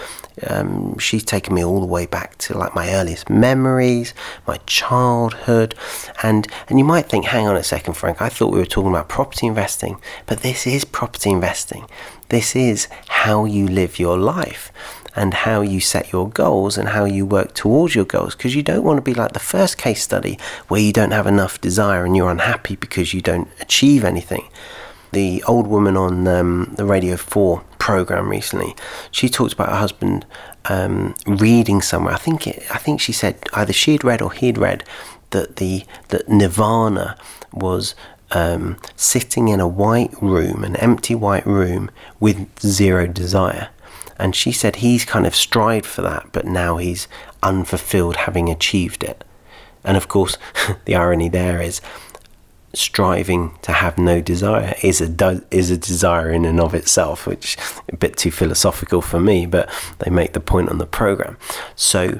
Um, 0.48 0.98
she's 0.98 1.24
taken 1.24 1.54
me 1.54 1.64
all 1.64 1.80
the 1.80 1.86
way 1.86 2.06
back 2.06 2.36
to 2.38 2.58
like 2.58 2.74
my 2.74 2.92
earliest 2.92 3.30
memories, 3.30 4.14
my 4.46 4.58
childhood, 4.66 5.74
and 6.22 6.48
and 6.68 6.78
you 6.78 6.84
might 6.84 7.08
think, 7.08 7.26
hang 7.26 7.46
on 7.46 7.56
a 7.56 7.62
second, 7.62 7.94
Frank. 7.94 8.20
I 8.20 8.28
thought 8.28 8.52
we 8.52 8.58
were 8.58 8.66
talking 8.66 8.90
about 8.90 9.08
property 9.08 9.46
investing, 9.46 10.00
but 10.26 10.40
this 10.40 10.66
is 10.66 10.84
property 10.84 11.30
investing. 11.30 11.86
This 12.30 12.56
is 12.56 12.88
how 13.08 13.44
you 13.44 13.68
live 13.68 13.98
your 13.98 14.18
life 14.18 14.72
and 15.16 15.34
how 15.34 15.60
you 15.60 15.80
set 15.80 16.12
your 16.12 16.28
goals 16.28 16.76
and 16.76 16.88
how 16.88 17.04
you 17.04 17.24
work 17.24 17.54
towards 17.54 17.94
your 17.94 18.04
goals 18.04 18.34
because 18.34 18.54
you 18.54 18.62
don't 18.62 18.82
want 18.82 18.96
to 18.96 19.02
be 19.02 19.14
like 19.14 19.32
the 19.32 19.38
first 19.38 19.78
case 19.78 20.02
study 20.02 20.38
where 20.68 20.80
you 20.80 20.92
don't 20.92 21.12
have 21.12 21.26
enough 21.26 21.60
desire 21.60 22.04
and 22.04 22.16
you're 22.16 22.30
unhappy 22.30 22.76
because 22.76 23.14
you 23.14 23.20
don't 23.20 23.48
achieve 23.60 24.04
anything. 24.04 24.48
The 25.12 25.44
old 25.44 25.68
woman 25.68 25.96
on 25.96 26.26
um, 26.26 26.74
the 26.76 26.84
Radio 26.84 27.16
4 27.16 27.62
program 27.78 28.28
recently, 28.28 28.74
she 29.12 29.28
talked 29.28 29.52
about 29.52 29.68
her 29.68 29.76
husband 29.76 30.26
um, 30.64 31.14
reading 31.26 31.82
somewhere. 31.82 32.14
I 32.14 32.18
think 32.18 32.46
it, 32.46 32.64
I 32.70 32.78
think 32.78 33.00
she 33.00 33.12
said 33.12 33.38
either 33.52 33.72
she'd 33.72 34.02
read 34.02 34.20
or 34.20 34.32
he'd 34.32 34.58
read 34.58 34.82
that 35.30 35.56
the 35.56 35.84
that 36.08 36.28
Nirvana 36.28 37.16
was 37.52 37.94
um, 38.30 38.76
sitting 38.96 39.48
in 39.48 39.60
a 39.60 39.68
white 39.68 40.12
room, 40.20 40.64
an 40.64 40.76
empty 40.76 41.14
white 41.14 41.46
room 41.46 41.90
with 42.18 42.48
zero 42.60 43.06
desire. 43.06 43.68
And 44.24 44.34
she 44.34 44.52
said 44.52 44.76
he's 44.76 45.04
kind 45.04 45.26
of 45.26 45.34
strived 45.34 45.84
for 45.84 46.00
that, 46.00 46.30
but 46.32 46.46
now 46.46 46.78
he's 46.78 47.08
unfulfilled 47.42 48.16
having 48.16 48.48
achieved 48.48 49.04
it. 49.04 49.22
And 49.84 49.98
of 49.98 50.08
course, 50.08 50.38
the 50.86 50.94
irony 50.94 51.28
there 51.28 51.60
is 51.60 51.82
striving 52.72 53.54
to 53.60 53.72
have 53.72 53.98
no 53.98 54.22
desire 54.22 54.76
is 54.82 55.02
a 55.02 55.42
is 55.50 55.70
a 55.70 55.76
desire 55.76 56.30
in 56.30 56.46
and 56.46 56.58
of 56.58 56.74
itself, 56.74 57.26
which 57.26 57.58
a 57.92 57.96
bit 57.96 58.16
too 58.16 58.30
philosophical 58.30 59.02
for 59.02 59.20
me, 59.20 59.44
but 59.44 59.68
they 59.98 60.10
make 60.10 60.32
the 60.32 60.40
point 60.40 60.70
on 60.70 60.78
the 60.78 60.86
program. 60.86 61.36
So 61.76 62.18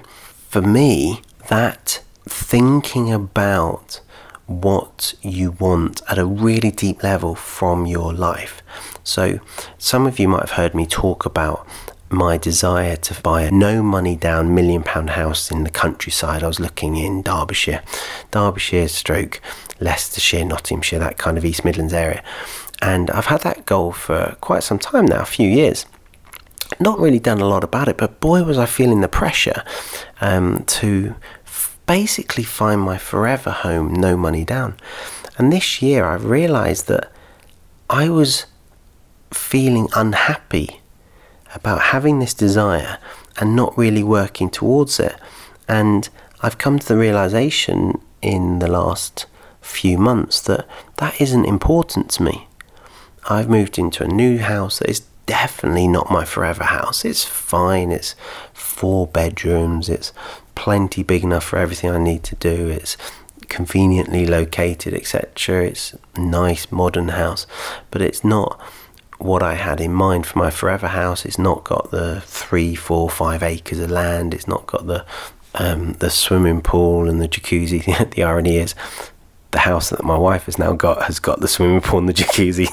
for 0.51 0.61
me, 0.61 1.23
that 1.49 2.03
thinking 2.29 3.11
about 3.15 4.03
what 4.45 5.15
you 5.23 5.53
want 5.53 6.03
at 6.11 6.19
a 6.19 6.27
really 6.27 6.71
deep 6.71 7.03
level 7.03 7.35
from 7.35 7.87
your 7.87 8.13
life. 8.13 8.63
So, 9.03 9.41
some 9.79 10.07
of 10.07 10.19
you 10.19 10.29
might 10.29 10.41
have 10.41 10.53
heard 10.53 10.75
me 10.75 10.87
talk 10.87 11.25
about 11.25 11.67
my 12.15 12.39
desire 12.39 12.97
to 12.97 13.21
buy 13.23 13.43
a 13.43 13.51
no 13.51 13.83
money 13.83 14.17
down 14.17 14.55
million 14.55 14.83
pound 14.83 15.11
house 15.11 15.51
in 15.51 15.65
the 15.65 15.71
countryside. 15.71 16.43
I 16.43 16.47
was 16.47 16.61
looking 16.61 16.97
in 16.97 17.23
Derbyshire, 17.23 17.83
Derbyshire, 18.31 18.89
stroke, 18.89 19.41
Leicestershire, 19.81 20.45
Nottinghamshire, 20.45 20.99
that 21.01 21.19
kind 21.19 21.37
of 21.37 21.45
East 21.45 21.65
Midlands 21.65 21.93
area. 21.93 22.23
And 22.81 23.11
I've 23.11 23.27
had 23.27 23.43
that 23.43 23.67
goal 23.67 23.93
for 23.93 24.37
quite 24.41 24.63
some 24.63 24.79
time 24.79 25.07
now, 25.07 25.21
a 25.21 25.27
few 25.27 25.49
years. 25.49 25.87
Not 26.81 26.99
really 26.99 27.19
done 27.19 27.41
a 27.41 27.47
lot 27.47 27.65
about 27.65 27.89
it, 27.89 27.97
but 27.97 28.21
boy, 28.21 28.43
was 28.43 28.59
I 28.59 28.67
feeling 28.67 29.01
the 29.01 29.09
pressure 29.09 29.63
um, 30.21 30.65
to 30.67 31.15
f- 31.45 31.79
basically 31.87 32.45
find 32.45 32.81
my 32.81 32.99
forever 32.99 33.51
home, 33.51 33.93
no 33.93 34.17
money 34.17 34.45
down. 34.45 34.77
And 35.37 35.53
this 35.53 35.83
year 35.83 36.05
I've 36.05 36.25
realised 36.25 36.89
that 36.89 37.11
I 37.91 38.09
was 38.09 38.47
feeling 39.33 39.89
unhappy 39.95 40.81
about 41.55 41.81
having 41.81 42.19
this 42.19 42.35
desire 42.35 42.99
and 43.39 43.57
not 43.57 43.77
really 43.77 44.03
working 44.03 44.51
towards 44.51 45.01
it. 45.01 45.17
And 45.69 46.09
I've 46.41 46.59
come 46.59 46.79
to 46.79 46.87
the 46.87 46.97
realization 46.97 48.01
in 48.21 48.59
the 48.59 48.69
last 48.69 49.27
few 49.61 49.97
months 49.97 50.41
that 50.43 50.67
that 50.97 51.21
isn't 51.21 51.47
important 51.47 52.11
to 52.11 52.23
me. 52.23 52.49
I've 53.29 53.49
moved 53.49 53.79
into 53.79 54.05
a 54.05 54.09
new 54.09 54.39
house 54.39 54.79
that 54.79 54.91
is 54.91 55.01
definitely 55.27 55.89
not 55.89 56.11
my 56.11 56.25
forever 56.25 56.65
house. 56.65 57.05
It's 57.05 57.25
fine, 57.25 57.91
it's 57.91 58.15
four 58.53 59.07
bedrooms, 59.07 59.89
it's 59.89 60.13
plenty 60.55 61.03
big 61.03 61.25
enough 61.25 61.45
for 61.45 61.59
everything 61.59 61.91
I 61.91 61.99
need 61.99 62.23
to 62.25 62.37
do, 62.37 62.69
it's 62.69 62.97
conveniently 63.49 64.27
located, 64.27 64.95
etc. 64.95 65.67
It's 65.67 65.95
a 66.15 66.21
nice 66.21 66.71
modern 66.71 67.09
house, 67.09 67.47
but 67.91 68.03
it's 68.03 68.25
not 68.25 68.61
what 69.19 69.43
I 69.43 69.55
had 69.55 69.81
in 69.81 69.93
mind 69.93 70.27
for 70.27 70.39
my 70.39 70.51
forever 70.51 70.89
house. 70.89 71.25
It's 71.25 71.39
not 71.39 71.65
got 71.65 71.91
the 71.91 72.21
three, 72.23 72.75
four, 72.75 73.09
five 73.09 73.43
acres 73.43 73.79
of 73.79 73.91
land. 73.91 74.35
It's 74.35 74.49
not 74.49 74.67
got 74.67 74.87
the 74.87 75.05
um, 75.55 75.93
the 75.95 76.11
swimming 76.11 76.61
pool 76.63 77.09
and 77.09 77.21
the 77.21 77.29
jacuzzi. 77.29 78.11
the 78.15 78.25
irony 78.25 78.57
is, 78.57 78.75
the 79.53 79.61
house 79.61 79.91
that 79.91 80.03
my 80.05 80.19
wife 80.19 80.47
has 80.47 80.59
now 80.59 80.73
got 80.73 81.05
has 81.05 81.21
got 81.21 81.41
the 81.41 81.49
swimming 81.49 81.81
pool 81.81 82.01
and 82.01 82.09
the 82.09 82.13
jacuzzi. 82.23 82.69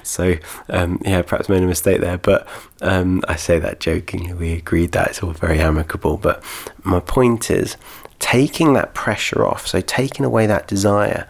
so 0.04 0.36
um, 0.70 1.00
yeah, 1.04 1.22
perhaps 1.22 1.48
made 1.48 1.62
a 1.62 1.66
mistake 1.66 2.00
there. 2.00 2.18
But 2.18 2.48
um, 2.80 3.22
I 3.28 3.36
say 3.36 3.58
that 3.58 3.80
jokingly. 3.80 4.32
We 4.32 4.52
agreed 4.54 4.92
that 4.92 5.08
it's 5.08 5.22
all 5.22 5.32
very 5.32 5.60
amicable. 5.60 6.16
But 6.16 6.42
my 6.84 7.00
point 7.00 7.50
is 7.50 7.76
taking 8.18 8.72
that 8.72 8.94
pressure 8.94 9.46
off. 9.46 9.66
So 9.66 9.80
taking 9.80 10.24
away 10.24 10.46
that 10.46 10.66
desire 10.66 11.28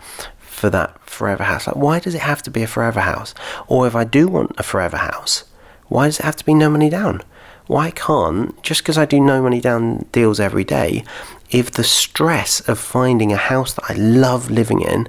for 0.59 0.71
that 0.71 0.99
forever 1.09 1.45
house. 1.45 1.67
Like, 1.67 1.77
why 1.77 2.01
does 2.01 2.15
it 2.15 2.21
have 2.21 2.43
to 2.43 2.51
be 2.51 2.63
a 2.63 2.67
forever 2.67 3.01
house? 3.01 3.35
Or 3.67 3.87
if 3.87 3.95
I 3.95 4.05
do 4.05 4.29
want 4.29 4.53
a 4.59 4.63
forever 4.63 4.97
house, 4.97 5.45
why 5.87 6.07
does 6.07 6.19
it 6.19 6.25
have 6.25 6.37
to 6.37 6.45
be 6.45 6.55
no 6.55 6.69
money 6.69 6.91
down? 6.91 7.23
Why 7.67 7.91
can't, 7.91 8.61
just 8.63 8.83
because 8.83 8.99
I 8.99 9.05
do 9.05 9.21
no 9.21 9.43
money 9.43 9.61
down 9.61 10.07
deals 10.13 10.41
every 10.41 10.65
day, 10.65 11.05
if 11.51 11.71
the 11.71 11.85
stress 11.85 12.61
of 12.69 12.79
finding 12.79 13.33
a 13.33 13.37
house 13.37 13.75
that 13.75 13.91
I 13.91 13.95
love 13.95 14.51
living 14.51 14.81
in 14.81 15.09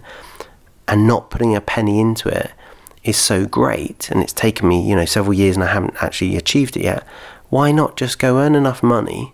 and 0.87 1.07
not 1.07 1.29
putting 1.29 1.55
a 1.55 1.61
penny 1.61 1.99
into 1.99 2.29
it 2.29 2.51
is 3.03 3.17
so 3.17 3.45
great 3.45 4.09
and 4.11 4.21
it's 4.21 4.33
taken 4.33 4.67
me, 4.67 4.87
you 4.87 4.95
know, 4.95 5.05
several 5.05 5.33
years 5.33 5.55
and 5.55 5.63
I 5.63 5.73
haven't 5.73 6.01
actually 6.01 6.35
achieved 6.35 6.75
it 6.77 6.83
yet, 6.83 7.05
Why 7.49 7.71
not 7.71 7.97
just 7.97 8.19
go 8.19 8.37
earn 8.39 8.55
enough 8.55 8.83
money 8.83 9.33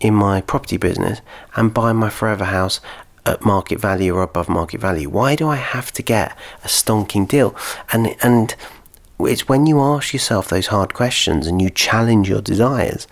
in 0.00 0.14
my 0.14 0.40
property 0.40 0.76
business 0.76 1.20
and 1.54 1.72
buy 1.72 1.92
my 1.92 2.10
forever 2.10 2.44
house 2.44 2.80
at 3.26 3.44
market 3.44 3.80
value 3.80 4.14
or 4.14 4.22
above 4.22 4.48
market 4.48 4.80
value? 4.80 5.10
Why 5.10 5.34
do 5.34 5.48
I 5.48 5.56
have 5.56 5.92
to 5.92 6.02
get 6.02 6.36
a 6.64 6.68
stonking 6.68 7.28
deal? 7.28 7.54
And 7.92 8.16
and 8.22 8.54
it's 9.20 9.48
when 9.48 9.66
you 9.66 9.80
ask 9.80 10.12
yourself 10.12 10.48
those 10.48 10.68
hard 10.68 10.94
questions 10.94 11.46
and 11.46 11.60
you 11.60 11.70
challenge 11.70 12.28
your 12.28 12.42
desires 12.42 13.06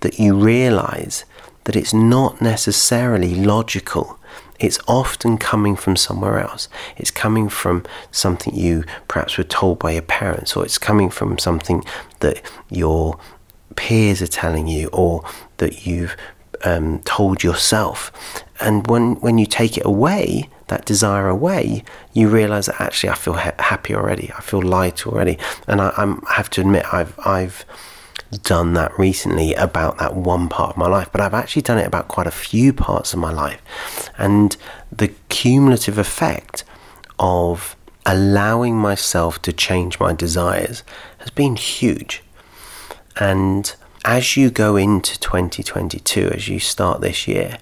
that 0.00 0.18
you 0.18 0.36
realize 0.36 1.24
that 1.64 1.76
it's 1.76 1.94
not 1.94 2.40
necessarily 2.40 3.34
logical. 3.34 4.18
It's 4.58 4.78
often 4.86 5.36
coming 5.36 5.76
from 5.76 5.96
somewhere 5.96 6.40
else. 6.40 6.68
It's 6.96 7.10
coming 7.10 7.48
from 7.48 7.84
something 8.10 8.54
you 8.54 8.84
perhaps 9.08 9.36
were 9.36 9.44
told 9.44 9.78
by 9.78 9.92
your 9.92 10.02
parents, 10.02 10.56
or 10.56 10.64
it's 10.64 10.78
coming 10.78 11.10
from 11.10 11.38
something 11.38 11.84
that 12.20 12.40
your 12.70 13.18
peers 13.74 14.22
are 14.22 14.26
telling 14.26 14.66
you, 14.66 14.88
or 14.92 15.24
that 15.58 15.86
you've 15.86 16.16
um, 16.64 17.00
told 17.00 17.42
yourself. 17.42 18.12
And 18.60 18.86
when, 18.86 19.16
when 19.16 19.38
you 19.38 19.46
take 19.46 19.76
it 19.76 19.84
away, 19.84 20.48
that 20.68 20.84
desire 20.84 21.28
away, 21.28 21.84
you 22.12 22.28
realize 22.28 22.66
that 22.66 22.80
actually 22.80 23.10
I 23.10 23.14
feel 23.14 23.34
ha- 23.34 23.54
happy 23.58 23.94
already. 23.94 24.32
I 24.36 24.40
feel 24.40 24.62
light 24.62 25.06
already. 25.06 25.38
And 25.68 25.80
I, 25.80 25.92
I'm, 25.96 26.22
I 26.28 26.34
have 26.34 26.50
to 26.50 26.60
admit, 26.62 26.92
I've, 26.92 27.18
I've 27.24 27.64
done 28.42 28.72
that 28.74 28.96
recently 28.98 29.54
about 29.54 29.98
that 29.98 30.16
one 30.16 30.48
part 30.48 30.70
of 30.70 30.76
my 30.76 30.88
life, 30.88 31.08
but 31.12 31.20
I've 31.20 31.34
actually 31.34 31.62
done 31.62 31.78
it 31.78 31.86
about 31.86 32.08
quite 32.08 32.26
a 32.26 32.32
few 32.32 32.72
parts 32.72 33.12
of 33.12 33.18
my 33.18 33.32
life. 33.32 33.62
And 34.18 34.56
the 34.90 35.08
cumulative 35.28 35.98
effect 35.98 36.64
of 37.18 37.76
allowing 38.04 38.76
myself 38.76 39.40
to 39.42 39.52
change 39.52 40.00
my 40.00 40.12
desires 40.12 40.82
has 41.18 41.30
been 41.30 41.56
huge. 41.56 42.22
And 43.18 43.74
as 44.04 44.36
you 44.36 44.50
go 44.50 44.76
into 44.76 45.18
2022, 45.18 46.30
as 46.34 46.48
you 46.48 46.58
start 46.60 47.00
this 47.00 47.26
year, 47.26 47.58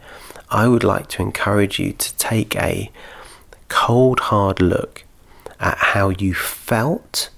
I 0.55 0.69
would 0.69 0.85
like 0.85 1.09
to 1.09 1.23
encourage 1.23 1.81
you 1.81 1.93
to 1.95 2.17
take 2.17 2.55
a 2.55 2.93
cold, 3.69 4.21
hard 4.21 4.61
look 4.63 5.03
at 5.59 5.77
how 5.79 6.11
you 6.11 6.33
felt 6.33 7.31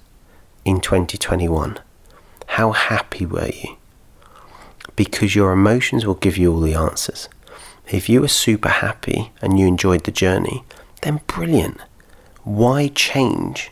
in 0.63 0.79
2021. 0.81 1.79
How 2.45 2.73
happy 2.73 3.25
were 3.25 3.47
you? 3.49 3.77
Because 4.95 5.33
your 5.33 5.51
emotions 5.51 6.05
will 6.05 6.13
give 6.13 6.37
you 6.37 6.53
all 6.53 6.59
the 6.59 6.75
answers. 6.75 7.27
If 7.91 8.07
you 8.07 8.21
were 8.21 8.27
super 8.27 8.69
happy 8.69 9.31
and 9.41 9.57
you 9.57 9.65
enjoyed 9.65 10.03
the 10.03 10.11
journey, 10.11 10.63
then 11.01 11.21
brilliant. 11.25 11.81
Why 12.43 12.89
change 12.89 13.71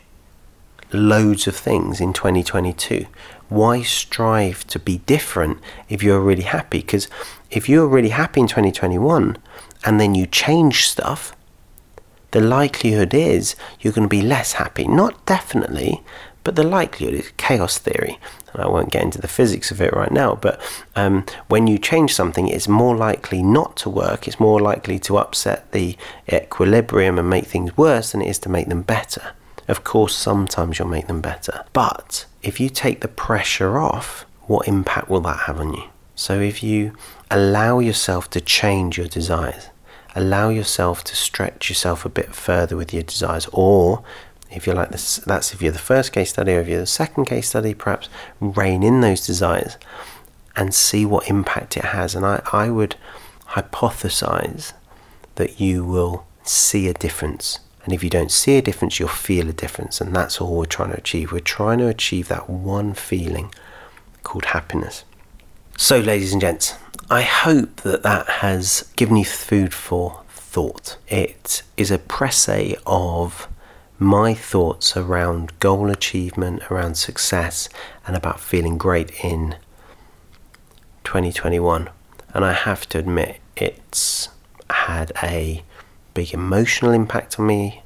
loads 0.92 1.46
of 1.46 1.54
things 1.54 2.00
in 2.00 2.12
2022? 2.12 3.06
Why 3.48 3.82
strive 3.82 4.66
to 4.68 4.78
be 4.78 4.98
different 4.98 5.58
if 5.88 6.02
you're 6.02 6.20
really 6.20 6.42
happy? 6.42 6.78
Because 6.78 7.08
if 7.50 7.68
you're 7.68 7.86
really 7.86 8.10
happy 8.10 8.40
in 8.40 8.48
2021 8.48 9.36
and 9.84 10.00
then 10.00 10.14
you 10.14 10.26
change 10.26 10.88
stuff, 10.88 11.34
the 12.32 12.40
likelihood 12.40 13.14
is 13.14 13.56
you're 13.80 13.92
going 13.92 14.08
to 14.08 14.16
be 14.16 14.22
less 14.22 14.54
happy. 14.54 14.86
Not 14.86 15.24
definitely, 15.26 16.02
but 16.44 16.54
the 16.54 16.62
likelihood 16.62 17.14
is 17.14 17.32
chaos 17.36 17.78
theory. 17.78 18.18
And 18.52 18.62
I 18.62 18.68
won't 18.68 18.92
get 18.92 19.02
into 19.02 19.20
the 19.20 19.28
physics 19.28 19.70
of 19.70 19.80
it 19.80 19.92
right 19.92 20.12
now, 20.12 20.34
but 20.34 20.60
um, 20.94 21.24
when 21.48 21.66
you 21.66 21.78
change 21.78 22.14
something, 22.14 22.48
it's 22.48 22.68
more 22.68 22.96
likely 22.96 23.42
not 23.42 23.76
to 23.78 23.90
work. 23.90 24.28
It's 24.28 24.38
more 24.38 24.60
likely 24.60 24.98
to 25.00 25.18
upset 25.18 25.72
the 25.72 25.96
equilibrium 26.32 27.18
and 27.18 27.28
make 27.28 27.46
things 27.46 27.76
worse 27.76 28.12
than 28.12 28.22
it 28.22 28.28
is 28.28 28.38
to 28.40 28.48
make 28.48 28.68
them 28.68 28.82
better. 28.82 29.32
Of 29.68 29.82
course, 29.82 30.14
sometimes 30.14 30.78
you'll 30.78 30.88
make 30.88 31.06
them 31.08 31.20
better. 31.20 31.64
But 31.72 32.26
if 32.46 32.60
you 32.60 32.70
take 32.70 33.00
the 33.00 33.08
pressure 33.08 33.76
off, 33.76 34.24
what 34.42 34.68
impact 34.68 35.08
will 35.08 35.20
that 35.22 35.40
have 35.40 35.58
on 35.58 35.74
you? 35.74 35.82
So 36.14 36.38
if 36.40 36.62
you 36.62 36.96
allow 37.28 37.80
yourself 37.80 38.30
to 38.30 38.40
change 38.40 38.96
your 38.96 39.08
desires, 39.08 39.68
allow 40.14 40.50
yourself 40.50 41.02
to 41.04 41.16
stretch 41.16 41.68
yourself 41.68 42.04
a 42.04 42.08
bit 42.08 42.36
further 42.36 42.76
with 42.76 42.94
your 42.94 43.02
desires, 43.02 43.48
or 43.52 44.04
if 44.48 44.64
you're 44.64 44.76
like 44.76 44.90
this, 44.90 45.16
that's 45.16 45.52
if 45.52 45.60
you're 45.60 45.72
the 45.72 45.78
first 45.78 46.12
case 46.12 46.30
study, 46.30 46.52
or 46.52 46.60
if 46.60 46.68
you're 46.68 46.78
the 46.78 46.86
second 46.86 47.24
case 47.24 47.48
study, 47.48 47.74
perhaps 47.74 48.08
rein 48.40 48.84
in 48.84 49.00
those 49.00 49.26
desires 49.26 49.76
and 50.54 50.72
see 50.72 51.04
what 51.04 51.28
impact 51.28 51.76
it 51.76 51.86
has. 51.86 52.14
And 52.14 52.24
I, 52.24 52.42
I 52.52 52.70
would 52.70 52.94
hypothesize 53.48 54.72
that 55.34 55.60
you 55.60 55.84
will 55.84 56.24
see 56.44 56.86
a 56.86 56.94
difference 56.94 57.58
and 57.86 57.94
if 57.94 58.02
you 58.02 58.10
don't 58.10 58.32
see 58.32 58.58
a 58.58 58.62
difference, 58.62 58.98
you'll 58.98 59.08
feel 59.08 59.48
a 59.48 59.52
difference. 59.52 60.00
And 60.00 60.14
that's 60.14 60.40
all 60.40 60.56
we're 60.56 60.66
trying 60.66 60.90
to 60.90 60.98
achieve. 60.98 61.30
We're 61.30 61.38
trying 61.38 61.78
to 61.78 61.86
achieve 61.86 62.26
that 62.26 62.50
one 62.50 62.94
feeling 62.94 63.54
called 64.24 64.46
happiness. 64.46 65.04
So, 65.78 66.00
ladies 66.00 66.32
and 66.32 66.40
gents, 66.40 66.74
I 67.08 67.22
hope 67.22 67.76
that 67.82 68.02
that 68.02 68.28
has 68.28 68.92
given 68.96 69.14
you 69.16 69.24
food 69.24 69.72
for 69.72 70.22
thought. 70.28 70.96
It 71.06 71.62
is 71.76 71.92
a 71.92 71.98
presse 71.98 72.74
of 72.84 73.46
my 74.00 74.34
thoughts 74.34 74.96
around 74.96 75.56
goal 75.60 75.88
achievement, 75.88 76.68
around 76.68 76.96
success, 76.96 77.68
and 78.04 78.16
about 78.16 78.40
feeling 78.40 78.78
great 78.78 79.24
in 79.24 79.54
2021. 81.04 81.88
And 82.34 82.44
I 82.44 82.52
have 82.52 82.88
to 82.88 82.98
admit, 82.98 83.38
it's 83.56 84.28
had 84.68 85.12
a 85.22 85.62
big 86.16 86.32
emotional 86.32 86.92
impact 86.92 87.38
on 87.38 87.46
me 87.46 87.82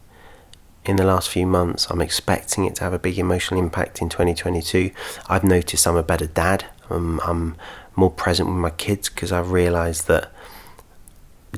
in 0.84 0.94
the 0.94 1.04
last 1.04 1.28
few 1.28 1.44
months. 1.44 1.90
I'm 1.90 2.00
expecting 2.00 2.64
it 2.64 2.76
to 2.76 2.84
have 2.84 2.92
a 2.92 2.98
big 2.98 3.18
emotional 3.18 3.58
impact 3.58 4.00
in 4.00 4.08
2022. 4.08 4.92
I've 5.28 5.42
noticed 5.42 5.84
I'm 5.84 5.96
a 5.96 6.04
better 6.04 6.28
dad. 6.28 6.66
I'm, 6.88 7.18
I'm 7.22 7.56
more 7.96 8.10
present 8.10 8.48
with 8.48 8.58
my 8.58 8.70
kids 8.70 9.08
because 9.08 9.32
I've 9.32 9.50
realised 9.50 10.06
that 10.06 10.30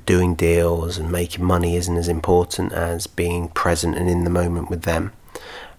doing 0.06 0.34
deals 0.34 0.96
and 0.96 1.12
making 1.12 1.44
money 1.44 1.76
isn't 1.76 1.98
as 1.98 2.08
important 2.08 2.72
as 2.72 3.06
being 3.06 3.48
present 3.50 3.94
and 3.94 4.08
in 4.08 4.24
the 4.24 4.30
moment 4.30 4.70
with 4.70 4.84
them. 4.84 5.12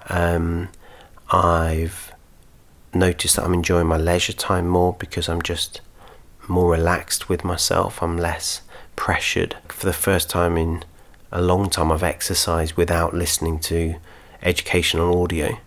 Um, 0.09 0.69
I've 1.31 2.13
noticed 2.93 3.37
that 3.37 3.45
I'm 3.45 3.55
enjoying 3.55 3.87
my 3.87 3.97
leisure 3.97 4.33
time 4.33 4.67
more 4.67 4.93
because 4.93 5.27
I'm 5.27 5.41
just 5.41 5.81
more 6.47 6.69
relaxed 6.71 7.29
with 7.29 7.43
myself. 7.43 8.03
I'm 8.03 8.15
less 8.15 8.61
pressured. 8.95 9.55
For 9.69 9.85
the 9.85 9.93
first 9.93 10.29
time 10.29 10.57
in 10.57 10.83
a 11.31 11.41
long 11.41 11.69
time, 11.69 11.91
I've 11.91 12.03
exercised 12.03 12.75
without 12.75 13.13
listening 13.13 13.59
to 13.61 13.95
educational 14.41 15.21
audio. 15.21 15.57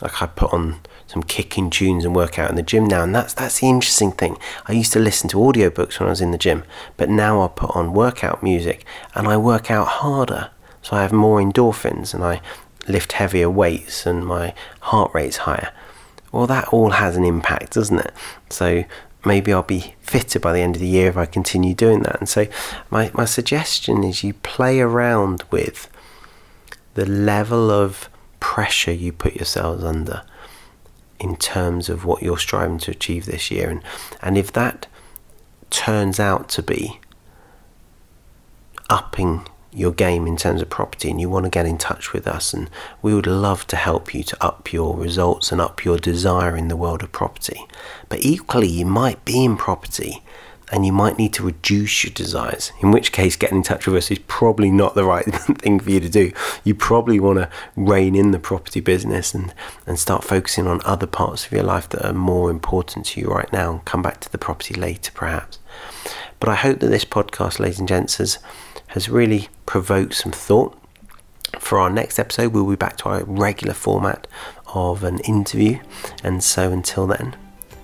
Like 0.00 0.20
I 0.20 0.26
put 0.26 0.52
on 0.52 0.80
some 1.06 1.22
kicking 1.22 1.70
tunes 1.70 2.04
and 2.04 2.14
work 2.14 2.38
out 2.38 2.50
in 2.50 2.56
the 2.56 2.62
gym 2.62 2.86
now, 2.86 3.02
and 3.02 3.14
that's 3.14 3.34
that's 3.34 3.60
the 3.60 3.68
interesting 3.68 4.12
thing. 4.12 4.36
I 4.66 4.72
used 4.72 4.92
to 4.94 4.98
listen 4.98 5.28
to 5.30 5.36
audiobooks 5.36 6.00
when 6.00 6.08
I 6.08 6.10
was 6.10 6.20
in 6.20 6.30
the 6.30 6.38
gym, 6.38 6.64
but 6.96 7.08
now 7.08 7.42
I 7.42 7.48
put 7.48 7.76
on 7.76 7.92
workout 7.92 8.42
music 8.42 8.84
and 9.14 9.28
I 9.28 9.36
work 9.36 9.70
out 9.70 9.86
harder. 9.86 10.50
So 10.82 10.96
I 10.96 11.02
have 11.02 11.12
more 11.12 11.40
endorphins 11.40 12.12
and 12.12 12.24
I 12.24 12.40
lift 12.88 13.12
heavier 13.12 13.48
weights 13.48 14.06
and 14.06 14.26
my 14.26 14.54
heart 14.80 15.12
rate's 15.14 15.38
higher. 15.38 15.72
Well, 16.32 16.46
that 16.48 16.68
all 16.68 16.90
has 16.90 17.16
an 17.16 17.24
impact, 17.24 17.74
doesn't 17.74 17.98
it? 17.98 18.12
So 18.50 18.84
maybe 19.24 19.52
I'll 19.52 19.62
be 19.62 19.94
fitter 20.00 20.38
by 20.38 20.52
the 20.52 20.60
end 20.60 20.76
of 20.76 20.80
the 20.80 20.88
year 20.88 21.08
if 21.08 21.16
I 21.16 21.26
continue 21.26 21.74
doing 21.74 22.02
that. 22.02 22.18
And 22.18 22.28
so, 22.28 22.46
my, 22.90 23.10
my 23.14 23.24
suggestion 23.24 24.04
is 24.04 24.24
you 24.24 24.34
play 24.34 24.80
around 24.80 25.44
with 25.50 25.88
the 26.94 27.06
level 27.06 27.70
of 27.70 28.08
pressure 28.40 28.92
you 28.92 29.12
put 29.12 29.36
yourselves 29.36 29.84
under 29.84 30.22
in 31.20 31.36
terms 31.36 31.88
of 31.88 32.04
what 32.04 32.22
you're 32.22 32.38
striving 32.38 32.78
to 32.78 32.90
achieve 32.90 33.26
this 33.26 33.50
year. 33.50 33.70
And, 33.70 33.82
and 34.20 34.36
if 34.36 34.52
that 34.52 34.86
turns 35.70 36.18
out 36.18 36.48
to 36.50 36.62
be 36.62 37.00
upping 38.90 39.46
your 39.72 39.92
game 39.92 40.26
in 40.26 40.36
terms 40.36 40.60
of 40.60 40.68
property 40.68 41.10
and 41.10 41.20
you 41.20 41.30
want 41.30 41.44
to 41.44 41.50
get 41.50 41.66
in 41.66 41.78
touch 41.78 42.12
with 42.12 42.26
us 42.26 42.52
and 42.52 42.68
we 43.00 43.14
would 43.14 43.26
love 43.26 43.66
to 43.66 43.76
help 43.76 44.14
you 44.14 44.22
to 44.22 44.44
up 44.44 44.72
your 44.72 44.96
results 44.96 45.50
and 45.50 45.60
up 45.60 45.84
your 45.84 45.98
desire 45.98 46.56
in 46.56 46.68
the 46.68 46.76
world 46.76 47.02
of 47.02 47.10
property. 47.10 47.66
But 48.08 48.20
equally 48.20 48.68
you 48.68 48.84
might 48.84 49.24
be 49.24 49.44
in 49.44 49.56
property 49.56 50.22
and 50.70 50.86
you 50.86 50.92
might 50.92 51.18
need 51.18 51.34
to 51.34 51.42
reduce 51.42 52.04
your 52.04 52.12
desires 52.12 52.72
in 52.80 52.90
which 52.90 53.12
case 53.12 53.36
getting 53.36 53.58
in 53.58 53.62
touch 53.62 53.86
with 53.86 53.96
us 53.96 54.10
is 54.10 54.18
probably 54.26 54.70
not 54.70 54.94
the 54.94 55.04
right 55.04 55.24
thing 55.58 55.80
for 55.80 55.90
you 55.90 56.00
to 56.00 56.08
do. 56.08 56.32
You 56.64 56.74
probably 56.74 57.20
want 57.20 57.38
to 57.38 57.50
rein 57.76 58.14
in 58.14 58.30
the 58.30 58.38
property 58.38 58.80
business 58.80 59.34
and 59.34 59.54
and 59.86 59.98
start 59.98 60.24
focusing 60.24 60.66
on 60.66 60.80
other 60.84 61.06
parts 61.06 61.46
of 61.46 61.52
your 61.52 61.62
life 61.62 61.88
that 61.90 62.06
are 62.06 62.14
more 62.14 62.50
important 62.50 63.06
to 63.06 63.20
you 63.20 63.28
right 63.28 63.52
now 63.52 63.72
and 63.72 63.84
come 63.84 64.02
back 64.02 64.20
to 64.20 64.32
the 64.32 64.38
property 64.38 64.74
later 64.74 65.12
perhaps. 65.14 65.58
But 66.40 66.48
i 66.48 66.54
hope 66.56 66.80
that 66.80 66.88
this 66.88 67.04
podcast 67.04 67.60
ladies 67.60 67.78
and 67.78 67.86
gents 67.86 68.16
has 68.16 68.38
has 68.92 69.08
really 69.08 69.48
provoked 69.64 70.14
some 70.14 70.32
thought. 70.32 70.78
For 71.58 71.78
our 71.78 71.90
next 71.90 72.18
episode, 72.18 72.52
we'll 72.52 72.68
be 72.68 72.76
back 72.76 72.96
to 72.98 73.08
our 73.08 73.24
regular 73.24 73.74
format 73.74 74.26
of 74.74 75.02
an 75.02 75.18
interview. 75.20 75.78
And 76.22 76.44
so 76.44 76.70
until 76.72 77.06
then, 77.06 77.34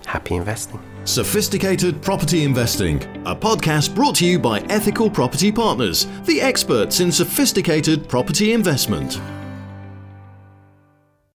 happy 0.07 0.35
investing. 0.35 0.81
Sophisticated 1.05 2.03
Property 2.03 2.45
Investing, 2.45 3.03
a 3.25 3.35
podcast 3.35 3.95
brought 3.95 4.17
to 4.17 4.27
you 4.27 4.39
by 4.39 4.61
Ethical 4.69 5.09
Property 5.09 5.51
Partners, 5.51 6.07
the 6.25 6.43
experts 6.43 7.01
in 7.01 7.11
sophisticated 7.11 8.07
property 8.09 8.53
investment. 8.53 9.19